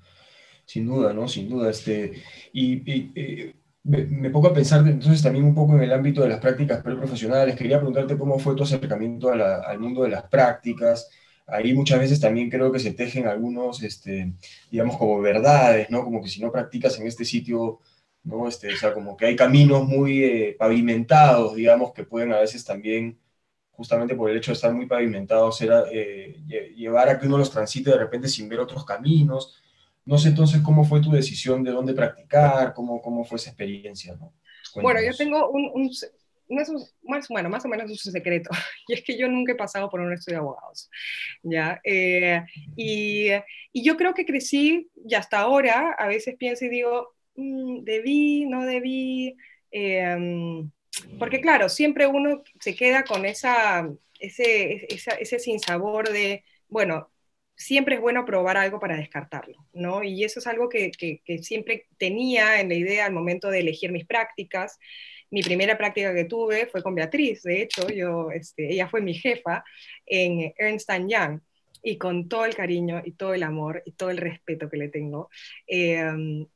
sin 0.66 0.86
duda, 0.86 1.14
¿no? 1.14 1.28
Sin 1.28 1.50
duda. 1.50 1.70
Este, 1.70 2.24
y, 2.54 2.82
eh, 3.16 3.56
me, 3.84 4.30
pongo 4.32 4.48
a 4.48 4.54
pensar 4.54 4.88
entonces 4.88 5.22
también 5.22 5.46
un 5.46 5.54
poco 5.54 5.76
en 5.76 5.84
el 5.84 5.94
ámbito 5.94 6.22
de 6.22 6.30
las 6.30 6.40
prácticas 6.40 6.82
preprofesionales. 6.82 7.56
Quería 7.56 7.78
preguntarte 7.78 8.18
cómo 8.18 8.40
fue 8.40 8.56
tu 8.56 8.64
acercamiento 8.64 9.32
al 9.32 9.80
mundo 9.80 10.04
de 10.04 10.10
las 10.10 10.24
prácticas. 10.24 11.10
Ahí 11.48 11.74
muchas 11.76 12.00
veces 12.00 12.20
también 12.20 12.50
creo 12.50 12.72
que 12.72 12.80
se 12.80 12.94
tejen 12.94 13.28
algunos, 13.28 13.84
este, 13.84 14.34
digamos, 14.72 14.98
como 14.98 15.22
verdades, 15.22 15.92
¿no? 15.92 16.04
Como 16.04 16.22
que 16.24 16.30
si 16.30 16.42
no 16.42 16.52
practicas 16.52 17.00
en 17.00 17.06
este 17.06 17.24
sitio 17.24 17.82
¿no? 18.26 18.48
Este, 18.48 18.74
o 18.74 18.78
sea, 18.78 18.94
como 18.94 19.16
que 19.16 19.28
hay 19.28 19.36
caminos 19.36 19.88
muy 19.88 20.24
eh, 20.24 20.56
pavimentados, 20.58 21.56
digamos, 21.56 21.94
que 21.94 22.04
pueden 22.04 22.34
a 22.34 22.40
veces 22.40 22.66
también, 22.66 23.18
justamente 23.72 24.16
por 24.16 24.30
el 24.30 24.38
hecho 24.38 24.52
de 24.52 24.56
estar 24.56 24.74
muy 24.74 24.88
pavimentados, 24.88 25.62
era, 25.62 25.84
eh, 25.92 26.44
llevar 26.76 27.08
a 27.08 27.20
que 27.20 27.28
uno 27.28 27.38
los 27.38 27.52
transite 27.52 27.92
de 27.92 27.98
repente 27.98 28.28
sin 28.28 28.50
ver 28.50 28.60
otros 28.60 28.84
caminos. 28.84 29.62
No 30.06 30.18
sé 30.18 30.30
entonces 30.30 30.62
cómo 30.62 30.84
fue 30.84 31.02
tu 31.02 31.12
decisión 31.12 31.64
de 31.64 31.72
dónde 31.72 31.94
practicar, 31.94 32.74
cómo, 32.74 33.02
cómo 33.02 33.24
fue 33.24 33.38
esa 33.38 33.52
experiencia, 33.52 34.16
¿no? 34.16 34.34
Bueno, 34.82 35.00
yo 35.02 35.16
tengo 35.16 35.50
un, 35.50 35.72
un 35.74 35.90
más, 36.50 37.28
bueno, 37.30 37.50
más 37.50 37.66
o 37.66 37.68
menos 37.68 37.90
un 37.90 37.98
secreto, 37.98 38.50
y 38.88 38.94
es 38.94 39.04
que 39.04 39.18
yo 39.18 39.28
nunca 39.28 39.54
he 39.54 39.56
pasado 39.56 39.90
por 39.90 40.00
un 40.00 40.14
estudio 40.14 40.38
de 40.38 40.42
abogados, 40.42 40.90
¿ya? 41.44 41.80
Eh, 41.84 42.42
y, 42.76 43.30
y, 43.72 43.84
yo 43.84 43.98
creo 43.98 44.14
que 44.14 44.26
crecí, 44.26 44.90
y 44.96 45.16
hasta 45.16 45.40
ahora, 45.40 45.96
a 45.98 46.08
veces 46.08 46.36
pienso 46.38 46.66
y 46.66 46.70
digo, 46.70 47.15
Mm, 47.36 47.84
debí, 47.84 48.46
no 48.46 48.66
debí, 48.66 49.38
em, 49.72 50.72
porque 51.20 51.42
claro, 51.42 51.70
siempre 51.70 52.08
uno 52.08 52.44
se 52.60 52.76
queda 52.76 53.04
con 53.04 53.26
esa, 53.26 53.90
ese, 54.20 54.88
ese 55.20 55.40
sinsabor 55.40 56.10
de, 56.10 56.44
bueno, 56.70 57.12
siempre 57.56 57.96
es 57.96 58.02
bueno 58.02 58.26
probar 58.26 58.58
algo 58.58 58.80
para 58.80 58.98
descartarlo, 58.98 59.68
¿no? 59.74 60.04
Y 60.04 60.24
eso 60.24 60.40
es 60.40 60.48
algo 60.48 60.70
que, 60.70 60.92
que, 60.92 61.22
siempre 61.44 61.88
tenía 61.98 62.60
en 62.62 62.70
la 62.70 62.76
idea 62.76 63.06
al 63.06 63.14
momento 63.14 63.50
de 63.50 63.60
elegir 63.60 63.92
mis 63.92 64.06
prácticas. 64.06 64.78
Mi 65.32 65.42
primera 65.42 65.78
práctica 65.78 66.14
que 66.14 66.26
tuve 66.26 66.68
fue 66.68 66.84
con 66.84 66.96
Beatriz, 66.96 67.44
de 67.44 67.62
hecho, 67.64 67.90
yo, 67.90 68.32
este, 68.32 68.72
ella 68.72 68.88
fue 68.90 69.02
mi 69.02 69.14
jefa 69.14 69.64
en 70.06 70.54
Ernst 70.58 70.90
Young 71.08 71.42
y 71.86 71.98
con 71.98 72.28
todo 72.28 72.46
el 72.46 72.56
cariño 72.56 73.04
y 73.06 73.12
todo 73.12 73.36
el 73.36 73.44
amor 73.44 73.84
y 73.86 73.92
todo 73.92 74.10
el 74.10 74.18
respeto 74.18 74.70
que 74.72 74.78
le 74.78 74.90
tengo, 74.90 75.30
eh, 75.68 76.04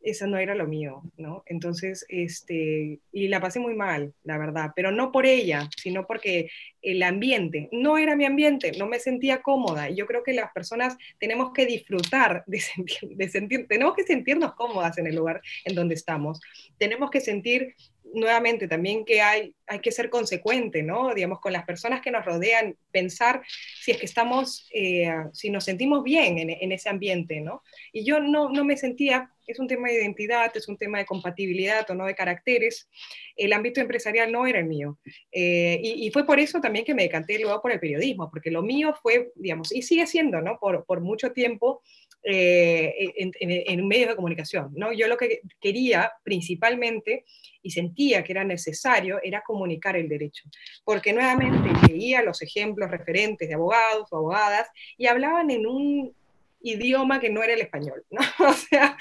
eso 0.01 0.25
no 0.25 0.37
era 0.39 0.55
lo 0.55 0.65
mío, 0.65 1.03
¿no? 1.17 1.43
Entonces, 1.45 2.03
este, 2.09 2.99
y 3.11 3.27
la 3.27 3.39
pasé 3.39 3.59
muy 3.59 3.75
mal, 3.75 4.11
la 4.23 4.39
verdad, 4.39 4.71
pero 4.75 4.91
no 4.91 5.11
por 5.11 5.27
ella, 5.27 5.69
sino 5.77 6.07
porque 6.07 6.49
el 6.81 7.03
ambiente 7.03 7.69
no 7.71 7.99
era 7.99 8.15
mi 8.15 8.25
ambiente, 8.25 8.71
no 8.79 8.87
me 8.87 8.99
sentía 8.99 9.43
cómoda. 9.43 9.91
Y 9.91 9.95
yo 9.95 10.07
creo 10.07 10.23
que 10.23 10.33
las 10.33 10.51
personas 10.51 10.97
tenemos 11.19 11.53
que 11.53 11.67
disfrutar 11.67 12.43
de 12.47 12.59
de 13.15 13.29
sentir, 13.29 13.67
tenemos 13.67 13.95
que 13.95 14.03
sentirnos 14.03 14.53
cómodas 14.55 14.97
en 14.97 15.05
el 15.05 15.15
lugar 15.15 15.41
en 15.63 15.75
donde 15.75 15.93
estamos. 15.93 16.41
Tenemos 16.79 17.11
que 17.11 17.21
sentir 17.21 17.75
nuevamente 18.13 18.67
también 18.67 19.05
que 19.05 19.21
hay, 19.21 19.53
hay 19.67 19.79
que 19.79 19.91
ser 19.91 20.09
consecuente, 20.09 20.83
¿no? 20.83 21.13
Digamos, 21.13 21.39
con 21.39 21.53
las 21.53 21.65
personas 21.65 22.01
que 22.01 22.11
nos 22.11 22.25
rodean, 22.25 22.75
pensar 22.91 23.41
si 23.81 23.91
es 23.91 23.97
que 23.97 24.05
estamos, 24.05 24.67
eh, 24.73 25.11
si 25.33 25.49
nos 25.49 25.65
sentimos 25.65 26.03
bien 26.03 26.37
en, 26.37 26.71
ese 26.71 26.89
ambiente, 26.89 27.41
¿no? 27.41 27.63
Y 27.91 28.03
yo 28.03 28.19
no, 28.19 28.49
no 28.49 28.65
me 28.65 28.77
sentía, 28.77 29.31
es 29.47 29.59
un 29.59 29.67
tema 29.67 29.87
de 29.87 29.95
identidad, 29.95 30.51
es 30.55 30.67
un 30.67 30.77
tema 30.77 30.97
de 30.97 31.05
compatibilidad 31.05 31.89
o 31.89 31.95
no 31.95 32.05
de 32.05 32.15
caracteres, 32.15 32.89
el 33.35 33.53
ámbito 33.53 33.81
empresarial 33.81 34.31
no 34.31 34.45
era 34.45 34.59
el 34.59 34.65
mío. 34.65 34.99
Eh, 35.31 35.79
y, 35.83 36.09
fue 36.11 36.25
por 36.25 36.39
eso 36.39 36.59
también 36.59 36.85
que 36.85 36.93
me 36.93 37.03
decanté 37.03 37.39
luego 37.39 37.61
por 37.61 37.71
el 37.71 37.79
periodismo, 37.79 38.29
porque 38.29 38.51
lo 38.51 38.61
mío 38.61 38.95
fue, 39.01 39.31
digamos, 39.35 39.73
y 39.73 39.81
sigue 39.81 40.07
siendo, 40.07 40.41
¿no? 40.41 40.57
Por, 40.59 40.85
por 40.85 41.01
mucho 41.01 41.31
tiempo, 41.31 41.81
eh, 42.23 43.13
en, 43.17 43.31
en, 43.39 43.87
medios 43.87 44.09
de 44.09 44.15
comunicación. 44.15 44.71
¿no? 44.75 44.91
Yo 44.91 45.07
lo 45.07 45.17
que 45.17 45.41
quería 45.59 46.11
principalmente 46.23 47.25
y 47.61 47.71
sentía 47.71 48.23
que 48.23 48.33
era 48.33 48.43
necesario 48.43 49.19
era 49.23 49.41
comunicar 49.41 49.95
el 49.95 50.09
derecho, 50.09 50.43
porque 50.83 51.13
nuevamente 51.13 51.69
leía 51.87 52.21
los 52.21 52.41
ejemplos 52.41 52.91
referentes 52.91 53.47
de 53.47 53.55
abogados 53.55 54.07
o 54.11 54.17
abogadas 54.17 54.67
y 54.97 55.07
hablaban 55.07 55.49
en 55.49 55.65
un 55.65 56.13
idioma 56.61 57.19
que 57.19 57.29
no 57.29 57.43
era 57.43 57.53
el 57.53 57.61
español, 57.61 58.05
¿no? 58.09 58.21
O 58.49 58.53
sea, 58.53 58.97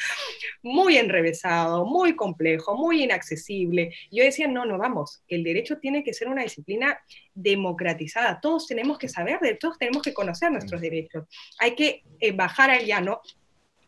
muy 0.63 0.97
enrevesado, 0.97 1.85
muy 1.85 2.15
complejo, 2.15 2.77
muy 2.77 3.03
inaccesible. 3.03 3.95
Yo 4.11 4.25
decía, 4.25 4.49
no, 4.49 4.65
no, 4.65 4.79
vamos, 4.79 5.23
el 5.29 5.43
derecho 5.43 5.79
tiene 5.79 6.05
que 6.05 6.15
ser 6.15 6.29
una 6.29 6.43
disciplina 6.43 6.99
democratizada, 7.35 8.41
todos 8.41 8.67
tenemos 8.67 8.99
que 8.99 9.09
saber 9.09 9.41
de, 9.41 9.55
todos 9.55 9.79
tenemos 9.79 10.03
que 10.03 10.15
conocer 10.15 10.51
nuestros 10.51 10.81
derechos. 10.81 11.27
Hay 11.59 11.75
que 11.75 12.03
eh, 12.21 12.33
bajar 12.33 12.71
al 12.71 12.85
llano 12.85 13.21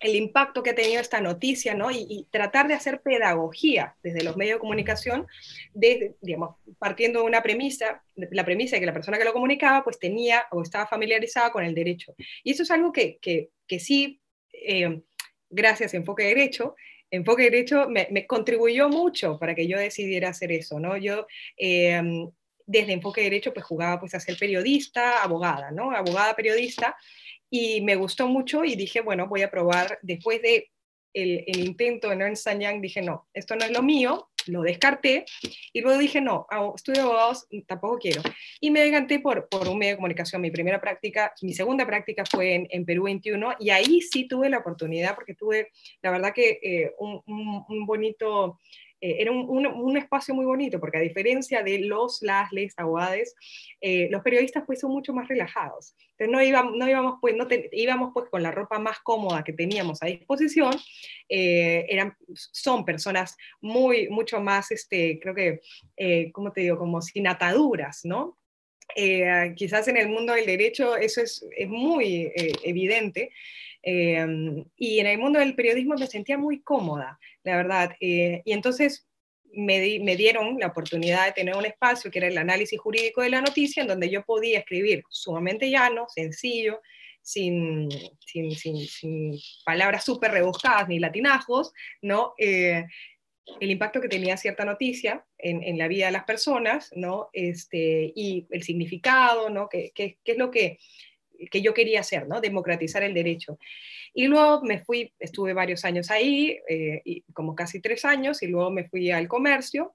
el 0.01 0.17
impacto 0.17 0.63
que 0.63 0.71
ha 0.71 0.75
tenido 0.75 1.01
esta 1.01 1.21
noticia, 1.21 1.75
¿no? 1.75 1.91
Y, 1.91 2.27
tratar 2.31 2.69
de 2.69 2.75
hacer 2.75 3.03
pedagogía 3.03 3.97
desde 4.03 4.25
los 4.25 4.37
medios 4.37 4.57
de 4.57 4.61
comunicación, 4.61 5.27
desde, 5.75 6.17
digamos, 6.21 6.57
partiendo 6.79 7.21
de 7.21 7.27
una 7.27 7.43
premisa, 7.43 8.03
la 8.17 8.45
premisa 8.45 8.77
de 8.77 8.81
que 8.81 8.87
la 8.87 8.95
persona 8.95 9.19
que 9.19 9.25
lo 9.25 9.33
comunicaba, 9.33 9.85
pues 9.85 9.99
tenía 9.99 10.47
o 10.51 10.63
estaba 10.63 10.87
familiarizada 10.87 11.53
con 11.53 11.65
el 11.65 11.75
derecho. 11.75 12.15
Y 12.43 12.53
eso 12.53 12.63
es 12.63 12.71
algo 12.71 12.93
que, 12.93 13.19
que, 13.21 13.51
que 13.67 13.79
sí, 13.79 14.21
eh, 14.53 15.03
gracias 15.51 15.93
a 15.93 15.99
Enfoque 15.99 16.25
Derecho, 16.25 16.75
Enfoque 17.11 17.45
Derecho 17.45 17.89
me, 17.89 18.07
me, 18.11 18.27
contribuyó 18.27 18.89
mucho 18.89 19.39
para 19.39 19.55
que 19.55 19.67
yo 19.67 19.79
decidiera 19.79 20.31
hacer 20.31 20.53
eso, 20.53 20.81
¿no? 20.81 20.97
Yo... 20.97 21.27
Eh, 21.57 22.01
desde 22.71 22.93
Enfoque 22.93 23.23
Derecho, 23.23 23.53
pues 23.53 23.67
jugaba 23.67 23.99
pues 23.99 24.15
a 24.15 24.21
ser 24.21 24.39
periodista, 24.39 25.25
abogada, 25.25 25.73
¿no? 25.73 25.91
Abogada, 25.91 26.37
periodista, 26.37 26.97
y 27.51 27.81
me 27.83 27.97
gustó 27.97 28.29
mucho 28.29 28.65
y 28.65 28.77
dije, 28.77 29.01
bueno, 29.01 29.27
voy 29.27 29.43
a 29.43 29.51
probar, 29.51 29.99
después 30.03 30.41
de 30.41 30.71
el, 31.13 31.59
intento 31.59 32.13
en 32.13 32.23
Ernst 32.23 32.49
Young, 32.49 32.81
dije, 32.81 33.03
no, 33.03 33.29
esto 33.35 33.57
no 33.57 33.65
es 33.65 33.73
lo 33.73 33.83
mío, 33.83 34.31
lo 34.47 34.63
descarté, 34.63 35.25
y 35.73 35.81
luego 35.81 35.99
dije, 35.99 36.21
no, 36.21 36.47
estudio 36.75 37.03
abogados 37.03 37.47
tampoco 37.67 37.99
quiero. 37.99 38.23
Y 38.61 38.71
me 38.71 38.81
decanté 38.81 39.21
por, 39.21 39.49
por 39.49 39.69
un 39.69 39.79
medio 39.79 39.93
de 39.93 39.97
comunicación. 39.97 40.41
Mi 40.41 40.51
primera 40.51 40.81
práctica, 40.81 41.35
mi 41.43 41.53
segunda 41.53 41.87
práctica 41.87 42.25
fue 42.25 42.55
en, 42.55 42.67
en 42.71 42.85
Perú 42.85 43.05
21, 43.05 43.57
y 43.59 43.71
ahí 43.71 44.01
sí 44.01 44.27
tuve 44.29 44.49
la 44.49 44.59
oportunidad, 44.59 45.15
porque 45.15 45.35
tuve, 45.35 45.71
la 46.03 46.11
verdad 46.11 46.33
que 46.33 46.59
eh, 46.63 46.93
un, 46.99 47.23
un, 47.27 47.87
bonito 47.87 48.59
eh, 49.01 49.17
era 49.21 49.33
un, 49.33 49.67
un, 49.67 49.97
espacio 49.97 50.35
muy 50.35 50.45
bonito, 50.45 50.79
porque 50.79 50.99
a 50.99 51.01
diferencia 51.01 51.63
de 51.63 51.79
los, 51.81 52.21
las, 52.23 52.53
les, 52.53 52.79
abogados, 52.79 53.35
eh, 53.81 54.09
los 54.11 54.23
periodistas 54.23 54.65
pues 54.67 54.81
son 54.81 54.93
mucho 54.93 55.15
más 55.15 55.27
relajados. 55.27 55.95
Entonces 56.13 56.31
no 56.31 56.43
íbamos, 56.43 56.77
no 56.77 56.89
íbamos, 56.89 57.15
pues, 57.21 57.35
no 57.35 57.47
íbamos 57.73 58.11
pues 58.13 58.29
con 58.29 58.43
la 58.43 58.51
ropa 58.51 58.79
más 58.79 58.99
cómoda 59.01 59.43
que 59.43 59.55
teníamos 59.55 60.03
a 60.03 60.07
disposición, 60.07 60.75
eh, 61.29 61.87
eran, 61.89 62.15
son 62.35 62.85
personas 62.85 63.37
muy, 63.61 64.09
mucho 64.11 64.41
más, 64.41 64.71
este, 64.71 65.19
creo 65.21 65.35
que, 65.35 66.31
¿cómo 66.33 66.53
te 66.53 66.61
digo?, 66.61 66.79
como 66.79 67.01
sin 67.01 67.27
ataduras, 67.27 68.01
¿no? 68.05 68.37
quizás 69.55 69.87
en 69.87 69.97
el 69.97 70.09
mundo 70.09 70.33
del 70.33 70.47
derecho 70.47 70.97
eso 70.97 71.21
es, 71.21 71.47
es 71.57 71.69
muy 71.69 72.33
evidente, 72.65 73.31
Em, 73.83 74.65
y 74.77 74.99
en 74.99 75.07
el 75.07 75.19
mundo 75.19 75.39
del 75.39 75.55
periodismo 75.55 75.95
me 75.95 76.07
sentía 76.07 76.37
muy 76.37 76.61
cómoda, 76.63 77.19
la 77.45 77.57
verdad. 77.57 77.97
Eh, 78.01 78.43
y 78.45 78.53
entonces 78.53 79.09
me, 79.53 79.99
me, 80.01 80.17
dieron 80.17 80.59
la 80.59 80.69
oportunidad 80.69 81.27
de 81.27 81.33
tener 81.33 81.57
un 81.57 81.67
espacio 81.67 82.11
que 82.11 82.19
era 82.19 82.29
el 82.29 82.39
análisis 82.39 82.79
jurídico 82.79 83.23
de 83.23 83.31
la 83.31 83.41
noticia, 83.41 83.83
en 83.83 83.89
donde 83.89 84.11
yo 84.11 84.25
podía 84.25 84.61
escribir 84.61 85.03
sumamente 85.09 85.71
llano, 85.71 86.07
sencillo, 86.09 86.81
sin, 87.23 87.89
sin, 88.27 88.55
sin, 88.57 89.39
palabras 89.65 90.05
súper 90.05 90.33
rebuscadas 90.33 90.89
ni 90.89 90.99
latinajos, 90.99 91.73
¿no? 92.03 92.35
Eh, 92.39 92.85
el 93.61 93.71
impacto 93.71 94.01
que 94.01 94.09
tenía 94.09 94.37
cierta 94.37 94.65
noticia 94.65 95.27
en, 95.37 95.63
en, 95.63 95.77
la 95.77 95.89
vida 95.89 96.07
de 96.07 96.13
las 96.13 96.25
personas, 96.25 96.91
¿no? 96.95 97.29
Este, 97.33 98.13
y 98.15 98.47
el 98.51 98.63
significado, 98.63 99.51
¿no? 99.51 99.69
¿Qué, 99.69 99.91
qué, 99.95 100.19
qué 100.25 100.33
es 100.33 100.39
lo 100.39 100.51
que 100.51 100.79
que 101.51 101.63
yo 101.63 101.75
quería 101.75 102.01
hacer, 102.01 102.27
¿no? 102.29 102.41
Democratizar 102.41 103.03
el 103.03 103.15
derecho. 103.15 103.59
Y 104.13 104.27
luego 104.27 104.63
me 104.63 104.81
fui, 104.81 105.13
estuve 105.19 105.53
varios 105.53 105.85
años 105.85 106.11
ahí, 106.11 106.59
eh, 106.69 107.23
como 107.33 107.55
casi 107.55 107.81
tres 107.81 108.05
años, 108.05 108.43
y 108.43 108.49
luego 108.49 108.71
me 108.71 108.89
fui 108.89 109.11
al 109.11 109.29
comercio, 109.29 109.95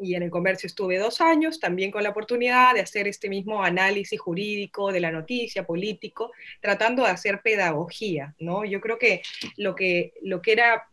y 0.00 0.14
en 0.14 0.22
el 0.22 0.30
comercio 0.30 0.66
estuve 0.66 0.98
dos 0.98 1.20
años, 1.20 1.60
también 1.60 1.90
con 1.90 2.02
la 2.02 2.10
oportunidad 2.10 2.74
de 2.74 2.80
hacer 2.80 3.06
este 3.06 3.28
mismo 3.28 3.62
análisis 3.62 4.18
jurídico 4.18 4.92
de 4.92 5.00
la 5.00 5.12
noticia, 5.12 5.66
político, 5.66 6.32
tratando 6.60 7.04
de 7.04 7.10
hacer 7.10 7.42
pedagogía, 7.42 8.34
¿no? 8.38 8.64
Yo 8.64 8.80
creo 8.80 8.98
que 8.98 9.22
lo 9.56 9.74
que, 9.74 10.14
lo 10.22 10.40
que 10.40 10.52
era 10.52 10.88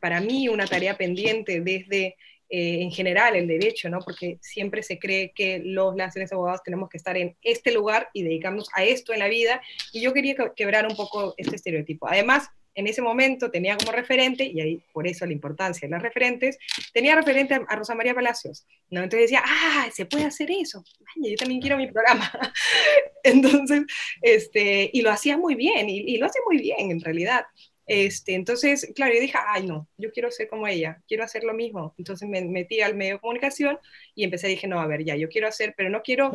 para 0.00 0.20
mí 0.20 0.48
una 0.48 0.66
tarea 0.66 0.96
pendiente 0.96 1.60
desde 1.60 2.16
eh, 2.52 2.82
en 2.82 2.90
general 2.90 3.36
el 3.36 3.46
derecho, 3.46 3.88
¿no? 3.88 4.00
Porque 4.00 4.38
siempre 4.40 4.82
se 4.82 4.98
cree 4.98 5.30
que 5.32 5.60
los 5.64 5.94
lances 5.94 6.32
abogados 6.32 6.62
tenemos 6.64 6.88
que 6.88 6.96
estar 6.96 7.16
en 7.16 7.36
este 7.42 7.70
lugar 7.72 8.08
y 8.12 8.24
dedicarnos 8.24 8.68
a 8.74 8.82
esto 8.82 9.12
en 9.12 9.20
la 9.20 9.28
vida, 9.28 9.62
y 9.92 10.00
yo 10.00 10.12
quería 10.12 10.34
quebrar 10.56 10.86
un 10.86 10.96
poco 10.96 11.34
este 11.36 11.54
estereotipo. 11.54 12.08
Además, 12.08 12.50
en 12.74 12.86
ese 12.86 13.02
momento 13.02 13.50
tenía 13.50 13.76
como 13.76 13.92
referente, 13.92 14.44
y 14.44 14.60
ahí 14.60 14.82
por 14.92 15.06
eso 15.06 15.26
la 15.26 15.32
importancia 15.32 15.86
de 15.86 15.92
las 15.92 16.02
referentes, 16.02 16.58
tenía 16.92 17.14
referente 17.14 17.54
a, 17.54 17.76
Rosa 17.76 17.94
María 17.94 18.14
Palacios, 18.14 18.66
¿no? 18.90 19.02
Entonces 19.02 19.30
decía, 19.30 19.42
ah, 19.44 19.88
se 19.92 20.06
puede 20.06 20.24
hacer 20.24 20.50
eso, 20.50 20.84
yo 21.16 21.36
también 21.36 21.60
quiero 21.60 21.76
mi 21.76 21.86
programa. 21.86 22.32
Entonces, 23.22 23.82
este, 24.22 24.90
y 24.92 25.02
lo 25.02 25.10
hacía 25.10 25.36
muy 25.36 25.54
bien, 25.54 25.88
y, 25.88 25.98
y, 25.98 26.16
lo 26.18 26.26
hace 26.26 26.40
muy 26.46 26.58
bien 26.58 26.90
en 26.90 27.00
realidad. 27.00 27.44
Este, 27.90 28.34
entonces, 28.36 28.92
claro, 28.94 29.12
yo 29.12 29.20
dije, 29.20 29.36
ay, 29.48 29.66
no, 29.66 29.88
yo 29.98 30.12
quiero 30.12 30.30
ser 30.30 30.46
como 30.46 30.68
ella, 30.68 31.02
quiero 31.08 31.24
hacer 31.24 31.42
lo 31.42 31.52
mismo. 31.54 31.92
Entonces 31.98 32.28
me 32.28 32.40
metí 32.40 32.80
al 32.80 32.94
medio 32.94 33.14
de 33.14 33.20
comunicación 33.20 33.80
y 34.14 34.22
empecé, 34.22 34.46
dije, 34.46 34.68
no, 34.68 34.78
a 34.78 34.86
ver, 34.86 35.04
ya, 35.04 35.16
yo 35.16 35.28
quiero 35.28 35.48
hacer, 35.48 35.74
pero 35.76 35.90
no 35.90 36.00
quiero, 36.00 36.30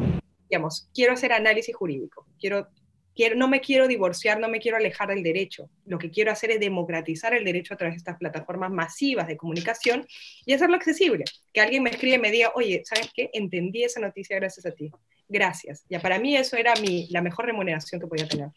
digamos, 0.50 0.90
quiero 0.94 1.14
hacer 1.14 1.32
análisis 1.32 1.74
jurídico, 1.74 2.28
quiero, 2.42 2.68
quiero, 3.16 3.38
no 3.38 3.48
me 3.48 3.62
quiero 3.62 3.88
divorciar, 3.88 4.38
no 4.38 4.50
me 4.50 4.60
quiero 4.60 4.76
alejar 4.76 5.08
del 5.08 5.24
derecho. 5.24 5.70
Lo 5.86 5.98
que 5.98 6.12
quiero 6.12 6.30
hacer 6.30 6.52
es 6.52 6.60
democratizar 6.60 7.34
el 7.34 7.46
derecho 7.46 7.74
a 7.74 7.78
través 7.78 7.94
de 7.94 8.00
estas 8.00 8.18
plataformas 8.18 8.70
masivas 8.70 9.26
de 9.26 9.38
comunicación 9.38 10.06
y 10.46 10.52
hacerlo 10.52 10.76
accesible. 10.76 11.24
Que 11.54 11.62
alguien 11.62 11.84
me 11.84 11.92
escribe 11.92 12.16
y 12.16 12.20
me 12.20 12.32
diga, 12.32 12.52
oye, 12.56 12.82
¿sabes 12.84 13.10
qué? 13.16 13.30
Entendí 13.32 13.86
esa 13.86 14.02
noticia 14.02 14.36
gracias 14.36 14.66
a 14.66 14.72
ti. 14.72 14.92
Gracias. 15.30 15.86
Ya 15.90 16.02
para 16.02 16.20
mí 16.20 16.36
eso 16.36 16.58
era 16.58 16.74
mi, 16.82 17.08
la 17.12 17.22
mejor 17.22 17.46
remuneración 17.46 18.02
que 18.02 18.08
podía 18.08 18.28
tener. 18.28 18.50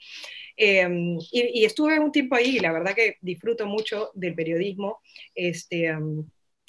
Em, 0.60 1.18
y, 1.30 1.64
estuve 1.64 2.00
un 2.00 2.10
tiempo 2.10 2.34
ahí 2.34 2.56
y 2.56 2.58
la 2.58 2.72
verdad 2.72 2.92
que 2.92 3.16
disfruto 3.20 3.64
mucho 3.64 4.10
del 4.14 4.34
periodismo 4.34 4.98
este, 5.32 5.86
em, 5.86 6.24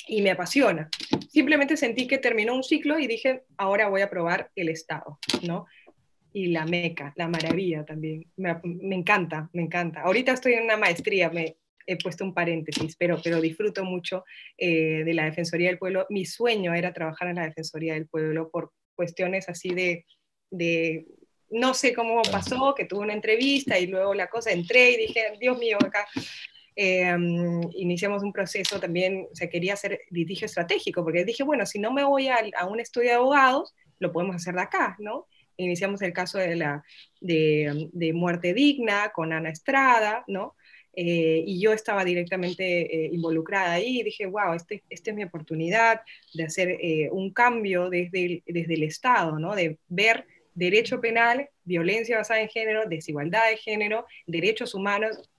y 0.07 0.21
me 0.21 0.29
apasiona. 0.29 0.89
Simplemente 1.27 1.75
sentí 1.75 2.05
que 2.05 2.19
terminó 2.19 2.53
un 2.53 2.63
ciclo 2.63 2.99
y 2.99 3.07
dije, 3.07 3.41
ahora 3.57 3.89
voy 3.89 4.01
a 4.01 4.09
probar 4.09 4.51
el 4.55 4.69
Estado, 4.69 5.17
¿no? 5.41 5.65
Y 6.31 6.49
la 6.49 6.67
meca, 6.67 7.13
la 7.15 7.27
maravilla 7.27 7.83
también. 7.83 8.31
Me, 8.37 8.51
encanta, 8.95 9.49
me 9.53 9.63
encanta. 9.63 10.01
Ahorita 10.01 10.33
estoy 10.33 10.53
en 10.53 10.65
una 10.65 10.77
maestría, 10.77 11.31
me 11.31 11.57
he 11.87 11.97
puesto 11.97 12.23
un 12.23 12.35
paréntesis, 12.35 12.95
pero, 12.95 13.19
pero 13.23 13.41
disfruto 13.41 13.83
mucho 13.83 14.23
eh, 14.55 15.03
de 15.03 15.13
la 15.15 15.25
Defensoría 15.25 15.69
del 15.69 15.79
Pueblo. 15.79 16.05
Mi 16.11 16.25
sueño 16.25 16.75
era 16.75 16.93
trabajar 16.93 17.29
en 17.29 17.37
la 17.37 17.45
Defensoría 17.45 17.95
del 17.95 18.07
Pueblo 18.07 18.51
por 18.51 18.71
cuestiones 18.93 19.49
así 19.49 19.69
de, 19.69 20.05
de 20.51 21.07
no 21.51 21.73
sé 21.73 21.93
cómo 21.93 22.21
pasó, 22.23 22.73
que 22.75 22.85
tuve 22.85 23.01
una 23.01 23.13
entrevista 23.13 23.77
y 23.79 23.87
luego 23.87 24.13
la 24.13 24.27
cosa, 24.27 24.51
entré 24.51 24.91
y 24.91 24.97
dije, 24.97 25.33
Dios 25.39 25.57
mío, 25.57 25.77
acá 25.79 26.07
em, 26.75 27.61
iniciamos 27.73 28.23
un 28.23 28.31
proceso 28.31 28.79
también, 28.79 29.27
o 29.31 29.35
sea, 29.35 29.49
quería 29.49 29.73
hacer 29.73 30.01
litigio 30.09 30.45
estratégico, 30.45 31.03
porque 31.03 31.25
dije, 31.25 31.43
bueno, 31.43 31.65
si 31.65 31.79
no 31.79 31.91
me 31.91 32.03
voy 32.03 32.27
a, 32.27 32.37
a 32.57 32.65
un 32.65 32.79
estudio 32.79 33.09
de 33.09 33.15
abogados, 33.15 33.75
lo 33.99 34.11
podemos 34.11 34.35
hacer 34.35 34.55
de 34.55 34.61
acá, 34.61 34.95
¿no? 34.99 35.27
Iniciamos 35.57 36.01
el 36.01 36.13
caso 36.13 36.37
de, 36.37 36.55
la, 36.55 36.83
de, 37.19 37.89
de 37.91 38.13
muerte 38.13 38.53
digna 38.53 39.11
con 39.13 39.33
Ana 39.33 39.49
Estrada, 39.49 40.23
¿no? 40.27 40.55
Eh, 41.01 41.43
y 41.45 41.61
yo 41.61 41.71
estaba 41.71 42.03
directamente 42.03 43.05
eh, 43.05 43.09
involucrada 43.13 43.73
ahí 43.73 43.99
y 43.99 44.03
dije, 44.03 44.25
wow, 44.25 44.53
este, 44.53 44.83
esta 44.89 45.11
es 45.11 45.15
mi 45.15 45.23
oportunidad 45.23 46.01
de 46.33 46.43
hacer 46.43 46.69
eh, 46.81 47.09
un 47.11 47.31
cambio 47.31 47.89
desde 47.89 48.25
el, 48.25 48.43
desde 48.45 48.73
el 48.73 48.83
Estado, 48.83 49.39
¿no? 49.39 49.55
de 49.55 49.77
ver 49.87 50.25
derecho 50.53 50.99
penal, 51.01 51.49
violencia 51.63 52.17
basada 52.17 52.41
en 52.41 52.49
género, 52.49 52.87
desigualdad 52.87 53.49
de 53.49 53.57
género, 53.57 54.05
derechos 54.27 54.75
humanos, 54.75 55.29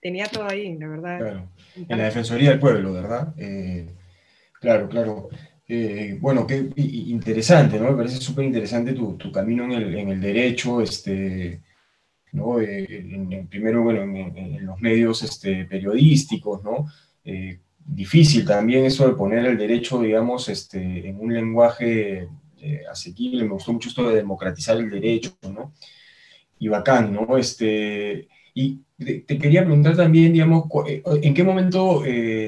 tenía 0.00 0.26
todo 0.26 0.48
ahí, 0.48 0.76
la 0.78 0.88
verdad. 0.88 1.18
Claro. 1.18 1.52
En 1.76 1.98
la 1.98 2.04
Defensoría 2.04 2.50
del 2.50 2.60
Pueblo, 2.60 2.92
¿verdad? 2.92 3.34
claro, 4.60 4.88
claro. 4.88 5.28
bueno, 6.20 6.46
qué 6.46 6.68
interesante, 6.76 7.78
¿no? 7.78 7.90
Me 7.90 7.96
parece 7.96 8.16
súper 8.16 8.44
interesante 8.44 8.92
tu, 8.92 9.16
tu, 9.16 9.30
camino 9.30 9.64
en 9.64 9.72
el, 9.72 9.94
en 9.94 10.08
el 10.08 10.20
derecho, 10.20 10.82
este, 10.82 11.60
¿no? 12.32 12.60
Eh, 12.60 12.86
en, 12.88 13.46
primero, 13.46 13.82
bueno, 13.82 14.02
en, 14.02 14.66
los 14.66 14.80
medios 14.80 15.22
este, 15.22 15.64
periodísticos, 15.66 16.64
¿no? 16.64 16.86
Eh, 17.24 17.60
difícil 17.78 18.44
también 18.44 18.84
eso 18.84 19.06
de 19.06 19.14
poner 19.14 19.44
el 19.44 19.58
derecho, 19.58 20.00
digamos, 20.00 20.48
este, 20.48 21.08
en 21.08 21.20
un 21.20 21.32
lenguaje 21.32 22.28
eh, 22.62 22.82
asequible, 22.90 23.44
me 23.44 23.50
gustó 23.50 23.72
mucho 23.72 23.88
esto 23.88 24.08
de 24.08 24.16
democratizar 24.16 24.76
el 24.78 24.90
derecho, 24.90 25.36
¿no? 25.42 25.74
Y 26.58 26.68
bacán, 26.68 27.12
¿no? 27.12 27.36
Este, 27.36 28.28
y 28.54 28.80
te, 28.96 29.38
quería 29.38 29.64
preguntar 29.64 29.96
también, 29.96 30.32
digamos, 30.32 30.64
¿en 30.86 31.34
qué 31.34 31.42
momento 31.42 32.02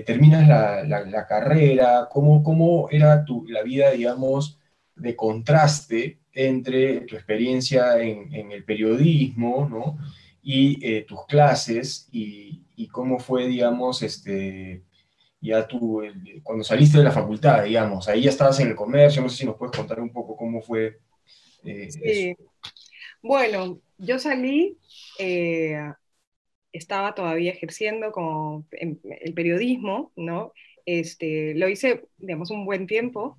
terminas 0.07 0.46
la, 0.48 1.27
carrera? 1.27 2.09
¿Cómo, 2.11 2.42
¿Cómo 2.42 2.88
era 2.90 3.24
tu, 3.24 3.44
la 3.48 3.62
vida, 3.62 3.90
digamos, 3.90 4.59
de 4.96 5.16
contraste 5.16 6.18
entre 6.33 7.03
tu 7.03 7.14
experiencia 7.14 8.00
en, 8.00 8.53
el 8.53 8.64
periodismo, 8.64 9.68
¿no? 9.70 9.98
Y 10.42 10.85
eh, 10.87 11.05
tus 11.07 11.24
clases 11.27 12.09
y, 12.12 12.61
cómo 12.92 13.18
fue, 13.18 13.48
digamos, 13.48 14.03
este, 14.03 14.83
ya 15.44 15.66
tú, 15.66 16.02
cuando 16.42 16.64
saliste 16.64 16.98
de 16.98 17.04
la 17.04 17.12
facultad, 17.12 17.64
digamos, 17.64 18.09
ahí 18.09 18.22
ya 18.22 18.30
estabas 18.30 18.59
en 18.61 18.68
el 18.68 18.74
comercio, 18.74 19.20
no 19.22 19.28
sé 19.28 19.37
si 19.37 19.46
nos 19.46 19.57
puedes 19.57 19.76
contar 19.76 20.00
un 20.00 20.11
poco 20.11 20.37
cómo 20.37 20.62
fue. 20.62 20.98
Eh, 21.64 21.90
sí. 21.90 22.37
Bueno, 23.22 23.78
yo 23.98 24.18
salí, 24.18 24.78
eh, 25.18 25.78
estaba 26.72 27.14
todavía 27.14 27.52
ejerciendo 27.52 28.11
como 28.11 28.66
el 28.72 29.35
periodismo, 29.35 30.12
¿no? 30.16 30.52
Este, 30.87 31.54
lo 31.54 31.68
hice, 31.68 32.04
digamos, 32.18 32.50
un 32.50 32.64
buen 32.64 32.87
tiempo, 32.87 33.38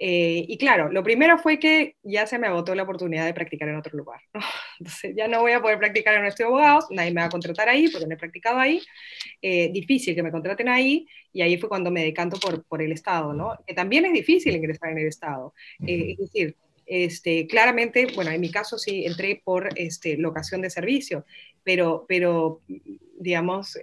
eh, 0.00 0.44
y 0.46 0.56
claro, 0.58 0.92
lo 0.92 1.02
primero 1.02 1.38
fue 1.38 1.58
que 1.58 1.96
ya 2.04 2.24
se 2.26 2.38
me 2.38 2.46
agotó 2.46 2.72
la 2.76 2.84
oportunidad 2.84 3.26
de 3.26 3.34
practicar 3.34 3.68
en 3.68 3.76
otro 3.76 3.98
lugar. 3.98 4.20
Entonces 4.78 5.12
ya 5.16 5.26
no 5.26 5.40
voy 5.40 5.52
a 5.52 5.60
poder 5.60 5.78
practicar 5.78 6.14
en 6.14 6.20
un 6.20 6.26
estudio 6.26 6.50
de 6.50 6.54
abogados, 6.54 6.86
nadie 6.90 7.10
me 7.10 7.20
va 7.20 7.26
a 7.26 7.30
contratar 7.30 7.68
ahí 7.68 7.88
porque 7.88 8.06
no 8.06 8.14
he 8.14 8.16
practicado 8.18 8.58
ahí. 8.60 8.80
Eh, 9.42 9.70
difícil 9.72 10.14
que 10.14 10.22
me 10.22 10.30
contraten 10.30 10.68
ahí 10.68 11.06
y 11.32 11.42
ahí 11.42 11.58
fue 11.58 11.68
cuando 11.68 11.90
me 11.90 12.04
decanto 12.04 12.38
por, 12.38 12.64
por 12.64 12.80
el 12.80 12.92
Estado, 12.92 13.32
¿no? 13.32 13.58
Que 13.66 13.74
también 13.74 14.04
es 14.04 14.12
difícil 14.12 14.54
ingresar 14.54 14.92
en 14.92 14.98
el 14.98 15.08
Estado. 15.08 15.52
Eh, 15.84 16.12
es 16.12 16.18
decir, 16.18 16.56
este, 16.86 17.48
claramente, 17.48 18.06
bueno, 18.14 18.30
en 18.30 18.40
mi 18.40 18.52
caso 18.52 18.78
sí 18.78 19.04
entré 19.04 19.42
por 19.44 19.68
este, 19.76 20.16
locación 20.16 20.62
de 20.62 20.70
servicio, 20.70 21.26
pero, 21.64 22.06
pero 22.08 22.62
digamos, 23.18 23.76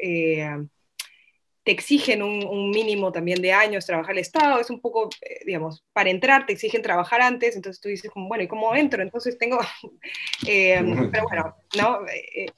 te 1.65 1.71
exigen 1.71 2.21
un, 2.21 2.69
mínimo 2.69 3.11
también 3.11 3.41
de 3.41 3.51
años 3.51 3.87
trabajar 3.87 4.13
el 4.13 4.19
Estado, 4.19 4.59
es 4.59 4.69
un 4.69 4.79
poco, 4.79 5.09
eh, 5.21 5.39
digamos, 5.47 5.83
para 5.93 6.11
entrar 6.11 6.45
te 6.45 6.53
exigen 6.53 6.83
trabajar 6.83 7.21
antes, 7.21 7.55
entonces 7.55 7.81
tú 7.81 7.89
dices, 7.89 8.11
como, 8.11 8.27
bueno, 8.27 8.43
¿y 8.43 8.47
cómo 8.47 8.75
entro? 8.75 9.01
Entonces 9.01 9.35
tengo, 9.39 9.57
eh, 10.47 10.79
pero 11.11 11.23
bueno, 11.23 11.55
¿no? 11.75 11.99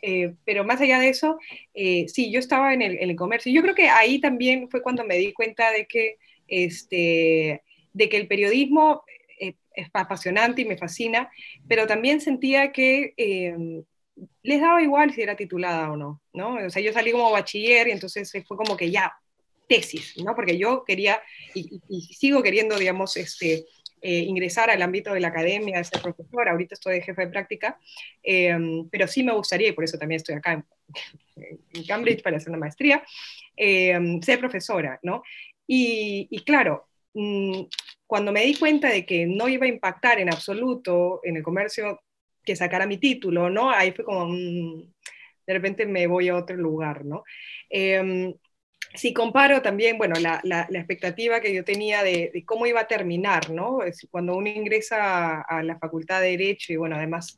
Eh, 0.02 0.34
pero 0.44 0.66
más 0.66 0.82
allá 0.82 1.00
de 1.00 1.08
eso, 1.08 1.40
sí, 1.74 2.32
yo 2.32 2.40
estaba 2.40 2.74
en 2.74 2.82
el, 2.82 2.98
en 3.00 3.10
el, 3.10 3.16
comercio. 3.16 3.50
Yo 3.50 3.62
creo 3.62 3.76
que 3.76 3.88
ahí 3.88 4.20
también 4.20 4.70
fue 4.70 4.82
cuando 4.82 5.06
me 5.06 5.16
di 5.16 5.32
cuenta 5.32 5.72
de 5.72 5.88
que, 5.88 6.18
este, 6.50 7.64
de 7.94 8.10
que 8.10 8.18
el 8.18 8.28
periodismo 8.28 9.04
es 9.40 9.90
apasionante 9.94 10.64
y 10.64 10.66
me 10.66 10.78
fascina, 10.78 11.32
pero 11.70 11.88
también 11.88 12.20
sentía 12.20 12.74
que 12.74 13.14
les 14.48 14.62
daba 14.62 14.82
igual 14.82 15.14
si 15.14 15.22
era 15.22 15.36
titulada 15.36 15.92
o 15.92 15.98
no, 15.98 16.22
¿no? 16.32 16.56
O 16.66 16.70
sea, 16.70 16.82
yo 16.82 16.94
salí 16.94 17.12
como 17.12 17.30
bachiller 17.32 17.90
y 17.90 17.92
entonces 17.92 18.32
fue 18.48 18.56
como 18.56 18.78
que 18.78 18.90
ya, 18.90 19.14
tesis, 19.68 20.16
¿no? 20.24 20.34
Porque 20.36 20.58
yo 20.58 20.86
quería 20.86 21.22
y, 21.54 21.82
sigo 22.14 22.42
queriendo, 22.42 22.80
digamos, 22.80 23.18
este, 23.18 23.66
eh, 24.02 24.20
ingresar 24.20 24.70
al 24.70 24.82
ámbito 24.82 25.14
de 25.14 25.20
la 25.20 25.28
academia, 25.28 25.84
ser 25.84 26.02
profesora, 26.02 26.52
ahorita 26.52 26.76
estoy 26.76 26.96
de 26.96 27.02
jefe 27.02 27.26
de 27.26 27.28
práctica, 27.28 27.78
em, 28.24 28.88
pero 28.90 29.06
sí 29.06 29.22
me 29.22 29.34
gustaría, 29.34 29.68
y 29.68 29.74
por 29.74 29.84
eso 29.84 29.98
también 29.98 30.18
estoy 30.18 30.36
acá 30.36 30.54
en, 30.54 30.66
Cambridge 31.86 32.24
para 32.24 32.38
hacer 32.38 32.50
una 32.50 32.58
maestría, 32.58 33.04
em, 33.58 34.22
ser 34.22 34.40
profesora, 34.40 34.98
¿no? 35.04 35.24
Y, 35.68 36.30
y 36.32 36.40
claro, 36.46 36.88
mm, 37.14 37.64
cuando 38.08 38.32
me 38.32 38.46
di 38.46 38.56
cuenta 38.56 38.88
de 38.90 39.06
que 39.06 39.26
no 39.26 39.50
iba 39.50 39.66
a 39.66 39.70
impactar 39.70 40.20
en 40.20 40.30
absoluto 40.30 41.20
en 41.24 41.36
el 41.36 41.44
comercio 41.44 42.00
que 42.48 42.56
sacara 42.56 42.88
mi 42.88 42.98
título, 42.98 43.50
¿no? 43.50 43.70
Ahí 43.70 43.92
fue 43.92 44.06
como, 44.06 44.34
de 44.34 45.54
repente 45.54 45.86
me 45.86 46.08
voy 46.08 46.30
a 46.30 46.38
otro 46.38 46.56
lugar, 46.56 47.04
¿no? 47.04 47.26
Em, 47.70 48.34
si 48.96 49.14
comparo 49.14 49.62
también, 49.62 49.98
bueno, 49.98 50.16
la, 50.18 50.40
la, 50.44 50.66
expectativa 50.72 51.42
que 51.42 51.54
yo 51.54 51.66
tenía 51.66 52.04
de, 52.04 52.32
cómo 52.46 52.66
iba 52.66 52.80
a 52.80 52.88
terminar, 52.88 53.50
¿no? 53.50 53.80
Cuando 54.10 54.38
uno 54.38 54.48
ingresa 54.48 55.42
a, 55.42 55.62
la 55.62 55.78
Facultad 55.78 56.22
de 56.22 56.30
Derecho 56.38 56.72
y, 56.72 56.78
bueno, 56.78 56.96
además, 56.96 57.38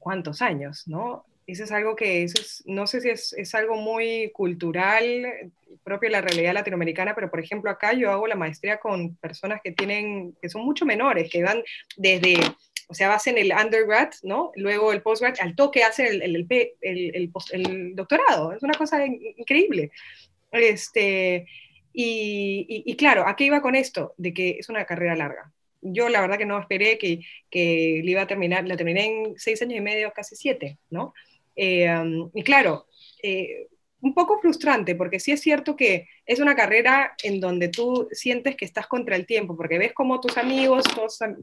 ¿cuántos 0.00 0.42
años, 0.42 0.88
no? 0.88 1.24
Eso 1.46 1.62
es 1.64 1.70
algo 1.70 1.94
que, 1.94 2.24
eso 2.24 2.40
es, 2.40 2.64
no 2.66 2.88
sé 2.88 3.00
si 3.00 3.10
es, 3.10 3.32
es, 3.32 3.54
algo 3.54 3.76
muy 3.76 4.32
cultural, 4.32 5.52
propio 5.84 6.08
de 6.08 6.12
la 6.12 6.20
realidad 6.20 6.54
latinoamericana, 6.54 7.14
pero 7.14 7.30
por 7.30 7.40
ejemplo 7.40 7.70
acá 7.70 7.92
yo 7.92 8.10
hago 8.10 8.26
la 8.26 8.36
maestría 8.36 8.78
con 8.78 9.16
personas 9.16 9.60
que 9.62 9.72
tienen, 9.72 10.36
que 10.42 10.48
son 10.48 10.64
mucho 10.64 10.84
menores, 10.84 11.30
que 11.30 11.42
van 11.42 11.62
desde 11.96 12.34
o 12.90 12.94
sea, 12.94 13.14
hacen 13.14 13.38
el 13.38 13.52
undergrad, 13.52 14.10
¿no? 14.24 14.50
Luego 14.56 14.92
el 14.92 15.00
postgrad, 15.00 15.36
al 15.40 15.54
toque 15.54 15.84
hacen 15.84 16.20
el, 16.20 16.46
el, 16.80 17.94
doctorado. 17.94 18.52
Es 18.52 18.64
una 18.64 18.74
cosa 18.74 19.06
increíble. 19.06 19.92
Este, 20.50 21.46
y, 21.92 22.82
y, 22.84 22.96
claro, 22.96 23.28
¿a 23.28 23.36
qué 23.36 23.44
iba 23.44 23.62
con 23.62 23.76
esto? 23.76 24.12
De 24.16 24.34
que 24.34 24.56
es 24.58 24.68
una 24.68 24.84
carrera 24.86 25.14
larga. 25.14 25.52
Yo 25.82 26.08
la 26.08 26.20
verdad 26.20 26.36
que 26.36 26.46
no 26.46 26.58
esperé 26.58 26.98
que, 26.98 27.20
que 27.48 28.02
le 28.04 28.10
iba 28.10 28.22
a 28.22 28.26
terminar, 28.26 28.66
la 28.66 28.76
terminé 28.76 29.06
en 29.06 29.38
seis 29.38 29.62
años 29.62 29.78
y 29.78 29.80
medio, 29.80 30.12
casi 30.12 30.34
siete, 30.34 30.76
¿no? 30.90 31.14
Eh, 31.54 31.88
um, 31.96 32.28
y 32.34 32.42
claro, 32.42 32.86
eh, 33.22 33.68
un 34.02 34.14
poco 34.14 34.38
frustrante, 34.40 34.94
porque 34.94 35.20
sí 35.20 35.32
es 35.32 35.40
cierto 35.40 35.76
que 35.76 36.08
es 36.24 36.40
una 36.40 36.54
carrera 36.54 37.14
en 37.22 37.40
donde 37.40 37.68
tú 37.68 38.08
sientes 38.12 38.56
que 38.56 38.64
estás 38.64 38.86
contra 38.86 39.16
el 39.16 39.26
tiempo, 39.26 39.56
porque 39.56 39.78
ves 39.78 39.92
como 39.92 40.20
tus 40.20 40.36
amigos 40.38 40.84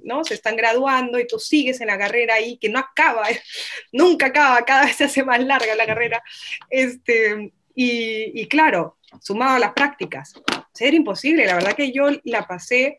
¿no? 0.04 0.24
se 0.24 0.34
están 0.34 0.56
graduando 0.56 1.20
y 1.20 1.28
tú 1.28 1.40
sigues 1.40 1.82
en 1.82 1.88
la 1.88 1.98
carrera 1.98 2.36
ahí, 2.36 2.58
que 2.58 2.70
no 2.70 2.80
acaba, 2.80 3.24
nunca 3.92 4.28
acaba, 4.28 4.64
cada 4.66 4.86
vez 4.86 4.96
se 4.96 5.06
hace 5.06 5.24
más 5.24 5.44
larga 5.44 5.76
la 5.76 5.86
carrera. 5.86 6.24
Este, 6.70 7.52
y, 7.76 8.42
y 8.42 8.48
claro, 8.48 8.98
sumado 9.22 9.56
a 9.56 9.60
las 9.60 9.74
prácticas, 9.74 10.34
era 10.80 10.96
imposible, 10.96 11.46
la 11.46 11.56
verdad 11.56 11.76
que 11.76 11.92
yo 11.92 12.10
la 12.24 12.48
pasé 12.48 12.98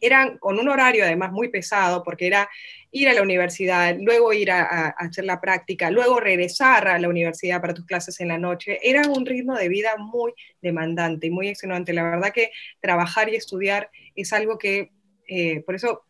eran 0.00 0.38
con 0.38 0.58
un 0.58 0.68
horario 0.68 1.04
además 1.04 1.32
muy 1.32 1.48
pesado, 1.48 2.02
porque 2.02 2.26
era 2.26 2.48
ir 2.90 3.08
a 3.08 3.12
la 3.12 3.22
universidad, 3.22 3.96
luego 4.00 4.32
ir 4.32 4.50
a, 4.50 4.88
hacer 4.88 5.24
la 5.24 5.40
práctica, 5.40 5.90
luego 5.90 6.20
regresar 6.20 6.88
a 6.88 6.98
la 6.98 7.08
universidad 7.08 7.60
para 7.60 7.74
tus 7.74 7.84
clases 7.84 8.20
en 8.20 8.28
la 8.28 8.38
noche. 8.38 8.78
Era 8.82 9.02
un 9.08 9.26
ritmo 9.26 9.54
de 9.56 9.68
vida 9.68 9.96
muy 9.98 10.32
demandante 10.62 11.26
y 11.26 11.30
muy 11.30 11.48
extenuante. 11.48 11.92
La 11.92 12.04
verdad 12.04 12.32
que 12.32 12.50
trabajar 12.80 13.28
y 13.28 13.36
estudiar 13.36 13.90
es 14.14 14.32
algo 14.32 14.58
que, 14.58 14.92
eh, 15.28 15.60
por 15.60 15.74
eso 15.74 16.04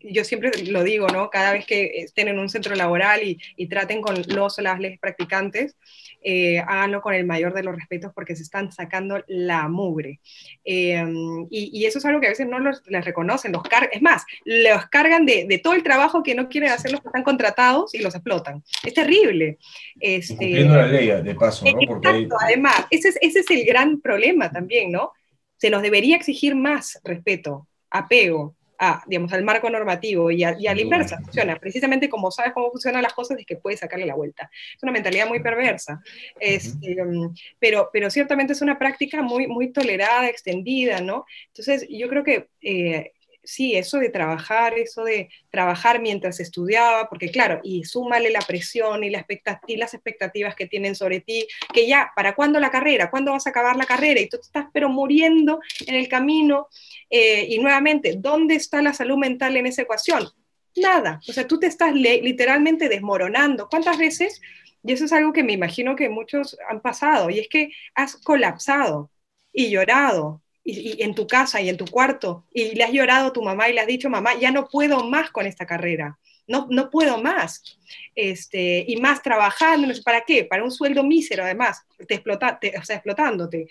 yo 0.00 0.24
siempre 0.24 0.50
lo 0.64 0.82
digo, 0.82 1.08
¿no? 1.08 1.30
Cada 1.30 1.52
vez 1.52 1.66
que 1.66 2.02
estén 2.02 2.28
en 2.28 2.38
un 2.38 2.48
centro 2.48 2.74
laboral 2.74 3.20
y, 3.22 3.66
traten 3.68 4.00
con 4.00 4.14
los 4.28 4.58
o 4.58 4.62
las 4.62 4.78
leyes 4.78 4.98
practicantes, 5.00 5.76
eh, 6.22 6.58
háganlo 6.58 7.02
con 7.02 7.14
el 7.14 7.24
mayor 7.24 7.54
de 7.54 7.62
los 7.62 7.76
respetos 7.76 8.12
porque 8.14 8.34
se 8.34 8.42
están 8.42 8.72
sacando 8.72 9.22
la 9.28 9.68
mugre. 9.68 10.20
Em, 10.64 11.46
y, 11.50 11.84
eso 11.84 11.98
es 11.98 12.04
algo 12.04 12.20
que 12.20 12.26
a 12.26 12.30
veces 12.30 12.48
no 12.48 12.58
les 12.58 13.04
reconocen, 13.04 13.52
los 13.52 13.62
es 13.92 14.02
más, 14.02 14.24
los 14.44 14.86
cargan 14.86 15.24
de, 15.26 15.60
todo 15.62 15.74
el 15.74 15.82
trabajo 15.82 16.22
que 16.22 16.34
no 16.34 16.48
quieren 16.48 16.70
hacer 16.70 16.92
los 16.92 17.00
que 17.00 17.08
están 17.08 17.22
contratados 17.22 17.94
y 17.94 17.98
los 17.98 18.14
explotan. 18.14 18.62
Es 18.84 18.94
terrible. 18.94 19.58
Este, 20.00 20.36
cumpliendo 20.36 20.76
la 20.76 20.86
ley, 20.86 21.06
de 21.22 21.34
paso, 21.34 21.64
¿no? 21.64 21.80
Exacto, 21.80 22.36
además, 22.40 22.86
ese 22.90 23.10
es, 23.10 23.18
ese 23.20 23.40
es 23.40 23.50
el 23.50 23.64
gran 23.64 24.00
problema 24.00 24.50
también, 24.50 24.90
¿no? 24.90 25.12
Se 25.58 25.70
nos 25.70 25.82
debería 25.82 26.16
exigir 26.16 26.54
más 26.54 27.00
respeto, 27.04 27.68
apego, 27.90 28.55
a, 28.78 29.02
digamos, 29.06 29.32
al 29.32 29.44
marco 29.44 29.68
normativo 29.70 30.30
y 30.30 30.44
a, 30.44 30.56
y 30.58 30.66
a 30.66 30.74
la 30.74 30.80
inversa, 30.80 31.18
funciona. 31.20 31.56
Precisamente 31.56 32.08
como 32.08 32.30
sabes 32.30 32.52
cómo 32.52 32.70
funcionan 32.70 33.02
las 33.02 33.12
cosas 33.12 33.38
es 33.38 33.46
que 33.46 33.56
puedes 33.56 33.80
sacarle 33.80 34.06
la 34.06 34.14
vuelta. 34.14 34.50
Es 34.76 34.82
una 34.82 34.92
mentalidad 34.92 35.26
muy 35.26 35.40
perversa, 35.40 36.00
es, 36.40 36.76
em, 36.82 37.32
pero, 37.58 37.90
pero 37.92 38.10
ciertamente 38.10 38.52
es 38.52 38.62
una 38.62 38.78
práctica 38.78 39.22
muy, 39.22 39.46
muy 39.46 39.72
tolerada, 39.72 40.28
extendida, 40.28 41.00
¿no? 41.00 41.26
Entonces, 41.48 41.86
yo 41.88 42.08
creo 42.08 42.24
que 42.24 42.48
eh, 42.62 43.12
sí, 43.46 43.74
eso 43.74 43.98
de 43.98 44.10
trabajar, 44.10 44.78
eso 44.78 45.04
de 45.04 45.30
trabajar 45.50 46.00
mientras 46.00 46.40
estudiaba, 46.40 47.08
porque 47.08 47.30
claro, 47.30 47.60
y 47.62 47.84
súmale 47.84 48.30
la 48.30 48.40
presión 48.40 49.04
y, 49.04 49.10
la 49.10 49.24
las 49.68 49.94
expectativas 49.94 50.54
que 50.54 50.66
tienen 50.66 50.94
sobre 50.94 51.20
ti, 51.20 51.46
que 51.72 51.86
ya, 51.86 52.12
¿para 52.14 52.34
cuándo 52.34 52.60
la 52.60 52.70
carrera? 52.70 53.10
¿Cuándo 53.10 53.32
vas 53.32 53.46
a 53.46 53.50
acabar 53.50 53.76
la 53.76 53.86
carrera? 53.86 54.20
Y 54.20 54.28
tú 54.28 54.38
estás 54.40 54.66
pero 54.72 54.88
muriendo 54.88 55.60
en 55.86 55.94
el 55.94 56.08
camino. 56.08 56.68
Eh, 57.08 57.46
y 57.48 57.58
nuevamente, 57.58 58.16
¿dónde 58.18 58.56
está 58.56 58.82
la 58.82 58.92
salud 58.92 59.16
mental 59.16 59.56
en 59.56 59.66
esa 59.66 59.82
ecuación? 59.82 60.28
Nada. 60.76 61.20
O 61.28 61.32
sea, 61.32 61.46
tú 61.46 61.58
te 61.58 61.66
estás 61.66 61.94
literalmente 61.94 62.88
desmoronando. 62.88 63.68
¿Cuántas 63.68 63.96
veces? 63.96 64.42
Y 64.82 64.92
eso 64.92 65.04
es 65.06 65.12
algo 65.12 65.32
que 65.32 65.42
me 65.42 65.52
imagino 65.52 65.96
que 65.96 66.08
muchos 66.08 66.56
han 66.68 66.80
pasado, 66.80 67.30
y 67.30 67.40
es 67.40 67.48
que 67.48 67.70
has 67.94 68.16
colapsado 68.16 69.10
y 69.52 69.70
llorado 69.70 70.42
y, 70.66 71.02
en 71.02 71.14
tu 71.14 71.26
casa 71.26 71.60
y 71.60 71.68
en 71.68 71.76
tu 71.76 71.86
cuarto 71.86 72.44
y 72.52 72.74
le 72.74 72.84
has 72.84 72.92
llorado 72.92 73.28
a 73.28 73.32
tu 73.32 73.42
mamá 73.42 73.68
y 73.68 73.72
le 73.72 73.80
has 73.80 73.86
dicho, 73.86 74.10
mamá, 74.10 74.34
ya 74.34 74.50
no 74.50 74.66
puedo 74.66 75.04
más 75.04 75.30
con 75.30 75.46
esta 75.46 75.64
carrera, 75.64 76.18
no, 76.46 76.66
no 76.70 76.90
puedo 76.90 77.22
más. 77.22 77.78
Este, 78.14 78.84
y 78.86 78.96
más 78.96 79.22
trabajando, 79.22 79.92
para 80.04 80.22
qué, 80.22 80.44
para 80.44 80.64
un 80.64 80.70
sueldo 80.70 81.04
mísero 81.04 81.44
además, 81.44 81.84
te 82.06 82.14
explota, 82.14 82.58
o 82.80 82.84
sea, 82.84 82.96
explotándote. 82.96 83.68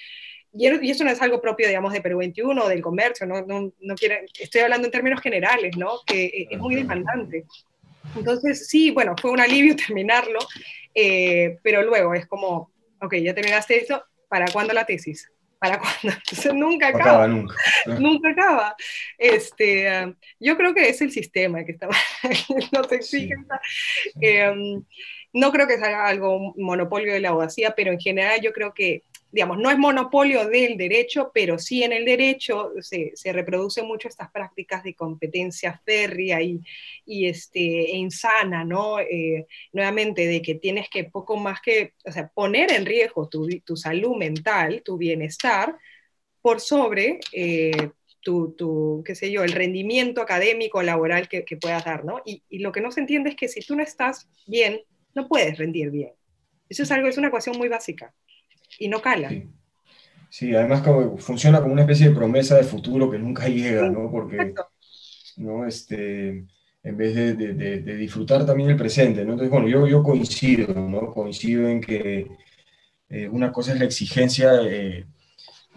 Y, 0.53 0.67
y, 0.67 0.91
eso 0.91 1.03
no 1.03 1.09
es 1.11 1.21
algo 1.21 1.41
propio, 1.41 1.67
digamos, 1.67 1.91
de 1.91 2.01
Perú 2.01 2.19
21 2.19 2.67
del 2.67 2.81
comercio, 2.81 3.25
no, 3.25 3.41
no, 3.45 3.73
no 3.79 3.95
quiero, 3.95 4.15
estoy 4.39 4.61
hablando 4.61 4.87
en 4.87 4.91
términos 4.91 5.21
generales, 5.21 5.75
¿no? 5.75 5.99
Que 6.05 6.25
eh, 6.25 6.47
es 6.49 6.59
muy 6.59 6.75
demandante. 6.75 7.45
Entonces, 8.15 8.67
sí, 8.67 8.91
bueno, 8.91 9.15
fue 9.19 9.31
un 9.31 9.41
alivio 9.41 9.75
terminarlo, 9.87 10.39
eh, 10.93 11.57
pero 11.61 11.81
luego 11.81 12.13
es 12.13 12.25
como, 12.25 12.71
ok, 13.01 13.15
ya 13.15 13.35
terminaste 13.35 13.77
esto, 13.77 14.01
¿para 14.29 14.45
cuándo 14.51 14.73
la 14.73 14.85
tesis? 14.85 15.29
¿Para 15.65 15.79
cuándo? 16.01 16.17
Entonces 16.17 16.53
nunca 16.53 16.87
acaba. 16.89 17.27
nunca. 17.27 17.55
nunca 17.99 18.29
acaba. 18.29 18.75
Este, 19.17 20.15
yo 20.39 20.57
creo 20.57 20.73
que 20.73 20.89
es 20.89 21.01
el 21.01 21.11
sistema 21.11 21.63
que 21.63 21.73
está 21.73 21.87
nos 22.71 22.91
exige. 22.91 23.35
Em, 24.21 24.83
no 25.33 25.51
creo 25.51 25.67
que 25.67 25.77
sea 25.77 26.05
algo 26.05 26.53
monopolio 26.57 27.13
de 27.13 27.19
la 27.19 27.29
abogacía, 27.29 27.73
pero 27.75 27.91
en 27.91 27.99
general 27.99 28.39
yo 28.41 28.53
creo 28.53 28.73
que 28.73 29.03
digamos, 29.35 29.57
no 29.57 29.69
es 29.69 29.77
monopolio 29.77 30.47
del 30.47 30.77
derecho, 30.77 31.29
pero 31.33 31.59
sí 31.59 31.83
en 31.83 31.91
el 31.91 32.05
derecho 32.05 32.71
se, 32.79 33.11
se 33.15 33.33
reproducen 33.33 33.85
mucho 33.85 34.07
estas 34.07 34.31
prácticas 34.31 34.81
de 34.81 34.95
competencia 34.95 35.81
férrea 35.83 36.41
y, 36.41 36.61
y 37.05 37.27
este, 37.27 37.59
e 37.59 37.97
insana, 37.97 38.63
¿no? 38.63 38.97
Eh, 39.01 39.45
nuevamente, 39.73 40.25
de 40.25 40.41
que 40.41 40.55
tienes 40.55 40.87
que 40.89 41.03
poco 41.03 41.35
más 41.35 41.59
que, 41.59 41.95
o 42.05 42.13
sea, 42.13 42.29
poner 42.29 42.71
en 42.71 42.85
riesgo 42.85 43.27
tu, 43.27 43.45
tu 43.65 43.75
salud 43.75 44.15
mental, 44.15 44.81
tu 44.85 44.97
bienestar, 44.97 45.77
por 46.41 46.61
sobre 46.61 47.19
eh, 47.33 47.89
tu, 48.21 48.53
tu, 48.53 49.03
qué 49.05 49.15
sé 49.15 49.31
yo, 49.31 49.43
el 49.43 49.51
rendimiento 49.51 50.21
académico, 50.21 50.81
laboral 50.81 51.27
que, 51.27 51.43
que 51.43 51.57
puedas 51.57 51.83
dar, 51.83 52.05
¿no? 52.05 52.21
Y, 52.25 52.41
y, 52.47 52.59
lo 52.59 52.71
que 52.71 52.79
no 52.79 52.89
se 52.89 53.01
entiende 53.01 53.31
es 53.31 53.35
que 53.35 53.49
si 53.49 53.59
tú 53.59 53.75
no 53.75 53.83
estás 53.83 54.29
bien, 54.47 54.79
no 55.13 55.27
puedes 55.27 55.57
rendir 55.57 55.91
bien. 55.91 56.13
Eso 56.69 56.83
es 56.83 56.91
algo, 56.91 57.09
es 57.09 57.17
una 57.17 57.27
ecuación 57.27 57.57
muy 57.57 57.67
básica 57.67 58.13
y 58.79 58.87
no 58.87 59.01
cala. 59.01 59.29
Sí. 60.29 60.55
además 60.55 60.81
como, 60.81 61.17
funciona 61.17 61.61
como 61.61 61.73
una 61.73 61.83
especie 61.83 62.09
de 62.09 62.15
promesa 62.15 62.55
de 62.55 62.63
futuro 62.63 63.09
que 63.09 63.19
nunca 63.19 63.47
llega, 63.49 63.89
¿no? 63.89 64.11
Porque, 64.11 64.53
¿no? 65.37 65.65
Este, 65.65 66.45
en 66.83 66.97
vez 66.97 67.15
de, 67.15 67.33
de, 67.33 67.95
disfrutar 67.97 68.45
también 68.45 68.69
el 68.69 68.77
presente, 68.77 69.25
¿no? 69.25 69.31
Entonces, 69.31 69.49
bueno, 69.49 69.67
yo, 69.67 69.87
yo 69.87 70.03
coincido, 70.03 70.73
¿no? 70.73 71.11
Coincido 71.11 71.67
en 71.67 71.81
que 71.81 72.27
eh, 73.09 73.27
una 73.27 73.51
cosa 73.51 73.73
es 73.73 73.79
la 73.79 73.85
exigencia, 73.85 74.51
eh, 74.63 75.05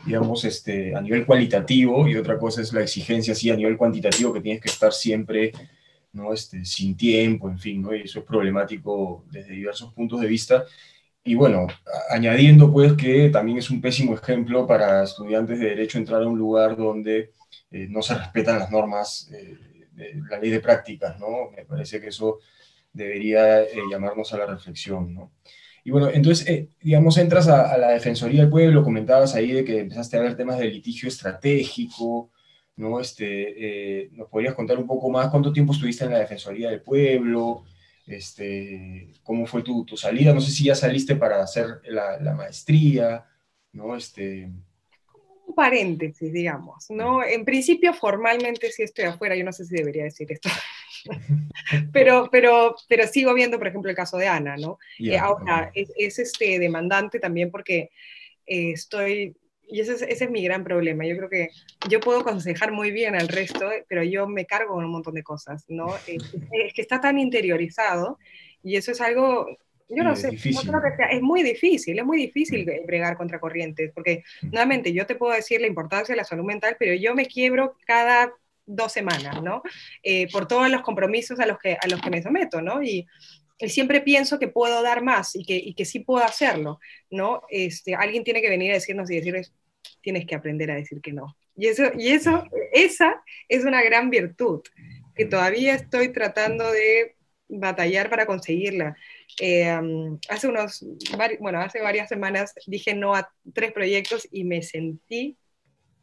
digamos, 0.05 0.45
este, 0.45 0.95
a 0.95 1.01
nivel 1.01 1.25
cualitativo 1.25 2.07
y 2.09 2.17
otra 2.17 2.39
cosa 2.39 2.61
es 2.63 2.73
la 2.73 2.83
exigencia, 2.83 3.35
sí, 3.35 3.51
a 3.51 3.57
nivel 3.57 3.77
cuantitativo, 3.77 4.33
que 4.33 4.41
tienes 4.41 4.61
que 4.61 4.69
estar 4.69 4.93
siempre, 4.93 5.53
¿no? 6.13 6.33
Este, 6.33 6.65
sin 6.65 6.97
tiempo, 6.97 7.49
en 7.49 7.59
fin, 7.59 7.83
¿no? 7.83 7.95
Y 7.95 8.03
eso 8.03 8.21
es 8.21 8.25
problemático 8.25 9.25
desde 9.31 9.55
diversos 9.55 9.93
puntos 9.95 10.21
de 10.21 10.27
vista. 10.27 10.65
Y 11.29 11.35
bueno, 11.35 11.67
añadiendo 12.09 12.73
pues 12.73 12.95
que 12.95 13.29
también 13.29 13.59
es 13.59 13.69
un 13.69 13.83
pésimo 13.83 14.14
ejemplo 14.14 14.67
para 14.67 15.05
estudiantes 15.05 15.59
de 15.59 15.67
derecho 15.67 15.99
entrar 15.99 16.23
a 16.23 16.27
un 16.27 16.38
lugar 16.38 16.75
donde 16.75 17.33
eh, 17.71 17.87
no 17.91 18.01
se 18.01 18.14
respetan 18.14 18.59
las 18.59 18.71
normas 18.71 19.31
eh, 19.35 19.87
de 19.93 20.23
la 20.31 20.38
ley 20.38 20.49
de 20.49 20.61
prácticas, 20.61 21.21
¿no? 21.21 21.51
Me 21.55 21.67
parece 21.67 22.01
que 22.01 22.07
eso 22.07 22.38
debería 22.95 23.61
eh, 23.61 23.69
llamarnos 23.91 24.33
a 24.33 24.38
la 24.38 24.47
reflexión, 24.47 25.12
¿no? 25.12 25.35
Y 25.85 25.91
bueno, 25.91 26.09
entonces, 26.09 26.71
digamos, 26.81 27.19
entras 27.19 27.47
a, 27.49 27.77
la 27.77 27.91
Defensoría 27.91 28.41
del 28.41 28.51
Pueblo, 28.51 28.83
comentabas 28.83 29.35
ahí 29.35 29.53
de 29.53 29.64
que 29.64 29.81
empezaste 29.81 30.17
a 30.17 30.23
ver 30.23 30.35
temas 30.35 30.59
de 30.59 30.71
litigio 30.71 31.11
estratégico, 31.11 32.31
¿no? 32.77 33.01
Este, 33.01 34.09
¿Nos 34.12 34.29
podrías 34.31 34.55
contar 34.55 34.79
un 34.79 34.87
poco 34.87 35.11
más 35.11 35.29
cuánto 35.29 35.53
tiempo 35.53 35.75
estuviste 35.75 36.07
en 36.07 36.12
la 36.12 36.21
Defensoría 36.21 36.71
del 36.71 36.81
Pueblo? 36.81 37.64
Este, 38.09 39.09
cómo 39.23 39.47
fue 39.47 39.62
tu, 39.62 39.85
tu, 39.85 39.97
salida, 39.97 40.33
no 40.33 40.40
sé 40.40 40.51
si 40.51 40.64
ya 40.64 40.75
saliste 40.75 41.16
para 41.16 41.42
hacer 41.42 41.81
la, 41.85 42.18
la 42.21 42.35
maestría, 42.35 43.27
¿no? 43.73 43.97
Este... 43.97 44.51
Un 45.47 45.55
paréntesis, 45.55 46.33
digamos, 46.33 46.87
¿no? 46.90 47.23
En 47.23 47.44
principio, 47.44 47.92
formalmente 47.94 48.71
sí 48.71 48.83
estoy 48.83 49.07
afuera, 49.07 49.37
yo 49.37 49.44
no 49.44 49.53
sé 49.53 49.64
si 49.64 49.77
debería 49.77 50.05
decir 50.05 50.31
esto, 50.31 50.49
pero, 51.92 52.29
pero, 52.31 52.77
pero 52.88 53.07
sigo 53.07 53.35
viendo, 53.35 53.59
por 53.59 53.68
ejemplo, 53.68 53.90
el 53.90 53.97
caso 53.97 54.18
de 54.18 54.29
Ana, 54.29 54.57
¿no? 54.57 54.79
Yeah, 54.99 55.25
ahora, 55.25 55.71
es, 55.75 55.90
es, 55.97 56.18
este 56.18 56.59
demandante 56.59 57.18
también 57.18 57.51
porque 57.51 57.90
eh, 58.47 58.73
estoy 58.73 59.37
y 59.68 59.81
ese 59.81 59.94
es, 59.94 60.02
ese 60.02 60.24
es, 60.24 60.31
mi 60.31 60.42
gran 60.42 60.64
problema. 60.64 61.07
Yo 61.07 61.16
creo 61.16 61.28
que 61.28 61.50
yo 61.88 62.00
puedo 62.00 62.20
aconsejar 62.20 62.72
muy 62.72 62.90
bien 62.90 63.14
al 63.14 63.28
resto, 63.28 63.70
pero 63.88 64.02
yo 64.02 64.26
me 64.26 64.46
cargo 64.46 64.74
con 64.74 64.85
un 64.85 64.90
montón 64.90 65.14
de 65.14 65.22
cosas, 65.22 65.64
¿no? 65.68 65.87
Es, 66.07 66.74
que 66.74 66.83
está 66.83 67.00
tan 67.00 67.18
interiorizado 67.18 68.18
y 68.62 68.76
eso 68.76 68.92
es 68.92 69.00
algo, 69.00 69.46
yo 69.88 70.02
no 70.02 70.16
sé, 70.16 70.31
es 70.35 71.22
muy 71.22 71.42
difícil, 71.42 71.98
es 71.98 72.04
muy 72.04 72.18
difícil 72.18 72.66
bregar 72.87 73.16
contra 73.16 73.38
corrientes, 73.38 73.92
porque 73.94 74.24
nuevamente 74.42 74.92
yo 74.92 75.07
te 75.07 75.14
puedo 75.14 75.35
decir 75.35 75.61
la 75.61 75.66
importancia 75.66 76.12
de 76.12 76.16
la 76.16 76.24
salud 76.24 76.44
mental, 76.44 76.76
pero 76.78 76.94
yo 76.94 77.14
me 77.14 77.26
quiebro 77.26 77.76
cada 77.87 78.33
dos 78.66 78.92
semanas, 78.92 79.42
¿no? 79.42 79.62
Eh, 80.02 80.31
por 80.31 80.46
todos 80.46 80.70
los 80.70 80.83
compromisos 80.83 81.40
a 81.40 81.46
los 81.46 81.59
que, 81.59 81.78
a 81.81 81.88
los 81.88 82.00
que 82.00 82.11
me 82.11 82.22
someto, 82.22 82.61
¿no? 82.61 82.83
Y, 82.83 83.07
y 83.59 83.68
siempre 83.68 84.00
pienso 84.00 84.38
que 84.38 84.48
puedo 84.48 84.83
dar 84.83 85.02
más 85.02 85.35
y 85.35 85.44
que, 85.44 85.57
y 85.57 85.74
que 85.74 85.85
sí 85.85 86.00
puedo 86.00 86.24
hacerlo, 86.24 86.78
¿no? 87.11 87.42
Este, 87.50 87.94
alguien 87.94 88.22
tiene 88.22 88.40
que 88.40 88.48
venir 88.48 88.70
a 88.70 88.74
decirnos 88.74 89.11
y 89.11 89.16
decirles, 89.16 89.52
tienes 90.01 90.27
que 90.27 90.35
aprender 90.35 90.71
a 90.71 90.77
decir 90.77 91.01
que 91.01 91.12
no. 91.12 91.37
Y, 91.57 91.67
eso, 91.67 91.85
y 91.97 92.09
eso, 92.09 92.45
esa 92.73 93.23
es 93.49 93.64
una 93.64 93.83
gran 93.83 94.11
virtud 94.11 94.62
que 95.14 95.25
todavía 95.25 95.75
estoy 95.75 96.12
tratando 96.12 96.71
de 96.71 97.17
batallar 97.49 98.11
para 98.11 98.27
conseguirla. 98.27 98.97
Eh, 99.41 99.77
hace 100.29 100.49
unos, 100.49 100.85
bueno, 101.41 101.61
hace 101.61 101.81
varias 101.81 102.09
semanas 102.09 102.55
dije 102.67 102.95
no 102.95 103.14
a 103.14 103.31
tres 103.53 103.73
proyectos 103.73 104.29
y 104.31 104.45
me 104.45 104.62
sentí 104.62 105.37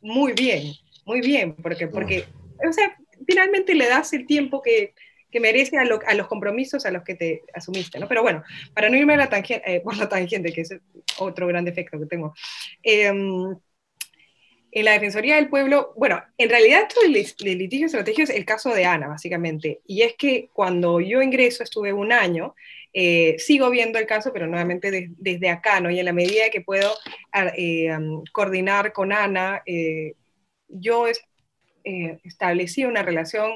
muy 0.01 0.33
bien, 0.33 0.73
muy 1.05 1.21
bien, 1.21 1.55
porque, 1.55 1.87
porque 1.87 2.25
o 2.67 2.73
sea, 2.73 2.95
finalmente 3.27 3.73
le 3.73 3.87
das 3.87 4.13
el 4.13 4.25
tiempo 4.25 4.61
que, 4.61 4.93
que 5.31 5.39
merece 5.39 5.77
a, 5.77 5.81
a, 5.81 6.13
los 6.13 6.27
compromisos 6.27 6.85
a 6.85 6.91
los 6.91 7.03
que 7.03 7.15
te 7.15 7.41
asumiste, 7.53 7.99
¿no? 7.99 8.07
Pero 8.07 8.21
bueno, 8.21 8.43
para 8.73 8.89
no 8.89 8.97
irme 8.97 9.15
a 9.15 9.17
la 9.17 9.29
tangente, 9.29 9.75
eh, 9.75 9.79
por 9.83 9.97
la 9.97 10.09
tangente, 10.09 10.53
que 10.53 10.61
es 10.61 10.75
otro 11.17 11.47
gran 11.47 11.65
defecto 11.65 11.99
que 11.99 12.05
tengo, 12.05 12.33
eh, 12.83 13.11
en 14.75 14.83
la 14.83 14.91
Defensoría 14.91 15.37
del 15.37 15.47
Pueblo, 15.47 15.93
bueno, 15.95 16.21
en 16.37 16.49
realidad 16.49 16.81
esto 16.81 16.99
del, 16.99 17.57
litigio 17.57 17.85
estratégico 17.85 18.23
es 18.23 18.29
el 18.29 18.43
caso 18.43 18.73
de 18.73 18.83
Ana, 18.83 19.07
básicamente, 19.07 19.79
y 19.87 20.01
es 20.01 20.15
que 20.17 20.49
cuando 20.51 20.99
yo 20.99 21.21
ingreso, 21.21 21.63
estuve 21.63 21.93
un 21.93 22.11
año, 22.11 22.55
eh, 22.91 23.37
sigo 23.39 23.69
viendo 23.69 23.99
el 23.99 24.05
caso, 24.05 24.33
pero 24.33 24.47
nuevamente 24.47 25.11
desde 25.17 25.49
acá, 25.49 25.79
¿no? 25.79 25.89
Y 25.89 25.99
en 25.99 26.05
la 26.05 26.11
medida 26.11 26.49
que 26.51 26.59
puedo 26.59 26.91
eh, 27.55 27.89
coordinar 28.33 28.91
con 28.91 29.13
Ana, 29.13 29.63
eh, 29.65 30.15
yo 30.67 31.05
establecí 31.85 32.83
una 32.83 33.01
relación 33.01 33.53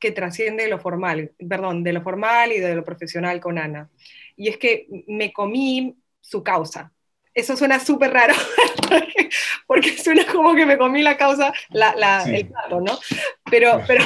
que 0.00 0.10
trasciende 0.10 0.66
lo 0.66 0.80
formal, 0.80 1.30
perdón, 1.48 1.84
de 1.84 1.92
lo 1.92 2.02
formal 2.02 2.50
y 2.50 2.58
de 2.58 2.74
lo 2.74 2.84
profesional 2.84 3.40
con 3.40 3.58
Ana. 3.58 3.90
Y 4.34 4.48
es 4.48 4.56
que 4.56 4.88
me 5.06 5.32
comí 5.32 5.96
su 6.20 6.42
causa, 6.42 6.92
eso 7.38 7.56
suena 7.56 7.78
súper 7.78 8.12
raro, 8.12 8.34
porque 9.66 9.96
suena 9.96 10.26
como 10.26 10.54
que 10.56 10.66
me 10.66 10.76
comí 10.76 11.02
la 11.02 11.16
causa, 11.16 11.52
la, 11.70 12.24
el 12.24 12.48
plato, 12.48 12.80
¿no? 12.80 12.98
Pero, 13.48 13.80
pero 13.86 14.04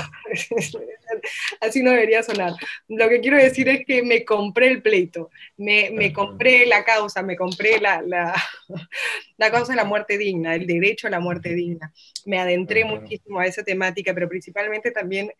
así 1.61 1.83
no 1.83 1.93
debería 1.93 2.23
sonar. 2.23 2.53
Lo 2.89 3.09
que 3.09 3.21
quiero 3.21 3.39
decir 3.39 3.69
es 3.69 3.87
que 3.87 4.03
me 4.03 4.25
compré 4.25 4.69
el 4.69 4.83
pleito, 4.83 5.31
me, 5.57 5.91
me 5.91 6.13
compré 6.13 6.67
la 6.67 6.85
causa, 6.85 7.23
me 7.23 7.37
compré 7.37 7.81
la, 7.81 8.03
la, 8.03 8.35
la, 9.39 9.51
causa 9.51 9.73
de 9.73 9.77
la 9.77 9.85
muerte 9.85 10.19
digna, 10.19 10.55
el 10.55 10.67
derecho 10.67 11.07
a 11.07 11.11
la 11.11 11.21
muerte 11.21 11.55
digna. 11.55 11.91
Me 12.27 12.39
adentré 12.39 12.85
muchísimo 12.85 13.41
a 13.41 13.47
esa 13.47 13.63
temática, 13.63 14.13
pero 14.13 14.29
principalmente 14.29 14.91
también 14.91 15.33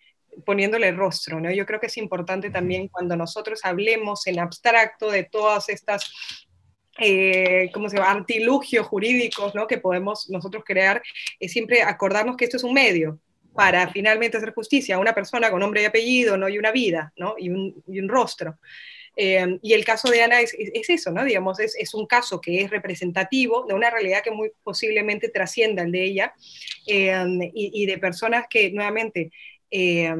poniéndole 0.47 0.93
rostro, 0.93 1.41
¿no? 1.41 1.51
Yo 1.51 1.67
creo 1.67 1.79
que 1.79 1.89
es 1.89 1.99
importante 1.99 2.49
también 2.49 2.89
cuando 2.89 3.17
nosotros 3.17 3.61
hablemos 3.65 4.27
en 4.27 4.39
abstracto 4.39 5.11
de 5.11 5.25
todas 5.25 5.69
estas 5.69 6.11
eh, 6.99 7.71
¿cómo 7.73 7.89
se 7.89 7.97
llama? 7.97 8.11
artilugios 8.11 8.87
jurídicos 8.87 9.55
¿no? 9.55 9.67
que 9.67 9.79
podemos 9.79 10.29
nosotros 10.31 10.63
crear, 10.67 11.03
es 11.41 11.53
siempre 11.53 11.83
acordarnos 11.83 12.37
que 12.37 12.45
esto 12.45 12.57
es 12.57 12.65
un 12.65 12.75
medio 12.75 13.19
para 13.55 13.89
finalmente 13.89 14.37
hacer 14.37 14.55
justicia 14.55 14.97
a 14.97 14.99
una 14.99 15.15
persona 15.15 15.51
con 15.51 15.61
nombre 15.61 15.83
y 15.83 15.85
apellido 15.85 16.37
¿no? 16.37 16.49
y 16.49 16.59
una 16.59 16.73
vida 16.73 17.13
¿no? 17.17 17.35
y, 17.39 17.51
un, 17.51 17.83
y 17.87 18.01
un 18.01 18.09
rostro. 18.09 18.59
Eh, 19.15 19.59
y 19.61 19.75
el 19.75 19.85
caso 19.85 20.11
de 20.11 20.23
Ana 20.23 20.41
es, 20.41 20.55
es, 20.59 20.89
eso, 20.89 21.11
¿no? 21.11 21.23
Digamos, 21.23 21.61
es, 21.61 21.77
es, 21.77 21.93
un 21.93 22.07
caso 22.07 22.41
que 22.41 22.63
es 22.63 22.71
representativo 22.71 23.67
de 23.67 23.75
una 23.75 23.91
realidad 23.91 24.23
que 24.23 24.31
muy 24.31 24.53
posiblemente 24.63 25.29
trascienda 25.29 25.83
el 25.83 25.93
de 25.93 26.03
ella 26.03 26.35
eh, 26.87 27.51
y, 27.53 27.83
y, 27.83 27.85
de 27.85 27.99
personas 27.99 28.47
que 28.49 28.71
nuevamente 28.71 29.31
eh, 29.71 30.15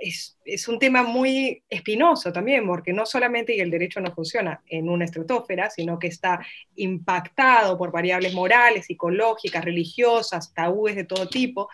es, 0.00 0.38
es, 0.44 0.66
un 0.66 0.78
tema 0.78 1.02
muy 1.02 1.62
espinoso 1.68 2.32
también, 2.32 2.66
porque 2.66 2.92
no 2.92 3.06
solamente 3.06 3.60
el 3.60 3.70
derecho 3.70 4.00
no 4.00 4.14
funciona 4.14 4.62
en 4.66 4.88
una 4.88 5.04
estratosfera, 5.04 5.70
sino 5.70 5.98
que 5.98 6.08
está 6.08 6.44
impactado 6.76 7.76
por 7.76 7.92
variables 7.92 8.34
morales, 8.34 8.86
psicológicas, 8.86 9.64
religiosas, 9.64 10.52
tabúes 10.54 10.96
de 10.96 11.04
todo 11.04 11.28
tipo. 11.28 11.68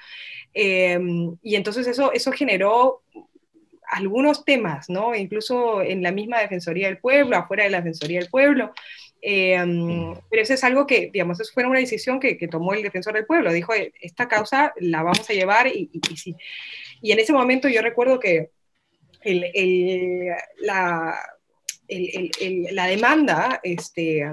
Eh, 0.53 0.99
y 1.43 1.55
entonces 1.55 1.87
eso, 1.87 2.13
eso 2.13 2.33
generó 2.33 3.03
algunos 3.89 4.45
temas, 4.45 4.91
¿no? 4.91 5.15
Incluso 5.15 5.81
en 5.81 6.03
la 6.03 6.11
misma 6.11 6.41
Defensoría 6.41 6.89
del 6.89 6.99
Pueblo, 6.99 7.37
afuera 7.37 7.65
de 7.65 7.71
la 7.71 7.79
Defensoría 7.79 8.19
del 8.19 8.29
Pueblo. 8.29 8.73
Eh, 9.23 9.57
pero 10.31 10.43
eso 10.43 10.55
es 10.55 10.63
algo 10.65 10.87
que, 10.87 11.11
digamos, 11.13 11.41
eso 11.41 11.51
fue 11.53 11.65
una 11.65 11.79
decisión 11.79 12.21
que, 12.21 12.37
que, 12.37 12.49
tomó 12.49 12.75
el 12.75 12.83
defensor 12.83 13.15
del 13.15 13.27
pueblo. 13.27 13.53
Dijo, 13.53 13.73
esta 14.01 14.29
causa 14.29 14.73
la 14.79 15.03
vamos 15.03 15.29
a 15.29 15.33
llevar 15.33 15.67
y, 15.67 15.91
y, 15.93 16.01
y 16.13 16.17
sí. 16.17 16.37
Y 17.01 17.13
en 17.13 17.19
ese 17.19 17.33
momento 17.33 17.69
yo 17.69 17.83
recuerdo 17.83 18.19
que 18.19 18.51
la, 20.61 21.19
demanda 22.89 23.61
este, 23.63 24.25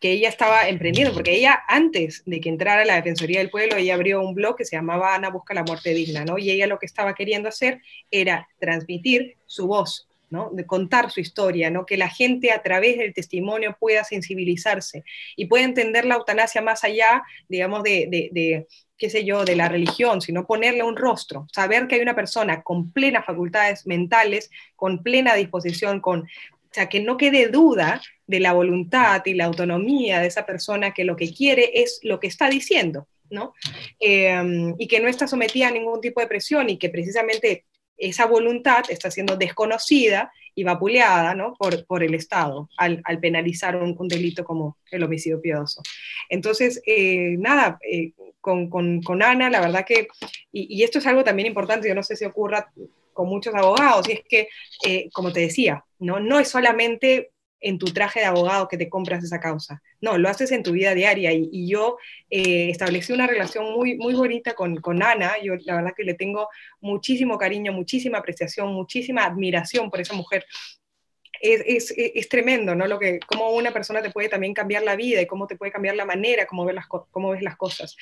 que 0.00 0.10
ella 0.10 0.28
estaba 0.28 0.68
emprendiendo, 0.68 1.14
porque 1.14 1.36
ella 1.36 1.62
antes 1.68 2.22
de 2.26 2.40
que 2.40 2.48
entrara 2.48 2.82
a 2.82 2.84
la 2.84 2.96
Defensoría 2.96 3.38
del 3.38 3.50
Pueblo, 3.50 3.76
ella 3.76 3.94
abrió 3.94 4.20
un 4.20 4.34
blog 4.34 4.56
que 4.56 4.64
se 4.64 4.76
llamaba 4.76 5.14
Ana 5.14 5.30
Busca 5.30 5.54
la 5.54 5.62
Muerte 5.62 5.94
Digna, 5.94 6.24
¿no? 6.24 6.38
Y 6.38 6.50
ella 6.50 6.66
lo 6.66 6.78
que 6.78 6.86
estaba 6.86 7.14
queriendo 7.14 7.48
hacer 7.48 7.80
era 8.10 8.48
transmitir 8.58 9.36
su 9.46 9.66
voz, 9.66 10.08
¿no? 10.32 10.48
de 10.50 10.64
contar 10.64 11.10
su 11.10 11.20
historia, 11.20 11.70
¿no? 11.70 11.84
que 11.84 11.98
la 11.98 12.08
gente 12.08 12.52
a 12.52 12.62
través 12.62 12.96
del 12.96 13.12
testimonio 13.12 13.76
pueda 13.78 14.02
sensibilizarse 14.02 15.04
y 15.36 15.44
pueda 15.44 15.64
entender 15.64 16.06
la 16.06 16.14
eutanasia 16.14 16.62
más 16.62 16.84
allá, 16.84 17.22
digamos, 17.48 17.82
de, 17.82 18.08
de, 18.10 18.30
de, 18.32 18.66
qué 18.96 19.10
sé 19.10 19.26
yo, 19.26 19.44
de 19.44 19.56
la 19.56 19.68
religión, 19.68 20.22
sino 20.22 20.46
ponerle 20.46 20.82
un 20.82 20.96
rostro, 20.96 21.46
saber 21.52 21.86
que 21.86 21.96
hay 21.96 22.00
una 22.00 22.16
persona 22.16 22.62
con 22.62 22.92
plenas 22.92 23.26
facultades 23.26 23.86
mentales, 23.86 24.50
con 24.74 25.02
plena 25.02 25.34
disposición, 25.34 26.00
con, 26.00 26.20
o 26.20 26.70
sea, 26.70 26.88
que 26.88 27.00
no 27.00 27.18
quede 27.18 27.48
duda 27.48 28.00
de 28.26 28.40
la 28.40 28.54
voluntad 28.54 29.20
y 29.26 29.34
la 29.34 29.44
autonomía 29.44 30.20
de 30.20 30.28
esa 30.28 30.46
persona 30.46 30.94
que 30.94 31.04
lo 31.04 31.14
que 31.14 31.30
quiere 31.34 31.82
es 31.82 32.00
lo 32.04 32.18
que 32.18 32.28
está 32.28 32.48
diciendo, 32.48 33.06
¿no? 33.28 33.52
Eh, 34.00 34.72
y 34.78 34.88
que 34.88 35.00
no 35.00 35.08
está 35.08 35.26
sometida 35.26 35.68
a 35.68 35.72
ningún 35.72 36.00
tipo 36.00 36.22
de 36.22 36.26
presión 36.26 36.70
y 36.70 36.78
que 36.78 36.88
precisamente 36.88 37.66
esa 38.02 38.26
voluntad 38.26 38.84
está 38.88 39.10
siendo 39.10 39.36
desconocida 39.36 40.32
y 40.54 40.64
vapuleada 40.64 41.34
¿no? 41.34 41.54
por, 41.54 41.86
por 41.86 42.02
el 42.02 42.14
Estado 42.14 42.68
al, 42.76 43.00
al 43.04 43.20
penalizar 43.20 43.76
un, 43.76 44.08
delito 44.08 44.44
como 44.44 44.76
el 44.90 45.02
homicidio 45.02 45.40
piadoso. 45.40 45.82
Entonces, 46.28 46.82
eh, 46.84 47.36
nada, 47.38 47.78
eh, 47.88 48.12
con, 48.40 48.68
con, 48.68 49.22
Ana, 49.22 49.48
la 49.48 49.60
verdad 49.60 49.84
que, 49.86 50.08
y, 50.52 50.76
y, 50.76 50.82
esto 50.82 50.98
es 50.98 51.06
algo 51.06 51.22
también 51.22 51.46
importante, 51.46 51.88
yo 51.88 51.94
no 51.94 52.02
sé 52.02 52.16
si 52.16 52.24
ocurra 52.24 52.72
con 53.12 53.28
muchos 53.28 53.54
abogados, 53.54 54.08
y 54.08 54.12
es 54.12 54.20
que, 54.28 54.48
eh, 54.86 55.08
como 55.12 55.32
te 55.32 55.40
decía, 55.40 55.84
¿no? 55.98 56.18
no 56.18 56.40
es 56.40 56.48
solamente 56.48 57.31
en 57.62 57.78
tu 57.78 57.86
traje 57.86 58.20
de 58.20 58.26
abogado 58.26 58.68
que 58.68 58.76
te 58.76 58.90
compras 58.90 59.24
esa 59.24 59.40
causa. 59.40 59.82
No, 60.00 60.18
lo 60.18 60.28
haces 60.28 60.50
en 60.52 60.62
tu 60.62 60.72
vida 60.72 60.94
diaria. 60.94 61.32
Y, 61.32 61.68
yo 61.68 61.96
eh, 62.28 62.68
establecí 62.70 63.12
una 63.12 63.26
relación 63.26 63.72
muy, 63.72 63.96
muy 63.96 64.14
bonita 64.14 64.54
con, 64.54 64.76
con, 64.76 65.02
Ana. 65.02 65.34
Yo 65.42 65.54
la 65.64 65.76
verdad 65.76 65.94
que 65.96 66.04
le 66.04 66.14
tengo 66.14 66.48
muchísimo 66.80 67.38
cariño, 67.38 67.72
muchísima 67.72 68.18
apreciación, 68.18 68.74
muchísima 68.74 69.24
admiración 69.24 69.90
por 69.90 70.00
esa 70.00 70.14
mujer 70.14 70.44
es, 71.42 71.62
es, 71.66 71.94
es, 71.96 72.28
tremendo, 72.28 72.74
¿no? 72.74 72.86
Lo 72.86 72.98
que, 72.98 73.18
cómo 73.26 73.50
una 73.50 73.72
persona 73.72 74.00
te 74.00 74.10
puede 74.10 74.28
también 74.28 74.54
cambiar 74.54 74.84
la 74.84 74.94
vida 74.94 75.20
y 75.20 75.26
cómo 75.26 75.48
te 75.48 75.56
puede 75.56 75.72
cambiar 75.72 75.96
la 75.96 76.04
manera 76.04 76.46
como 76.46 76.64
ves 76.64 76.76
las, 76.76 76.86
cómo 76.86 77.30
ves 77.30 77.42
las 77.42 77.56
cosas. 77.56 77.96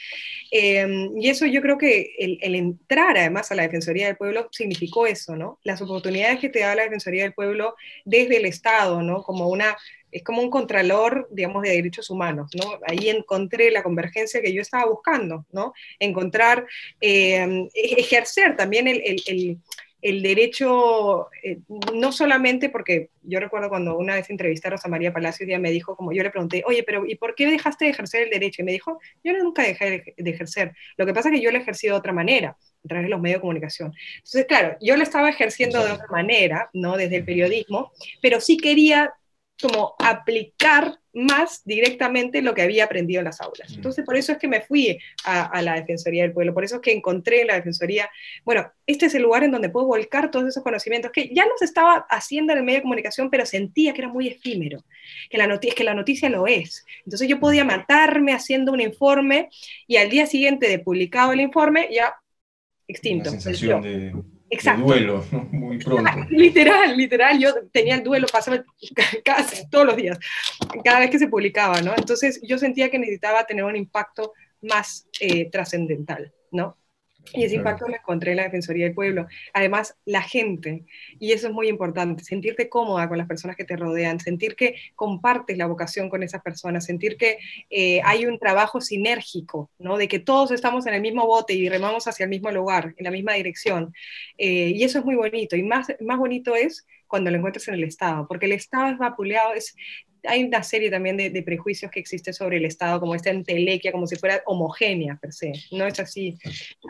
Eh, 0.50 1.08
y 1.16 1.30
eso 1.30 1.46
yo 1.46 1.62
creo 1.62 1.78
que 1.78 2.14
el, 2.18 2.38
el, 2.42 2.54
entrar 2.54 3.16
además 3.16 3.50
a 3.50 3.54
la 3.54 3.62
Defensoría 3.62 4.06
del 4.06 4.16
Pueblo 4.16 4.48
significó 4.52 5.06
eso, 5.06 5.36
¿no? 5.36 5.58
Las 5.64 5.80
oportunidades 5.80 6.38
que 6.38 6.50
te 6.50 6.60
da 6.60 6.74
la 6.74 6.82
Defensoría 6.82 7.22
del 7.22 7.32
Pueblo 7.32 7.74
desde 8.04 8.36
el 8.36 8.44
Estado, 8.44 9.02
¿no? 9.02 9.22
Como 9.22 9.48
una 9.48 9.76
es 10.12 10.24
como 10.24 10.42
un 10.42 10.50
contralor, 10.50 11.28
digamos, 11.30 11.62
de 11.62 11.70
derechos 11.70 12.10
humanos, 12.10 12.50
¿no? 12.54 12.80
Ahí 12.86 13.08
encontré 13.08 13.70
la 13.70 13.84
convergencia 13.84 14.42
que 14.42 14.52
yo 14.52 14.60
estaba 14.60 14.84
buscando, 14.86 15.46
¿no? 15.52 15.72
Encontrar, 16.00 16.66
eh, 17.00 17.68
ejercer 17.74 18.56
también 18.56 18.88
el 18.88 19.60
el 20.02 20.22
derecho, 20.22 21.28
eh, 21.42 21.58
no 21.94 22.12
solamente 22.12 22.68
porque 22.68 23.10
yo 23.22 23.40
recuerdo 23.40 23.68
cuando 23.68 23.96
una 23.96 24.14
vez 24.14 24.30
entrevistaron 24.30 24.78
a 24.82 24.88
María 24.88 25.12
Palacios, 25.12 25.48
ella 25.48 25.58
me 25.58 25.70
dijo, 25.70 25.96
como 25.96 26.12
yo 26.12 26.22
le 26.22 26.30
pregunté, 26.30 26.62
oye, 26.66 26.82
pero 26.82 27.04
¿y 27.06 27.16
por 27.16 27.34
qué 27.34 27.46
dejaste 27.46 27.84
de 27.84 27.90
ejercer 27.90 28.22
el 28.22 28.30
derecho? 28.30 28.62
Y 28.62 28.64
me 28.64 28.72
dijo, 28.72 28.98
yo 29.22 29.32
nunca 29.36 29.62
dejé 29.62 30.14
de 30.16 30.30
ejercer. 30.30 30.72
Lo 30.96 31.06
que 31.06 31.14
pasa 31.14 31.28
es 31.28 31.34
que 31.34 31.40
yo 31.40 31.50
lo 31.50 31.58
he 31.58 31.60
ejercido 31.60 31.94
de 31.94 31.98
otra 31.98 32.12
manera, 32.12 32.56
a 32.84 32.88
través 32.88 33.06
de 33.06 33.10
los 33.10 33.20
medios 33.20 33.38
de 33.38 33.40
comunicación. 33.42 33.92
Entonces, 34.16 34.46
claro, 34.46 34.76
yo 34.80 34.96
lo 34.96 35.02
estaba 35.02 35.28
ejerciendo 35.28 35.84
de 35.84 35.92
otra 35.92 36.06
manera, 36.10 36.70
¿no? 36.72 36.96
Desde 36.96 37.16
el 37.16 37.24
periodismo, 37.24 37.92
pero 38.22 38.40
sí 38.40 38.56
quería 38.56 39.12
como 39.60 39.94
aplicar 39.98 40.98
más 41.12 41.62
directamente 41.64 42.40
lo 42.42 42.54
que 42.54 42.62
había 42.62 42.84
aprendido 42.84 43.20
en 43.20 43.24
las 43.24 43.40
aulas. 43.40 43.72
Entonces, 43.74 44.04
por 44.04 44.16
eso 44.16 44.32
es 44.32 44.38
que 44.38 44.46
me 44.46 44.60
fui 44.60 44.98
a, 45.24 45.42
a, 45.46 45.62
la 45.62 45.74
Defensoría 45.74 46.22
del 46.22 46.32
Pueblo, 46.32 46.54
por 46.54 46.64
eso 46.64 46.76
es 46.76 46.82
que 46.82 46.92
encontré 46.92 47.40
en 47.40 47.48
la 47.48 47.54
Defensoría, 47.54 48.08
bueno, 48.44 48.70
este 48.86 49.06
es 49.06 49.14
el 49.14 49.22
lugar 49.22 49.42
en 49.42 49.50
donde 49.50 49.70
puedo 49.70 49.86
volcar 49.86 50.30
todos 50.30 50.48
esos 50.48 50.62
conocimientos 50.62 51.10
que 51.10 51.32
ya 51.34 51.46
los 51.46 51.62
estaba 51.62 52.06
haciendo 52.10 52.52
en 52.52 52.60
el 52.60 52.64
medio 52.64 52.78
de 52.78 52.82
comunicación, 52.82 53.28
pero 53.28 53.44
sentía 53.44 53.92
que 53.92 54.02
era 54.02 54.08
muy 54.08 54.28
efímero, 54.28 54.84
que 55.28 55.38
la, 55.38 55.46
noticia, 55.46 55.74
que 55.74 55.84
la 55.84 55.94
noticia 55.94 56.30
lo 56.30 56.46
es. 56.46 56.84
Entonces 57.04 57.28
yo 57.28 57.40
podía 57.40 57.64
matarme 57.64 58.32
haciendo 58.32 58.72
un 58.72 58.80
informe 58.80 59.48
y 59.86 59.96
al 59.96 60.10
día 60.10 60.26
siguiente 60.26 60.68
de 60.68 60.78
publicado 60.78 61.32
el 61.32 61.40
informe 61.40 61.88
ya 61.92 62.14
extinto. 62.86 63.30
Una 63.30 63.40
sensación 63.40 63.82
de 63.82 64.12
Exacto. 64.50 64.80
De 64.80 64.86
duelo, 64.86 65.24
muy 65.52 65.78
pronto. 65.78 66.10
Literal, 66.28 66.96
literal, 66.96 67.38
yo 67.38 67.54
tenía 67.72 67.94
el 67.94 68.02
duelo, 68.02 68.26
pasaba 68.30 68.64
casi 69.24 69.68
todos 69.70 69.86
los 69.86 69.96
días, 69.96 70.18
cada 70.84 71.00
vez 71.00 71.10
que 71.10 71.18
se 71.20 71.28
publicaba, 71.28 71.80
¿no? 71.80 71.92
Entonces 71.96 72.40
yo 72.42 72.58
sentía 72.58 72.90
que 72.90 72.98
necesitaba 72.98 73.44
tener 73.44 73.64
un 73.64 73.76
impacto 73.76 74.32
más 74.62 75.06
eh, 75.20 75.48
trascendental, 75.50 76.32
¿no? 76.50 76.76
Y 77.32 77.44
ese 77.44 77.56
impacto 77.56 77.86
lo 77.86 77.94
encontré 77.94 78.32
en 78.32 78.38
la 78.38 78.44
Defensoría 78.44 78.86
del 78.86 78.94
Pueblo. 78.94 79.26
Además, 79.52 79.96
la 80.04 80.22
gente, 80.22 80.84
y 81.18 81.32
eso 81.32 81.48
es 81.48 81.52
muy 81.52 81.68
importante, 81.68 82.24
sentirte 82.24 82.68
cómoda 82.68 83.08
con 83.08 83.18
las 83.18 83.28
personas 83.28 83.56
que 83.56 83.64
te 83.64 83.76
rodean, 83.76 84.18
sentir 84.18 84.56
que 84.56 84.74
compartes 84.96 85.56
la 85.56 85.66
vocación 85.66 86.08
con 86.08 86.22
esas 86.22 86.42
personas, 86.42 86.84
sentir 86.84 87.16
que 87.16 87.38
eh, 87.70 88.00
hay 88.04 88.26
un 88.26 88.38
trabajo 88.38 88.80
sinérgico, 88.80 89.70
¿no? 89.78 89.96
De 89.96 90.08
que 90.08 90.18
todos 90.18 90.50
estamos 90.50 90.86
en 90.86 90.94
el 90.94 91.02
mismo 91.02 91.26
bote 91.26 91.54
y 91.54 91.68
remamos 91.68 92.08
hacia 92.08 92.24
el 92.24 92.30
mismo 92.30 92.50
lugar, 92.50 92.94
en 92.96 93.04
la 93.04 93.10
misma 93.10 93.34
dirección. 93.34 93.94
Eh, 94.38 94.72
y 94.74 94.82
eso 94.82 94.98
es 94.98 95.04
muy 95.04 95.14
bonito. 95.14 95.56
Y 95.56 95.62
más, 95.62 95.88
más 96.00 96.18
bonito 96.18 96.56
es 96.56 96.86
cuando 97.06 97.30
lo 97.30 97.36
encuentras 97.36 97.66
en 97.68 97.74
el 97.74 97.84
Estado, 97.84 98.26
porque 98.28 98.46
el 98.46 98.52
Estado 98.52 98.92
es 98.92 98.98
vapuleado, 98.98 99.52
es, 99.52 99.74
hay 100.24 100.44
una 100.44 100.62
serie 100.62 100.90
también 100.90 101.16
de, 101.16 101.30
de, 101.30 101.42
prejuicios 101.42 101.90
que 101.90 102.00
existe 102.00 102.32
sobre 102.32 102.58
el 102.58 102.64
Estado, 102.64 103.00
como 103.00 103.14
esta 103.14 103.30
entelequia, 103.30 103.92
como 103.92 104.06
si 104.06 104.16
fuera 104.16 104.42
homogénea 104.46 105.18
per 105.20 105.32
se. 105.32 105.52
No 105.72 105.86
es 105.86 105.98
así. 106.00 106.38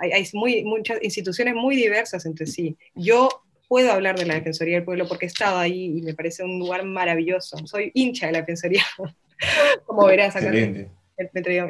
Hay, 0.00 0.12
hay 0.12 0.28
muy, 0.32 0.64
muchas 0.64 1.02
instituciones 1.02 1.54
muy 1.54 1.76
diversas 1.76 2.26
entre 2.26 2.46
sí. 2.46 2.76
Yo 2.94 3.28
puedo 3.68 3.92
hablar 3.92 4.18
de 4.18 4.26
la 4.26 4.34
Defensoría 4.34 4.76
del 4.76 4.84
Pueblo 4.84 5.06
porque 5.06 5.26
he 5.26 5.28
estado 5.28 5.58
ahí 5.58 5.98
y 5.98 6.02
me 6.02 6.14
parece 6.14 6.42
un 6.42 6.58
lugar 6.58 6.84
maravilloso. 6.84 7.56
Soy 7.66 7.92
hincha 7.94 8.26
de 8.26 8.32
la 8.32 8.40
Defensoría, 8.40 8.84
como 9.86 10.06
verás 10.06 10.34
acá. 10.36 10.46
Excelente. 10.46 10.90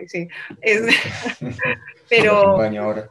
Sí. 0.07 0.29
Es, 0.61 0.83
pero, 2.09 2.63
ahora. 2.63 3.11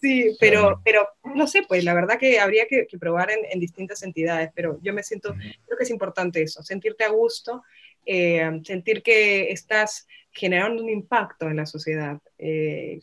Sí, 0.00 0.36
pero, 0.38 0.80
pero 0.84 1.08
no 1.34 1.46
sé, 1.46 1.62
pues 1.66 1.84
la 1.84 1.94
verdad 1.94 2.18
que 2.18 2.38
habría 2.38 2.66
que, 2.66 2.86
que 2.86 2.98
probar 2.98 3.30
en, 3.30 3.40
en, 3.50 3.58
distintas 3.58 4.02
entidades, 4.02 4.50
pero 4.54 4.78
yo 4.82 4.92
me 4.92 5.02
siento, 5.02 5.34
creo 5.34 5.78
que 5.78 5.84
es 5.84 5.90
importante 5.90 6.42
eso, 6.42 6.62
sentirte 6.62 7.04
a 7.04 7.08
gusto 7.08 7.62
eh, 8.06 8.60
sentir 8.64 9.02
que 9.02 9.50
estás 9.50 10.06
generando 10.32 10.82
un 10.82 10.90
impacto 10.90 11.48
en 11.48 11.56
la 11.56 11.66
sociedad. 11.66 12.18
Eh, 12.38 13.00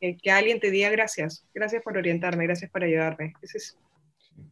que, 0.00 0.30
alguien 0.30 0.60
te 0.60 0.70
diga 0.70 0.88
gracias, 0.90 1.44
gracias 1.54 1.82
por 1.82 1.96
orientarme, 1.96 2.44
gracias 2.44 2.70
por 2.70 2.82
ayudarme. 2.82 3.34
es, 3.42 3.76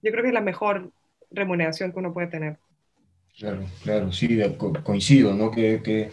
yo 0.02 0.10
creo 0.10 0.22
que 0.22 0.28
es 0.28 0.34
la 0.34 0.40
mejor 0.40 0.92
remuneración 1.30 1.92
que 1.92 1.98
uno 1.98 2.12
puede 2.12 2.28
tener. 2.28 2.58
Claro, 3.38 3.64
claro, 3.82 4.12
sí, 4.12 4.38
coincido, 4.82 5.32
¿no? 5.34 5.50
Que, 5.50 6.10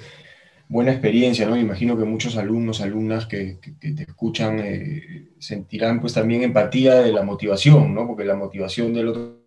buena 0.68 0.92
experiencia, 0.92 1.48
¿no? 1.48 1.58
Imagino 1.58 1.98
que 1.98 2.06
muchos 2.06 2.38
alumnos, 2.38 2.82
alumnas 2.82 3.26
que, 3.26 3.60
te 3.80 4.04
escuchan 4.04 4.60
eh, 4.60 5.30
sentirán 5.40 6.02
pues 6.02 6.14
también 6.14 6.44
empatía 6.44 6.96
de 6.96 7.12
la 7.12 7.24
motivación, 7.24 7.94
¿no? 7.94 8.08
Porque 8.08 8.26
la 8.26 8.36
motivación 8.36 8.94
del 8.94 9.08
otro... 9.10 9.45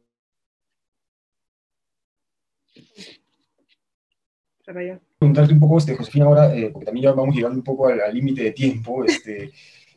Preguntarte 5.19 5.53
un 5.55 5.61
poco, 5.61 5.79
este, 5.79 5.97
Josefina, 5.97 6.27
ahora, 6.27 6.55
eh, 6.55 6.71
porque 6.71 6.85
también 6.85 7.05
ya 7.05 7.13
vamos 7.13 7.35
llegando 7.35 7.57
un 7.57 7.65
poco 7.65 7.89
al 7.89 8.15
límite 8.15 8.43
de 8.43 8.53
tiempo, 8.53 9.03
este, 9.05 9.51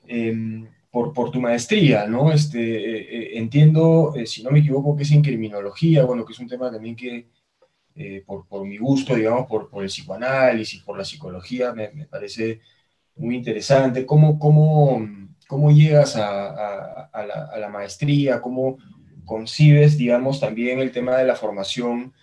em, 0.08 0.66
por, 0.90 1.12
por, 1.14 1.30
tu 1.30 1.42
maestría, 1.42 2.08
¿no? 2.08 2.32
Este, 2.32 2.60
eh, 2.60 3.08
eh, 3.12 3.30
entiendo, 3.38 4.14
si 4.26 4.44
no 4.44 4.52
me 4.52 4.60
equivoco, 4.60 4.96
que 4.96 5.04
es 5.04 5.12
en 5.12 5.22
criminología, 5.22 6.06
bueno, 6.06 6.26
que 6.26 6.34
es 6.34 6.40
un 6.40 6.48
tema 6.48 6.72
también 6.72 6.96
que, 6.96 7.28
por, 8.26 8.48
por, 8.48 8.66
mi 8.66 8.78
gusto, 8.78 9.16
digamos, 9.16 9.46
por, 9.48 9.70
por, 9.70 9.84
el 9.84 9.90
psicoanálisis, 9.90 10.82
por 10.84 10.98
la 10.98 11.04
psicología, 11.04 11.74
me, 11.74 11.90
parece 12.10 12.62
muy 13.18 13.36
interesante. 13.36 14.06
¿Cómo, 14.06 14.40
cómo, 14.40 15.06
cómo 15.48 15.72
llegas 15.72 16.16
a, 16.16 17.10
a, 17.12 17.58
la, 17.60 17.70
maestría? 17.70 18.42
¿Cómo 18.42 18.78
concibes, 19.26 19.98
digamos, 19.98 20.40
también 20.40 20.80
el 20.80 20.92
tema 20.92 21.18
de 21.18 21.26
la 21.26 21.36
formación 21.36 22.14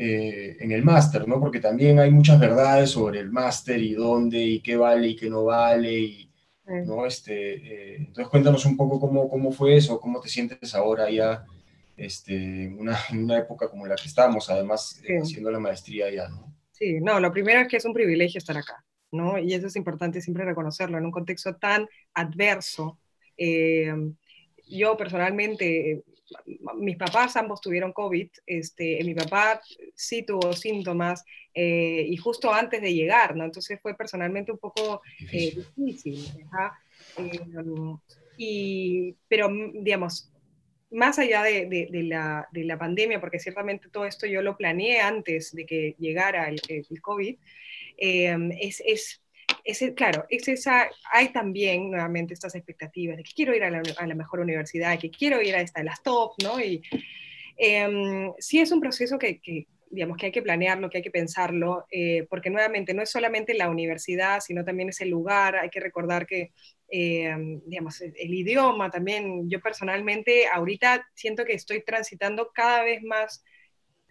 en 0.00 0.70
el 0.70 0.84
máster, 0.84 1.26
¿no? 1.26 1.40
Porque 1.40 1.60
también 1.60 1.98
hay 1.98 2.10
muchas 2.10 2.38
verdades 2.38 2.90
sobre 2.90 3.20
el 3.20 3.30
máster 3.30 3.82
y 3.82 3.94
dónde 3.94 4.38
y 4.38 4.60
qué 4.60 4.76
vale 4.76 5.08
y 5.08 5.16
qué 5.16 5.28
no 5.28 5.44
vale 5.44 5.98
y 5.98 6.28
¿no? 6.68 7.06
Este, 7.06 7.54
eh, 7.54 7.96
entonces 7.96 8.28
cuéntanos 8.28 8.64
un 8.66 8.76
poco 8.76 9.00
cómo, 9.00 9.28
cómo 9.28 9.52
fue 9.52 9.76
eso, 9.76 10.00
cómo 10.00 10.20
te 10.20 10.28
sientes 10.28 10.74
ahora 10.74 11.10
ya 11.10 11.44
este, 11.96 12.64
en, 12.64 12.78
una, 12.78 12.98
en 13.10 13.24
una 13.24 13.38
época 13.38 13.68
como 13.68 13.86
la 13.86 13.96
que 13.96 14.08
estamos, 14.08 14.48
además 14.50 15.00
eh, 15.04 15.18
haciendo 15.20 15.50
la 15.50 15.58
maestría 15.58 16.10
ya, 16.10 16.28
¿no? 16.28 16.54
Sí, 16.72 17.00
no, 17.00 17.18
lo 17.18 17.32
primero 17.32 17.60
es 17.60 17.68
que 17.68 17.78
es 17.78 17.84
un 17.84 17.94
privilegio 17.94 18.38
estar 18.38 18.56
acá, 18.56 18.84
¿no? 19.10 19.38
Y 19.38 19.52
eso 19.52 19.66
es 19.66 19.76
importante 19.76 20.20
siempre 20.20 20.44
reconocerlo 20.44 20.98
en 20.98 21.06
un 21.06 21.10
contexto 21.10 21.56
tan 21.56 21.88
adverso. 22.14 23.00
Eh, 23.36 23.92
yo 24.68 24.96
personalmente 24.96 26.04
mis 26.76 26.96
papás 26.96 27.36
ambos 27.36 27.60
tuvieron 27.60 27.92
COVID, 27.92 28.28
este, 28.46 29.02
mi 29.04 29.14
papá 29.14 29.60
sí 29.94 30.22
tuvo 30.22 30.52
síntomas 30.52 31.24
eh, 31.54 32.06
y 32.08 32.16
justo 32.16 32.52
antes 32.52 32.80
de 32.82 32.94
llegar, 32.94 33.36
¿no? 33.36 33.44
Entonces 33.44 33.78
fue 33.80 33.94
personalmente 33.94 34.52
un 34.52 34.58
poco 34.58 35.02
eh, 35.32 35.56
difícil. 35.76 36.26
Eh, 37.18 37.40
y, 38.36 39.16
pero, 39.28 39.48
digamos, 39.74 40.30
más 40.90 41.18
allá 41.18 41.42
de, 41.42 41.66
de, 41.66 42.02
la, 42.04 42.48
de, 42.52 42.64
la, 42.64 42.78
pandemia, 42.78 43.20
porque 43.20 43.38
ciertamente 43.38 43.88
todo 43.90 44.04
esto 44.06 44.26
yo 44.26 44.42
lo 44.42 44.56
planeé 44.56 45.00
antes 45.00 45.52
de 45.52 45.66
que 45.66 45.96
llegara 45.98 46.48
el, 46.48 46.60
el 46.68 47.02
COVID, 47.02 47.36
es, 47.98 48.82
es 48.86 49.20
claro, 49.94 50.24
es 50.30 50.48
esa, 50.48 50.88
hay 51.10 51.28
también 51.28 51.90
nuevamente 51.90 52.34
estas 52.34 52.54
expectativas 52.54 53.16
de 53.16 53.22
que 53.22 53.32
quiero 53.34 53.54
ir 53.54 53.64
a 53.64 53.70
la, 53.70 54.14
mejor 54.14 54.40
universidad, 54.40 54.98
que 54.98 55.10
quiero 55.10 55.42
ir 55.42 55.54
a 55.54 55.60
esta 55.60 55.80
de 55.80 55.86
las 55.86 56.02
top, 56.02 56.32
¿no? 56.42 56.60
Y 56.60 56.82
eh, 57.58 58.32
sí 58.38 58.60
es 58.60 58.72
un 58.72 58.80
proceso 58.80 59.18
que, 59.18 59.40
digamos, 59.90 60.16
que 60.16 60.26
hay 60.26 60.32
que 60.32 60.42
planearlo, 60.42 60.88
que 60.88 60.98
hay 60.98 61.02
que 61.02 61.10
pensarlo, 61.10 61.86
eh, 61.90 62.26
porque 62.30 62.50
nuevamente 62.50 62.94
no 62.94 63.02
es 63.02 63.10
solamente 63.10 63.54
la 63.54 63.68
universidad, 63.68 64.40
sino 64.40 64.64
también 64.64 64.88
es 64.88 65.00
el 65.00 65.10
lugar, 65.10 65.56
hay 65.56 65.70
que 65.70 65.80
recordar 65.80 66.26
que, 66.26 66.52
em, 66.88 67.60
digamos, 67.66 68.00
el, 68.00 68.34
idioma 68.34 68.90
también, 68.90 69.48
yo 69.50 69.60
personalmente 69.60 70.46
ahorita 70.46 71.06
siento 71.14 71.44
que 71.44 71.54
estoy 71.54 71.82
transitando 71.84 72.50
cada 72.54 72.82
vez 72.84 73.02
más 73.02 73.44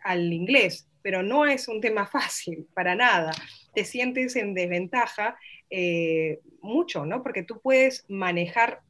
al 0.03 0.31
inglés, 0.31 0.87
pero 1.07 1.23
no 1.23 1.45
es 1.45 1.69
un 1.69 1.79
tema 1.79 2.05
fácil, 2.05 2.67
para 2.73 2.93
nada. 2.93 3.31
Te 3.73 3.85
sientes 3.85 4.35
en 4.35 4.53
desventaja 4.53 5.39
eh, 5.69 6.41
mucho, 6.59 7.05
¿no? 7.05 7.23
Porque 7.23 7.43
tú 7.43 7.61
puedes 7.61 8.03
manejar 8.09 8.81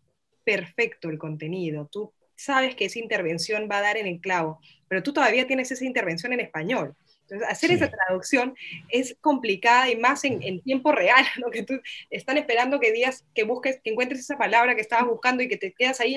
perfecto 0.44 1.12
el 1.12 1.20
contenido, 1.20 1.88
tú 1.92 2.12
sabes 2.36 2.76
que 2.76 2.86
esa 2.86 2.98
intervención 2.98 3.70
va 3.72 3.78
a 3.78 3.82
dar 3.82 3.98
en 3.98 4.08
el 4.08 4.20
clavo, 4.20 4.60
pero 4.88 5.04
tú 5.04 5.14
todavía 5.14 5.46
tienes 5.46 5.72
esa 5.72 5.86
intervención 5.86 6.34
en 6.34 6.40
español. 6.40 6.96
Entonces, 7.30 7.48
hacer 7.50 7.72
esa 7.72 7.90
traducción 7.90 8.56
es 8.90 9.18
complicada 9.20 9.90
y 9.90 9.98
más 9.98 10.24
en, 10.24 10.62
tiempo 10.62 10.94
real, 10.94 11.26
¿no? 11.42 11.52
que 11.52 11.64
tú 11.64 11.80
están 12.10 12.38
esperando 12.38 12.80
que 12.80 12.92
digas, 12.92 13.26
que 13.36 13.44
busques, 13.44 13.82
que 13.84 13.92
encuentres 13.92 14.22
esa 14.22 14.38
palabra 14.38 14.76
que 14.76 14.82
estabas 14.82 15.08
buscando 15.08 15.44
y 15.44 15.50
que 15.50 15.58
te 15.58 15.74
quedas 15.74 16.00
ahí, 16.00 16.16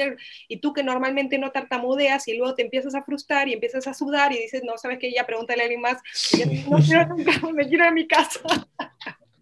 y 0.49 0.59
tú 0.59 0.73
que 0.73 0.83
normalmente 0.83 1.39
no 1.39 1.51
tartamudeas 1.51 2.29
y 2.29 2.37
luego 2.37 2.55
te 2.55 2.63
empiezas 2.63 2.95
a 2.95 3.03
frustrar 3.03 3.49
y 3.49 3.55
empiezas 3.55 3.87
a 3.87 3.95
sudar 3.95 4.33
y 4.33 4.39
dices, 4.39 4.63
no, 4.65 4.79
sabes 4.79 4.99
que 4.99 5.13
ya 5.13 5.27
pregúntale 5.27 5.63
a 5.63 5.65
alguien 5.65 5.81
más, 5.81 5.99
no 6.69 6.79
quiero 6.79 7.07
nunca, 7.09 7.33
me 7.53 7.69
quiero 7.69 7.85
a 7.85 7.91
mi 7.91 8.07
casa. 8.07 8.41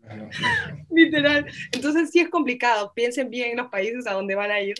Literal. 0.91 1.47
Entonces 1.73 2.11
sí 2.11 2.21
es 2.21 2.31
complicado. 2.31 2.93
Piensen 2.95 3.29
bien 3.29 3.51
en 3.51 3.59
los 3.59 3.69
países 3.69 4.07
a 4.07 4.14
donde 4.14 4.35
van 4.35 4.51
a 4.51 4.61
ir. 4.61 4.77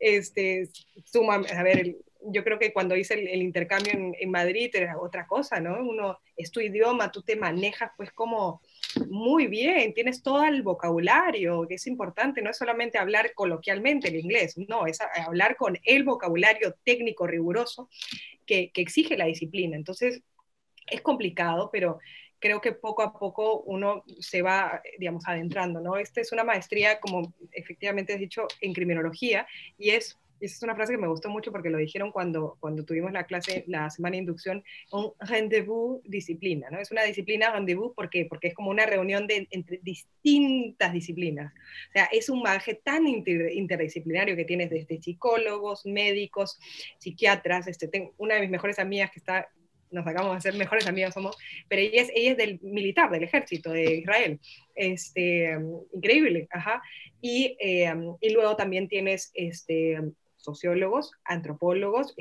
Este, 0.00 0.68
suman, 1.04 1.46
a 1.54 1.62
ver, 1.62 1.78
el, 1.78 1.96
yo 2.26 2.44
creo 2.44 2.58
que 2.58 2.72
cuando 2.72 2.96
hice 2.96 3.14
el, 3.14 3.42
intercambio 3.42 3.92
en, 3.92 4.30
Madrid 4.30 4.70
era 4.74 4.98
otra 4.98 5.26
cosa, 5.26 5.60
¿no? 5.60 5.80
Uno 5.82 6.18
es 6.36 6.50
tu 6.50 6.60
idioma, 6.60 7.10
tú 7.10 7.22
te 7.22 7.36
manejas 7.36 7.90
pues 7.96 8.12
como 8.12 8.60
muy 9.08 9.46
bien, 9.46 9.94
tienes 9.94 10.22
todo 10.22 10.44
el 10.44 10.62
vocabulario, 10.62 11.66
que 11.68 11.74
es 11.74 11.86
importante, 11.86 12.42
no 12.42 12.50
es 12.50 12.58
solamente 12.58 12.98
hablar 12.98 13.32
coloquialmente 13.34 14.08
el 14.08 14.16
inglés, 14.16 14.56
no, 14.68 14.86
es 14.86 14.98
hablar 15.26 15.56
con 15.56 15.78
el 15.84 16.04
vocabulario 16.04 16.74
técnico 16.84 17.26
riguroso 17.26 17.88
que, 18.46 18.70
que 18.72 18.82
exige 18.82 19.16
la 19.16 19.26
disciplina. 19.26 19.76
Entonces, 19.76 20.22
es 20.86 21.00
complicado, 21.00 21.70
pero 21.72 21.98
creo 22.42 22.60
que 22.60 22.72
poco 22.72 23.02
a 23.02 23.12
poco 23.12 23.60
uno 23.60 24.02
se 24.18 24.42
va, 24.42 24.82
digamos, 24.98 25.22
adentrando, 25.26 25.80
¿no? 25.80 25.96
Esta 25.96 26.20
es 26.20 26.32
una 26.32 26.42
maestría, 26.42 26.98
como 26.98 27.32
efectivamente 27.52 28.12
has 28.12 28.18
dicho, 28.18 28.48
en 28.60 28.72
criminología 28.72 29.46
y 29.78 29.90
es 29.90 30.18
esa 30.42 30.56
es 30.56 30.62
una 30.62 30.74
frase 30.74 30.92
que 30.92 30.98
me 30.98 31.06
gustó 31.06 31.30
mucho 31.30 31.52
porque 31.52 31.70
lo 31.70 31.78
dijeron 31.78 32.10
cuando, 32.10 32.56
cuando 32.60 32.84
tuvimos 32.84 33.12
la 33.12 33.24
clase, 33.24 33.64
la 33.68 33.88
semana 33.90 34.12
de 34.14 34.18
inducción, 34.18 34.64
un 34.90 35.12
rendezvous 35.20 36.02
disciplina, 36.04 36.68
¿no? 36.70 36.80
Es 36.80 36.90
una 36.90 37.04
disciplina 37.04 37.52
rendezvous 37.52 37.92
porque, 37.94 38.26
porque 38.26 38.48
es 38.48 38.54
como 38.54 38.70
una 38.70 38.84
reunión 38.84 39.26
de, 39.26 39.46
entre 39.50 39.78
distintas 39.82 40.92
disciplinas. 40.92 41.52
O 41.90 41.92
sea, 41.92 42.04
es 42.06 42.28
un 42.28 42.42
bagaje 42.42 42.74
tan 42.74 43.06
interdisciplinario 43.06 44.34
que 44.34 44.44
tienes 44.44 44.70
desde 44.70 45.00
psicólogos, 45.00 45.86
médicos, 45.86 46.58
psiquiatras. 46.98 47.68
Este, 47.68 47.86
tengo 47.88 48.12
una 48.18 48.34
de 48.34 48.40
mis 48.40 48.50
mejores 48.50 48.78
amigas 48.78 49.10
que 49.10 49.20
está 49.20 49.48
nos 49.92 50.06
acabamos 50.06 50.36
de 50.36 50.40
ser 50.50 50.58
mejores 50.58 50.86
amigas 50.86 51.14
somos, 51.14 51.36
pero 51.68 51.82
ella 51.82 52.00
es, 52.02 52.10
ella 52.14 52.30
es 52.32 52.36
del 52.38 52.58
militar, 52.62 53.10
del 53.10 53.24
ejército 53.24 53.70
de 53.70 53.96
Israel. 53.96 54.40
Este, 54.74 55.54
increíble, 55.92 56.48
ajá. 56.50 56.82
Y, 57.20 57.56
eh, 57.60 57.94
y 58.20 58.30
luego 58.30 58.56
también 58.56 58.88
tienes 58.88 59.30
este, 59.34 60.00
sociólogos, 60.42 61.12
antropólogos, 61.24 62.14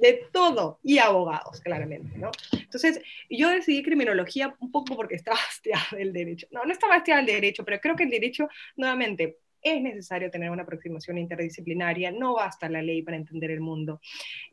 de 0.00 0.26
todo, 0.32 0.78
y 0.82 0.98
abogados, 0.98 1.60
claramente, 1.60 2.16
¿no? 2.18 2.30
Entonces, 2.52 3.00
yo 3.28 3.50
decidí 3.50 3.82
criminología 3.82 4.54
un 4.60 4.70
poco 4.70 4.94
porque 4.94 5.16
estaba 5.16 5.38
hastiada 5.48 5.86
del 5.92 6.12
derecho. 6.12 6.46
No, 6.50 6.64
no 6.64 6.72
estaba 6.72 6.96
hastiada 6.96 7.22
del 7.22 7.34
derecho, 7.34 7.64
pero 7.64 7.80
creo 7.80 7.96
que 7.96 8.04
el 8.04 8.10
derecho, 8.10 8.48
nuevamente, 8.76 9.38
es 9.62 9.82
necesario 9.82 10.30
tener 10.30 10.50
una 10.50 10.62
aproximación 10.62 11.18
interdisciplinaria, 11.18 12.12
no 12.12 12.34
basta 12.34 12.68
la 12.68 12.82
ley 12.82 13.02
para 13.02 13.16
entender 13.16 13.50
el 13.50 13.60
mundo, 13.60 14.00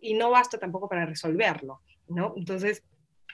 y 0.02 0.16
no 0.16 0.32
basta 0.32 0.58
tampoco 0.58 0.90
para 0.90 1.06
resolverlo, 1.06 1.82
¿no? 2.08 2.34
Entonces, 2.36 2.84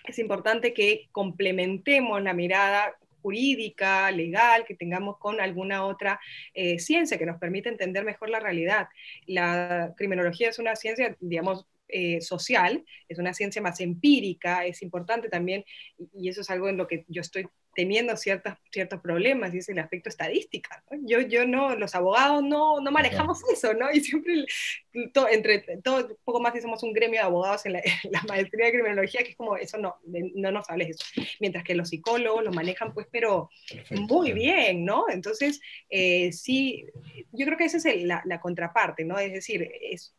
es 0.04 0.20
importante 0.20 0.74
que 0.74 1.08
complementemos 1.12 2.22
la 2.22 2.34
mirada 2.34 2.98
jurídica, 3.22 4.12
legal, 4.12 4.66
que 4.66 4.76
tengamos 4.76 5.18
con 5.18 5.40
alguna 5.42 5.86
otra 5.86 6.20
eh, 6.54 6.80
ciencia 6.80 7.18
que 7.18 7.26
nos 7.26 7.40
permita 7.40 7.70
entender 7.70 8.04
mejor 8.04 8.30
la 8.30 8.40
realidad. 8.40 8.88
La 9.26 9.94
criminología 9.98 10.50
es 10.50 10.60
una 10.60 10.76
ciencia, 10.76 11.16
digamos, 11.20 11.66
eh, 11.92 12.22
social, 12.22 12.86
es 13.08 13.18
una 13.18 13.34
ciencia 13.34 13.62
más 13.62 13.80
empírica, 13.80 14.66
es 14.66 14.84
importante 14.84 15.28
también, 15.28 15.66
y 16.14 16.30
eso 16.30 16.42
es 16.42 16.50
algo 16.52 16.70
en 16.70 16.78
lo 16.78 16.88
que 16.88 17.04
yo 17.08 17.22
estoy 17.22 17.48
teniendo 17.80 18.18
ciertos, 18.18 18.56
ciertos 18.74 19.00
problemas, 19.00 19.54
y 19.54 19.60
es 19.60 19.70
el 19.70 19.80
aspecto 19.80 20.10
estadística. 20.10 20.84
Yo, 21.04 21.22
yo 21.22 21.48
no, 21.48 21.78
los 21.78 21.96
abogados 21.96 22.44
no, 22.44 22.82
no 22.82 22.92
manejamos 22.92 23.40
eso, 23.54 23.74
¿no? 23.74 23.90
Y 23.90 24.02
siempre, 24.02 24.44
entre 25.32 25.60
todo, 25.82 26.10
poco 26.26 26.42
más 26.42 26.52
si 26.52 26.60
somos 26.60 26.84
un 26.84 26.92
gremio 26.92 27.22
de 27.22 27.26
abogados 27.26 27.66
en 27.66 27.74
la, 27.74 27.82
maestría 28.28 28.66
de 28.66 28.74
criminología, 28.74 29.24
que 29.24 29.30
es 29.30 29.38
como, 29.38 29.56
eso 29.56 29.78
no, 29.78 29.96
no 30.04 30.52
nos 30.52 30.70
hables 30.70 30.90
eso. 30.90 31.06
Mientras 31.40 31.64
que 31.64 31.74
los 31.74 31.88
psicólogos 31.88 32.44
lo 32.44 32.52
manejan, 32.52 32.94
pues, 32.94 33.08
pero 33.10 33.50
muy 33.92 34.34
bien, 34.34 34.84
¿no? 34.84 35.06
Entonces, 35.08 35.62
eh, 35.90 36.34
sí, 36.34 36.86
yo 37.32 37.46
creo 37.46 37.58
que 37.58 37.64
esa 37.64 37.78
es 37.78 38.04
la, 38.04 38.22
la, 38.26 38.42
contraparte, 38.42 39.06
¿no? 39.06 39.18
Es 39.20 39.32
decir, 39.32 39.72
es, 39.82 40.14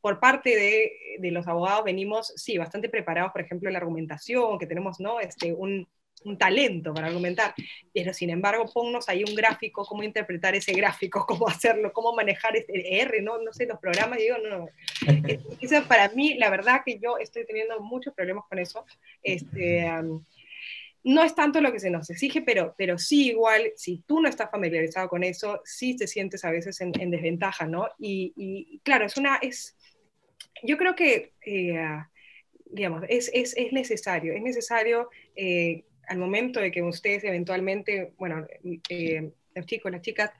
por 0.00 0.20
parte 0.20 0.50
de, 0.50 0.92
de, 1.18 1.30
los 1.32 1.48
abogados 1.48 1.82
venimos, 1.82 2.32
sí, 2.36 2.56
bastante 2.56 2.88
preparados, 2.88 3.32
por 3.32 3.40
ejemplo, 3.40 3.68
en 3.68 3.72
la 3.72 3.80
argumentación, 3.80 4.60
que 4.60 4.68
tenemos, 4.68 5.00
¿no? 5.00 5.18
Este, 5.18 5.52
un, 5.52 5.88
un 6.24 6.38
talento 6.38 6.92
para 6.92 7.08
argumentar, 7.08 7.54
pero 7.92 8.12
sin 8.12 8.30
embargo, 8.30 8.64
ponnos 8.72 9.08
ahí 9.08 9.24
un 9.24 9.34
gráfico, 9.34 9.84
cómo 9.84 10.02
interpretar 10.02 10.54
ese 10.54 10.72
gráfico, 10.72 11.24
cómo 11.28 11.48
hacerlo, 11.48 11.92
cómo 11.92 12.14
manejar 12.14 12.56
este 12.56 13.00
R, 13.00 13.22
no, 13.22 13.38
no 13.42 13.52
sé, 13.52 13.66
los 13.66 13.78
programas, 13.78 14.18
digo, 14.18 14.36
no, 14.38 14.58
no. 14.58 14.68
Para 15.88 16.08
mí, 16.10 16.34
la 16.34 16.50
verdad 16.50 16.82
que 16.84 16.98
yo 16.98 17.18
estoy 17.18 17.46
teniendo 17.46 17.80
muchos 17.80 18.14
problemas 18.14 18.44
con 18.48 18.58
eso. 18.58 18.84
Este, 19.22 19.86
no 21.04 21.22
es 21.22 21.34
tanto 21.34 21.60
lo 21.60 21.70
que 21.70 21.80
se 21.80 21.90
nos 21.90 22.08
exige, 22.08 22.40
pero, 22.40 22.74
pero 22.78 22.98
sí 22.98 23.28
igual, 23.28 23.72
si 23.76 23.98
tú 24.06 24.20
no 24.20 24.28
estás 24.28 24.50
familiarizado 24.50 25.08
con 25.08 25.22
eso, 25.22 25.60
sí 25.64 25.96
te 25.96 26.06
sientes 26.06 26.44
a 26.44 26.50
veces 26.50 26.80
en, 26.80 26.92
desventaja, 26.92 27.66
¿no? 27.66 27.88
Y, 27.98 28.80
claro, 28.82 29.04
es 29.04 29.18
una, 29.18 29.36
es, 29.36 29.76
yo 30.62 30.78
creo 30.78 30.94
que, 30.96 31.34
eh, 31.44 31.78
digamos, 32.64 33.04
es, 33.08 33.30
es, 33.34 33.54
es, 33.56 33.72
necesario, 33.72 34.32
es 34.32 34.42
necesario 34.42 35.10
eh, 35.36 35.84
al 36.08 36.18
momento 36.18 36.60
de 36.60 36.70
que 36.70 36.82
ustedes 36.82 37.24
eventualmente, 37.24 38.12
bueno, 38.18 38.46
eh, 38.88 39.30
los 39.54 39.66
chicos, 39.66 39.92
las 39.92 40.02
chicas, 40.02 40.30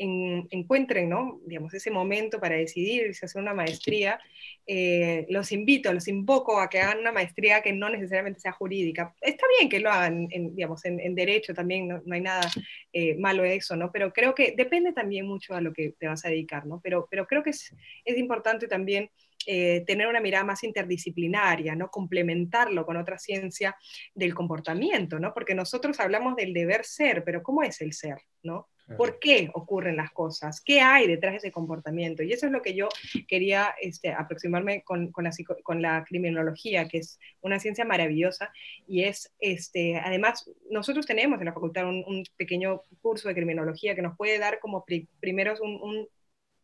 encuentren, 0.00 1.08
¿no? 1.08 1.40
Digamos, 1.44 1.74
ese 1.74 1.90
momento 1.90 2.38
para 2.38 2.54
decidir 2.54 3.12
si 3.14 3.26
hacer 3.26 3.42
una 3.42 3.52
maestría, 3.52 4.20
eh, 4.64 5.26
los 5.28 5.50
invito, 5.50 5.92
los 5.92 6.06
invoco 6.06 6.60
a 6.60 6.70
que 6.70 6.80
hagan 6.80 7.00
una 7.00 7.10
maestría 7.10 7.62
que 7.62 7.72
no 7.72 7.90
necesariamente 7.90 8.38
sea 8.38 8.52
jurídica. 8.52 9.14
Está 9.20 9.44
bien 9.58 9.68
que 9.68 9.80
lo 9.80 9.90
hagan, 9.90 10.28
en, 10.30 10.54
digamos, 10.54 10.84
en, 10.84 11.14
derecho 11.16 11.52
también, 11.52 11.88
no, 11.88 12.14
hay 12.14 12.20
nada 12.20 12.48
eh, 12.92 13.16
malo 13.16 13.44
en 13.44 13.52
eso, 13.52 13.74
¿no? 13.74 13.90
Pero 13.90 14.12
creo 14.12 14.34
que 14.36 14.54
depende 14.56 14.92
también 14.92 15.26
mucho 15.26 15.54
a 15.54 15.60
lo 15.60 15.72
que 15.72 15.94
te 15.98 16.06
vas 16.06 16.24
a 16.24 16.28
dedicar, 16.28 16.64
¿no? 16.64 16.80
Pero, 16.80 17.08
pero 17.10 17.26
creo 17.26 17.42
que 17.42 17.50
es, 17.50 17.74
es 18.04 18.18
importante 18.18 18.68
también 18.68 19.10
eh, 19.46 19.84
tener 19.86 20.06
una 20.06 20.20
mirada 20.20 20.44
más 20.44 20.64
interdisciplinaria, 20.64 21.74
¿no? 21.74 21.90
complementarlo 21.90 22.84
con 22.84 22.96
otra 22.96 23.18
ciencia 23.18 23.76
del 24.14 24.34
comportamiento, 24.34 25.18
¿no? 25.18 25.32
porque 25.32 25.54
nosotros 25.54 26.00
hablamos 26.00 26.36
del 26.36 26.52
deber 26.52 26.84
ser, 26.84 27.24
pero 27.24 27.42
¿cómo 27.42 27.62
es 27.62 27.80
el 27.80 27.92
ser? 27.92 28.18
¿no? 28.42 28.68
¿Por 28.96 29.18
qué 29.18 29.50
ocurren 29.52 29.96
las 29.96 30.12
cosas? 30.12 30.62
¿Qué 30.62 30.80
hay 30.80 31.06
detrás 31.06 31.32
de 31.32 31.38
ese 31.38 31.52
comportamiento? 31.52 32.22
Y 32.22 32.32
eso 32.32 32.46
es 32.46 32.52
lo 32.52 32.62
que 32.62 32.74
yo 32.74 32.88
quería 33.26 33.74
este, 33.80 34.12
aproximarme 34.12 34.82
con, 34.82 35.12
con, 35.12 35.24
la, 35.24 35.30
con, 35.62 35.82
la, 35.82 36.04
criminología, 36.04 36.88
que 36.88 36.98
es 36.98 37.18
una 37.42 37.58
ciencia 37.58 37.84
maravillosa. 37.84 38.50
Y 38.86 39.04
es, 39.04 39.30
este, 39.40 39.96
además, 39.98 40.50
nosotros 40.70 41.04
tenemos 41.04 41.38
en 41.38 41.46
la 41.46 41.52
facultad 41.52 41.86
un, 41.86 42.24
pequeño 42.36 42.80
curso 43.02 43.28
de 43.28 43.34
criminología 43.34 43.94
que 43.94 44.02
nos 44.02 44.16
puede 44.16 44.38
dar 44.38 44.58
como 44.58 44.86
primeros 45.20 45.60
un, 45.60 45.74
un 45.82 46.08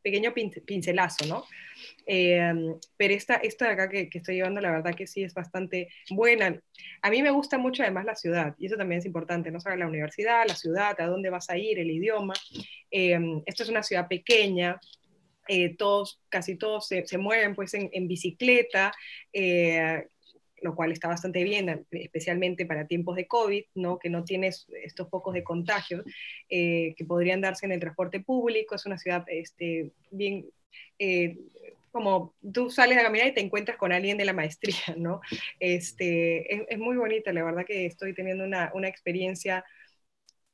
pequeño 0.02 0.32
pincelazo, 0.32 1.26
¿no? 1.26 1.44
Em, 2.06 2.74
pero 2.96 3.14
esta, 3.14 3.34
esta 3.36 3.66
de 3.66 3.72
acá 3.72 3.88
que, 3.88 4.08
estoy 4.12 4.36
llevando, 4.36 4.60
la 4.60 4.70
verdad 4.70 4.94
que 4.94 5.06
sí 5.06 5.22
es 5.22 5.34
bastante 5.34 5.88
buena. 6.10 6.60
A 7.02 7.10
mí 7.10 7.22
me 7.22 7.30
gusta 7.30 7.58
mucho 7.58 7.82
además 7.82 8.04
la 8.04 8.16
ciudad, 8.16 8.54
y 8.58 8.66
eso 8.66 8.76
también 8.76 9.00
es 9.00 9.06
importante, 9.06 9.50
no 9.50 9.60
solo 9.60 9.76
la 9.76 9.88
universidad, 9.88 10.44
la 10.46 10.56
ciudad, 10.56 11.00
a 11.00 11.06
dónde 11.06 11.30
vas 11.30 11.50
a 11.50 11.56
ir, 11.58 11.78
el 11.78 11.90
idioma. 11.90 12.34
Em, 12.90 13.42
esto 13.46 13.62
es 13.62 13.68
una 13.68 13.82
ciudad 13.82 14.08
pequeña, 14.08 14.80
eh, 15.48 15.76
todos, 15.76 16.20
casi 16.28 16.56
todos 16.56 16.88
se, 16.88 17.06
se 17.06 17.18
mueven 17.18 17.54
pues 17.54 17.74
en, 17.74 18.08
bicicleta, 18.08 18.92
eh, 19.32 20.06
lo 20.64 20.74
cual 20.74 20.92
está 20.92 21.08
bastante 21.08 21.44
bien, 21.44 21.86
especialmente 21.90 22.64
para 22.64 22.86
tiempos 22.86 23.16
de 23.16 23.26
COVID, 23.26 23.64
¿no? 23.74 23.98
que 23.98 24.08
no 24.08 24.24
tienes 24.24 24.66
estos 24.82 25.08
pocos 25.08 25.34
de 25.34 25.44
contagios 25.44 26.02
eh, 26.48 26.94
que 26.96 27.04
podrían 27.04 27.42
darse 27.42 27.66
en 27.66 27.72
el 27.72 27.80
transporte 27.80 28.20
público. 28.20 28.74
Es 28.74 28.86
una 28.86 28.96
ciudad 28.96 29.24
este, 29.28 29.92
bien 30.10 30.46
eh, 30.98 31.36
como 31.94 32.34
tú 32.52 32.70
sales 32.70 32.98
a 32.98 33.04
caminar 33.04 33.28
y 33.28 33.34
te 33.34 33.40
encuentras 33.40 33.78
con 33.78 33.92
alguien 33.92 34.18
de 34.18 34.24
la 34.24 34.32
maestría, 34.32 34.74
¿no? 34.98 35.20
Este, 35.60 36.72
es, 36.74 36.78
muy 36.78 36.96
bonita, 36.96 37.32
la 37.32 37.44
verdad 37.44 37.64
que 37.64 37.86
estoy 37.86 38.12
teniendo 38.14 38.42
una, 38.42 38.72
una 38.74 38.88
experiencia 38.88 39.64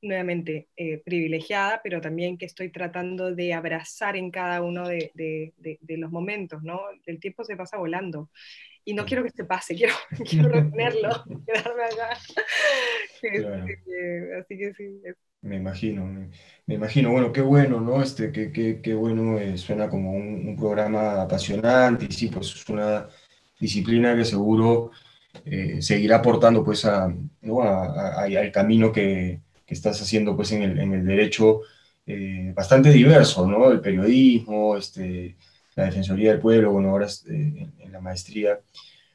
nuevamente 0.02 0.68
eh, 0.76 0.98
privilegiada, 0.98 1.80
pero 1.82 2.02
también 2.02 2.36
que 2.36 2.44
estoy 2.44 2.70
tratando 2.70 3.34
de 3.34 3.54
abrazar 3.54 4.16
en 4.16 4.30
cada 4.30 4.60
uno 4.60 4.86
de, 4.86 5.12
de, 5.14 5.54
de, 5.56 5.96
los 5.96 6.10
momentos, 6.10 6.62
¿no? 6.62 6.82
El 7.06 7.18
tiempo 7.20 7.42
se 7.44 7.56
pasa 7.56 7.78
volando 7.78 8.30
y 8.84 8.92
no 8.92 9.06
quiero 9.06 9.22
que 9.22 9.30
se 9.30 9.44
pase, 9.44 9.74
quiero, 9.76 9.94
quiero 10.28 10.50
retenerlo, 10.50 11.24
quedarme 11.46 11.84
acá. 11.84 12.18
Este, 13.22 14.36
así 14.38 14.58
que 14.58 14.74
sí. 14.74 15.02
Me 15.42 15.56
imagino, 15.56 16.04
me, 16.66 16.74
imagino, 16.74 17.10
bueno, 17.12 17.32
qué 17.32 17.40
bueno, 17.40 17.80
¿no? 17.80 18.02
Este, 18.02 18.30
qué, 18.30 18.52
qué, 18.52 18.80
qué 18.82 18.94
bueno, 18.94 19.38
eh, 19.38 19.56
suena 19.56 19.88
como 19.88 20.12
un, 20.12 20.54
programa 20.56 21.22
apasionante 21.22 22.06
y 22.08 22.12
sí, 22.12 22.28
pues 22.28 22.54
es 22.54 22.68
una 22.68 23.08
disciplina 23.58 24.14
que 24.14 24.24
seguro 24.26 24.90
eh, 25.46 25.80
seguirá 25.80 26.16
aportando 26.16 26.62
pues 26.64 26.84
a, 26.84 27.04
al 27.06 28.52
camino 28.52 28.92
que, 28.92 29.40
que, 29.66 29.74
estás 29.74 30.00
haciendo 30.02 30.36
pues 30.36 30.52
en 30.52 30.62
el, 30.62 30.78
en 30.78 30.92
el 30.92 31.06
derecho 31.06 31.62
eh, 32.06 32.52
bastante 32.54 32.90
diverso, 32.90 33.46
¿no? 33.46 33.70
El 33.70 33.80
periodismo, 33.80 34.76
este, 34.76 35.36
la 35.74 35.84
Defensoría 35.86 36.32
del 36.32 36.40
Pueblo, 36.40 36.72
bueno, 36.72 36.90
ahora 36.90 37.06
en, 37.28 37.72
en, 37.78 37.92
la 37.92 38.00
maestría. 38.00 38.60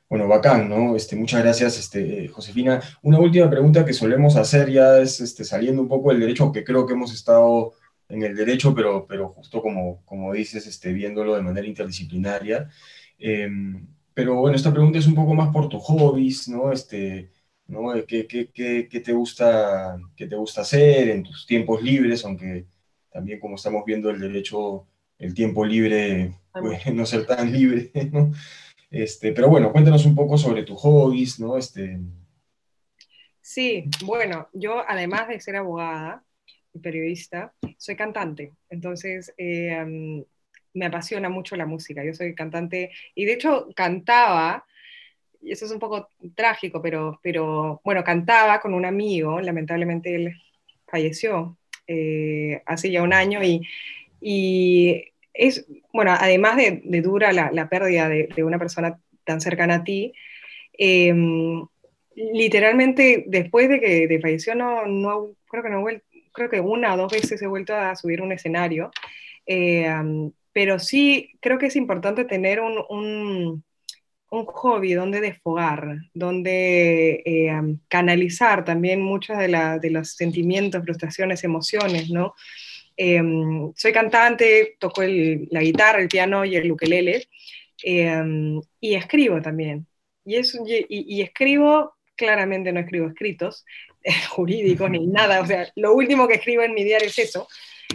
Bueno, 0.07 0.27
bacán, 0.27 0.69
¿no? 0.69 0.95
Este, 0.95 1.15
muchas 1.15 1.41
gracias, 1.41 1.79
este, 1.79 2.27
Josefina. 2.27 2.79
Una 3.01 3.19
última 3.19 3.49
pregunta 3.49 3.83
que 3.85 3.93
solemos 3.93 4.35
hacer 4.35 4.71
ya 4.71 4.99
es 4.99 5.19
este, 5.19 5.43
saliendo 5.43 5.81
un 5.81 5.87
poco 5.87 6.11
del 6.11 6.19
derecho, 6.19 6.43
aunque 6.43 6.63
creo 6.63 6.85
que 6.85 6.93
hemos 6.93 7.11
estado 7.13 7.73
en 8.07 8.21
el 8.23 8.35
derecho, 8.35 8.75
pero, 8.75 9.07
pero 9.07 9.29
justo 9.29 9.61
como, 9.61 10.03
como 10.05 10.31
dices, 10.33 10.67
este, 10.67 10.93
viéndolo 10.93 11.35
de 11.35 11.41
manera 11.41 11.67
interdisciplinaria. 11.67 12.69
Em, 13.17 13.87
pero 14.13 14.35
bueno, 14.35 14.55
esta 14.55 14.71
pregunta 14.71 14.99
es 14.99 15.07
un 15.07 15.15
poco 15.15 15.33
más 15.33 15.51
por 15.51 15.69
tus 15.69 15.81
hobbies, 15.83 16.47
¿no? 16.49 16.71
Este, 16.71 17.31
¿no? 17.67 17.91
¿Qué, 18.07 18.27
qué, 18.27 18.49
qué, 18.53 18.99
te 18.99 19.11
gusta, 19.13 19.97
¿Qué 20.15 20.27
te 20.27 20.35
gusta 20.35 20.61
hacer 20.61 21.09
en 21.09 21.23
tus 21.23 21.45
tiempos 21.47 21.81
libres? 21.81 22.23
Aunque 22.25 22.67
también 23.11 23.39
como 23.39 23.55
estamos 23.55 23.83
viendo 23.85 24.09
el 24.11 24.19
derecho, 24.19 24.87
el 25.17 25.33
tiempo 25.33 25.65
libre 25.65 26.35
puede 26.53 26.79
no 26.93 27.05
ser 27.05 27.25
tan 27.25 27.51
libre, 27.51 27.91
¿no? 28.11 28.31
Este, 28.89 29.31
pero 29.31 29.49
bueno, 29.49 29.71
cuéntanos 29.71 30.05
un 30.05 30.15
poco 30.15 30.37
sobre 30.37 30.63
tus 30.63 30.79
hobbies, 30.79 31.39
¿no? 31.39 31.57
Este... 31.57 31.99
Sí, 33.41 33.89
bueno, 34.03 34.49
yo 34.53 34.83
además 34.87 35.27
de 35.27 35.39
ser 35.39 35.55
abogada 35.55 36.23
y 36.73 36.79
periodista, 36.79 37.53
soy 37.77 37.95
cantante. 37.95 38.53
Entonces, 38.69 39.33
eh, 39.37 40.23
me 40.75 40.85
apasiona 40.85 41.29
mucho 41.29 41.55
la 41.55 41.65
música. 41.65 42.03
Yo 42.03 42.13
soy 42.13 42.35
cantante 42.35 42.91
y 43.15 43.25
de 43.25 43.33
hecho 43.33 43.69
cantaba, 43.75 44.65
y 45.41 45.51
eso 45.51 45.65
es 45.65 45.71
un 45.71 45.79
poco 45.79 46.09
trágico, 46.35 46.81
pero, 46.81 47.19
pero 47.23 47.81
bueno, 47.83 48.03
cantaba 48.03 48.59
con 48.59 48.73
un 48.73 48.85
amigo, 48.85 49.39
lamentablemente 49.41 50.15
él 50.15 50.35
falleció 50.87 51.57
eh, 51.87 52.61
hace 52.65 52.91
ya 52.91 53.01
un 53.03 53.13
año 53.13 53.43
y, 53.43 53.65
y 54.21 55.03
es, 55.35 55.65
bueno, 55.93 56.13
además 56.17 56.57
de, 56.57 56.81
dura 57.01 57.31
la, 57.33 57.69
pérdida 57.69 58.09
de, 58.09 58.43
una 58.43 58.59
persona 58.59 58.99
tan 59.23 59.41
cercana 59.41 59.75
a 59.75 59.83
ti, 59.83 60.13
em, 60.73 61.65
literalmente 62.15 63.25
después 63.27 63.69
de 63.69 63.79
que 63.79 64.19
falleció, 64.21 64.55
no, 64.55 64.85
no, 64.85 65.31
creo 65.47 65.63
que 65.63 65.69
no 65.69 65.85
creo 66.31 66.49
que 66.49 66.59
una 66.59 66.93
o 66.93 66.97
dos 66.97 67.11
veces 67.11 67.41
he 67.41 67.47
vuelto 67.47 67.75
a 67.75 67.95
subir 67.95 68.21
un 68.21 68.31
escenario, 68.31 68.91
em, 69.45 70.31
pero 70.53 70.79
sí 70.79 71.31
creo 71.41 71.57
que 71.57 71.67
es 71.67 71.75
importante 71.75 72.25
tener 72.25 72.59
un, 72.61 72.83
un, 72.89 73.63
hobby 74.29 74.93
donde 74.93 75.21
desfogar, 75.21 75.97
donde 76.13 77.21
em, 77.25 77.79
canalizar 77.87 78.65
también 78.65 79.01
muchos 79.01 79.37
de, 79.37 79.47
de 79.81 79.89
los 79.91 80.11
sentimientos, 80.15 80.83
frustraciones, 80.83 81.43
emociones, 81.45 82.09
¿no? 82.09 82.33
Em, 82.97 83.73
soy 83.75 83.91
cantante, 83.91 84.77
toco 84.79 85.01
la 85.03 85.61
guitarra, 85.61 85.99
el 85.99 86.07
piano 86.07 86.45
y 86.45 86.55
el 86.55 86.71
ukelele, 86.71 87.27
em, 87.83 88.61
y 88.79 88.95
escribo 88.95 89.41
también. 89.41 89.85
Y, 90.23 90.37
y, 90.89 91.21
escribo, 91.21 91.95
claramente 92.15 92.71
no 92.71 92.79
escribo 92.79 93.07
escritos 93.07 93.65
jurídicos 94.29 94.89
ni 94.89 95.05
nada, 95.07 95.41
o 95.41 95.45
sea, 95.45 95.71
lo 95.75 95.93
último 95.93 96.27
que 96.27 96.35
escribo 96.35 96.63
en 96.63 96.73
mi 96.73 96.83
diario 96.83 97.07
es 97.07 97.19
eso, 97.19 97.47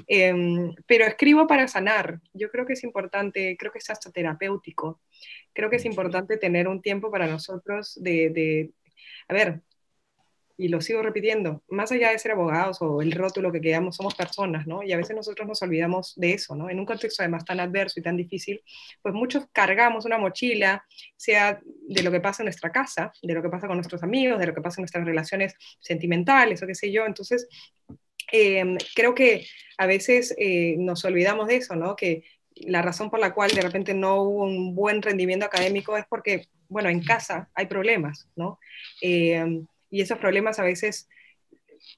em, 0.06 0.74
pero 0.86 1.06
escribo 1.06 1.46
para 1.46 1.66
sanar. 1.68 2.20
Yo 2.34 2.50
creo 2.50 2.66
que 2.66 2.74
es 2.74 2.84
importante, 2.84 3.56
creo 3.58 3.72
que 3.72 3.78
es 3.78 3.90
hasta 3.90 4.10
terapéutico. 4.12 5.00
Creo 5.52 5.70
que 5.70 5.76
es 5.76 5.84
importante 5.84 6.36
tener 6.36 6.68
un 6.68 6.80
tiempo 6.82 7.10
para 7.10 7.26
nosotros 7.26 7.98
de, 8.00 8.30
de 8.30 8.70
a 9.28 9.34
ver, 9.34 9.62
y 10.60 10.68
lo 10.68 10.82
sigo 10.82 11.02
repitiendo, 11.02 11.62
más 11.70 11.90
allá 11.90 12.10
de 12.10 12.18
ser 12.18 12.32
abogados 12.32 12.82
o 12.82 13.00
el 13.00 13.12
rótulo 13.12 13.50
que 13.50 13.62
quedamos, 13.62 13.96
somos 13.96 14.14
personas, 14.14 14.66
¿no? 14.66 14.82
Y 14.82 14.92
a 14.92 14.98
veces 14.98 15.16
nosotros 15.16 15.48
nos 15.48 15.62
olvidamos 15.62 16.12
de 16.16 16.34
eso, 16.34 16.54
¿no? 16.54 16.68
En 16.68 16.78
un 16.78 16.84
contexto 16.84 17.22
además 17.22 17.46
tan 17.46 17.60
adverso 17.60 17.98
y 17.98 18.02
tan 18.02 18.14
difícil, 18.14 18.62
pues 19.00 19.14
muchos 19.14 19.46
cargamos 19.52 20.04
una 20.04 20.18
mochila, 20.18 20.84
sea 21.16 21.60
de 21.64 22.02
lo 22.02 22.10
que 22.10 22.20
pasa 22.20 22.42
en 22.42 22.46
nuestra 22.46 22.70
casa, 22.70 23.10
de 23.22 23.32
lo 23.32 23.42
que 23.42 23.48
pasa 23.48 23.68
con 23.68 23.78
nuestros 23.78 24.02
amigos, 24.02 24.38
de 24.38 24.48
lo 24.48 24.54
que 24.54 24.60
pasa 24.60 24.80
en 24.80 24.82
nuestras 24.82 25.06
relaciones 25.06 25.54
sentimentales 25.80 26.62
o 26.62 26.66
qué 26.66 26.74
sé 26.74 26.92
yo. 26.92 27.06
Entonces, 27.06 27.48
em, 28.30 28.76
creo 28.94 29.14
que 29.14 29.46
a 29.78 29.86
veces 29.86 30.34
eh, 30.38 30.76
nos 30.78 31.06
olvidamos 31.06 31.48
de 31.48 31.56
eso, 31.56 31.74
¿no? 31.74 31.96
Que 31.96 32.24
la 32.54 32.82
razón 32.82 33.08
por 33.08 33.18
la 33.18 33.32
cual 33.32 33.50
de 33.52 33.62
repente 33.62 33.94
no 33.94 34.22
hubo 34.22 34.44
un 34.44 34.74
buen 34.74 35.00
rendimiento 35.00 35.46
académico 35.46 35.96
es 35.96 36.04
porque, 36.06 36.48
bueno, 36.68 36.90
en 36.90 37.02
casa 37.02 37.48
hay 37.54 37.64
problemas, 37.64 38.28
¿no? 38.36 38.58
Eh, 39.00 39.64
Y 39.90 40.00
esos 40.00 40.18
problemas 40.18 40.58
a 40.58 40.64
veces, 40.64 41.08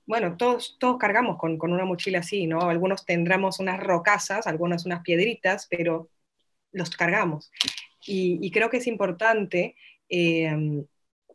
bueno, 0.06 0.36
todos, 0.36 0.76
todos 0.80 0.98
cargamos 0.98 1.38
con, 1.38 1.58
con 1.58 1.72
una 1.72 1.84
mochila 1.84 2.20
así, 2.20 2.46
¿no? 2.46 2.62
Algunos 2.62 3.04
tendremos 3.04 3.60
unas 3.60 3.80
rocasas, 3.80 4.46
algunas 4.46 4.86
unas 4.86 5.02
piedritas, 5.02 5.66
pero 5.70 6.08
los 6.72 6.90
cargamos. 6.90 7.50
Y, 8.04 8.50
creo 8.50 8.68
que 8.68 8.78
es 8.78 8.86
importante 8.86 9.76
eh, 10.08 10.84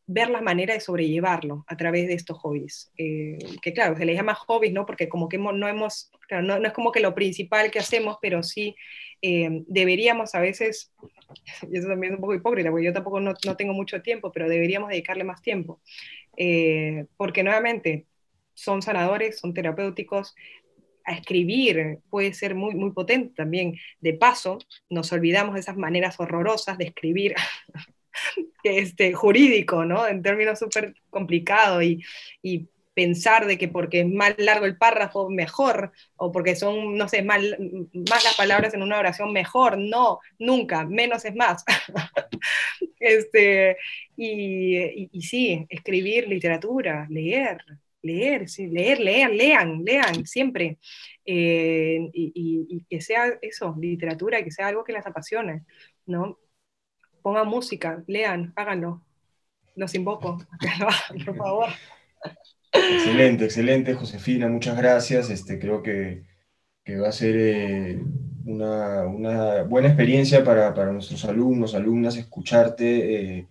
ver 0.05 0.29
la 0.29 0.41
manera 0.41 0.73
de 0.73 0.79
sobrellevarlo 0.79 1.63
a 1.67 1.77
través 1.77 2.07
de 2.07 2.13
estos 2.13 2.37
hobbies. 2.39 2.91
Eh, 2.97 3.37
que 3.61 3.73
claro, 3.73 3.95
se 3.97 4.05
les 4.05 4.15
llama 4.15 4.33
hobbies, 4.33 4.73
¿no? 4.73 4.85
Porque 4.85 5.07
como 5.07 5.29
que 5.29 5.37
no 5.37 5.67
hemos, 5.67 6.11
claro, 6.27 6.45
no, 6.45 6.59
no, 6.59 6.67
es 6.67 6.73
como 6.73 6.91
que 6.91 6.99
lo 6.99 7.15
principal 7.15 7.71
que 7.71 7.79
hacemos, 7.79 8.17
pero 8.21 8.43
sí 8.43 8.75
eh, 9.21 9.63
deberíamos 9.67 10.35
a 10.35 10.39
veces, 10.39 10.93
y 11.71 11.77
eso 11.77 11.87
también 11.87 12.13
es 12.13 12.17
un 12.17 12.21
poco 12.21 12.35
hipócrita, 12.35 12.69
porque 12.69 12.85
yo 12.85 12.93
tampoco 12.93 13.19
no, 13.19 13.33
no 13.45 13.57
tengo 13.57 13.73
mucho 13.73 14.01
tiempo, 14.01 14.31
pero 14.31 14.49
deberíamos 14.49 14.89
dedicarle 14.89 15.23
más 15.23 15.41
tiempo. 15.41 15.81
porque 17.17 17.43
nuevamente, 17.43 18.05
son 18.53 18.81
sanadores, 18.81 19.39
son 19.39 19.53
terapéuticos, 19.53 20.35
a 21.07 21.13
escribir 21.13 21.99
puede 22.09 22.33
ser 22.33 22.53
muy, 22.53 22.75
muy 22.75 22.91
potente 22.91 23.33
también. 23.33 23.75
De 24.01 24.13
paso, 24.13 24.59
nos 24.89 25.11
olvidamos 25.13 25.55
de 25.55 25.61
esas 25.61 25.77
maneras 25.77 26.19
horrorosas 26.19 26.77
de 26.77 26.85
escribir 26.85 27.33
este, 28.63 29.13
jurídico, 29.13 29.85
¿no? 29.85 30.05
En 30.05 30.21
términos 30.21 30.59
súper 30.59 30.93
complicados 31.09 31.81
y, 31.83 32.03
y, 32.43 32.67
pensar 32.97 33.45
de 33.45 33.59
que 33.59 33.67
porque 33.67 33.99
es 33.99 34.07
más 34.09 34.33
largo 34.39 34.65
el 34.65 34.75
párrafo, 34.75 35.29
mejor, 35.29 35.91
o 36.15 36.31
porque 36.31 36.55
son, 36.55 36.97
no 36.97 37.07
sé, 37.07 37.21
más, 37.21 37.43
más 37.93 38.23
las 38.23 38.35
palabras 38.35 38.73
en 38.73 38.81
una 38.81 38.97
oración, 38.97 39.31
mejor. 39.33 39.77
No, 39.77 40.19
nunca, 40.39 40.83
menos 40.83 41.23
es 41.23 41.35
más. 41.35 41.63
este, 42.99 43.77
y, 44.15 44.77
y, 44.77 45.09
y 45.11 45.21
sí, 45.21 45.67
escribir 45.69 46.27
literatura, 46.27 47.05
leer, 47.11 47.63
leer, 48.01 48.49
sí, 48.49 48.65
leer, 48.65 48.99
leer, 48.99 49.29
lean, 49.29 49.83
lean, 49.85 50.25
siempre. 50.25 50.79
Eh, 51.23 52.09
y, 52.13 52.83
que 52.89 52.99
sea 52.99 53.37
eso, 53.43 53.75
literatura, 53.79 54.43
que 54.43 54.49
sea 54.49 54.69
algo 54.69 54.83
que 54.83 54.93
les 54.93 55.05
apasione, 55.05 55.65
¿no? 56.07 56.39
Pongan 57.21 57.47
música, 57.47 58.03
lean, 58.07 58.53
háganlo. 58.55 59.03
Los 59.75 59.93
invoco, 59.93 60.39
por 61.25 61.37
favor. 61.37 61.69
Excelente, 62.93 63.45
excelente, 63.45 63.93
Josefina, 63.93 64.47
muchas 64.47 64.77
gracias. 64.77 65.29
Este, 65.29 65.59
creo 65.59 65.81
que, 65.81 66.23
va 67.01 67.09
a 67.09 67.11
ser 67.11 67.35
eh, 67.37 67.99
una, 68.45 69.03
buena 69.63 69.89
experiencia 69.89 70.43
para, 70.43 70.71
nuestros 70.91 71.25
alumnos, 71.25 71.75
alumnas, 71.75 72.15
escucharte, 72.17 73.37
eh, 73.37 73.47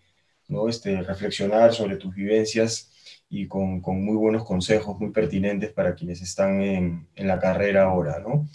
¿no? 0.49 0.69
este, 0.69 1.03
reflexionar 1.03 1.75
sobre 1.75 1.97
tus 1.97 2.15
vivencias 2.15 2.93
y 3.29 3.47
con, 3.47 3.81
con, 3.81 4.05
muy 4.05 4.17
buenos 4.17 4.45
consejos, 4.45 4.99
muy 4.99 5.11
pertinentes 5.11 5.73
para 5.73 5.95
quienes 5.95 6.23
están 6.23 6.63
en, 6.63 7.09
en 7.15 7.27
la 7.29 7.39
carrera 7.39 7.85
ahora, 7.85 8.21
¿no? 8.21 8.49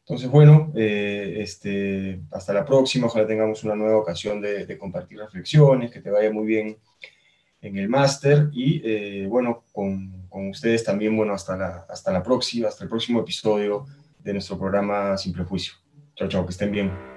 Entonces, 0.00 0.30
bueno, 0.30 0.72
eh, 0.74 1.36
este, 1.38 2.20
hasta 2.30 2.52
la 2.54 2.64
próxima, 2.64 3.08
ojalá 3.08 3.26
tengamos 3.26 3.64
una 3.64 3.74
nueva 3.74 3.98
ocasión 3.98 4.40
de 4.40 4.78
compartir 4.78 5.18
reflexiones, 5.18 5.90
que 5.90 6.00
te 6.00 6.10
vaya 6.10 6.30
muy 6.30 6.46
bien 6.46 6.78
en 7.60 7.76
el 7.76 7.88
máster 7.88 8.48
y, 8.52 8.80
eh, 8.84 9.26
bueno, 9.28 9.64
con, 9.72 10.26
con, 10.28 10.48
ustedes 10.48 10.84
también, 10.84 11.16
bueno, 11.16 11.32
hasta 11.32 11.56
la, 11.56 11.86
hasta 11.88 12.12
la 12.12 12.22
próxima, 12.22 12.68
hasta 12.68 12.84
el 12.84 12.90
próximo 12.90 13.20
episodio 13.20 13.86
de 14.22 14.32
nuestro 14.32 14.58
programa 14.58 15.16
Sin 15.16 15.32
Prejuicio. 15.32 15.74
Chao, 16.14 16.28
chao, 16.28 16.44
que 16.44 16.52
estén 16.52 16.70
bien. 16.70 17.07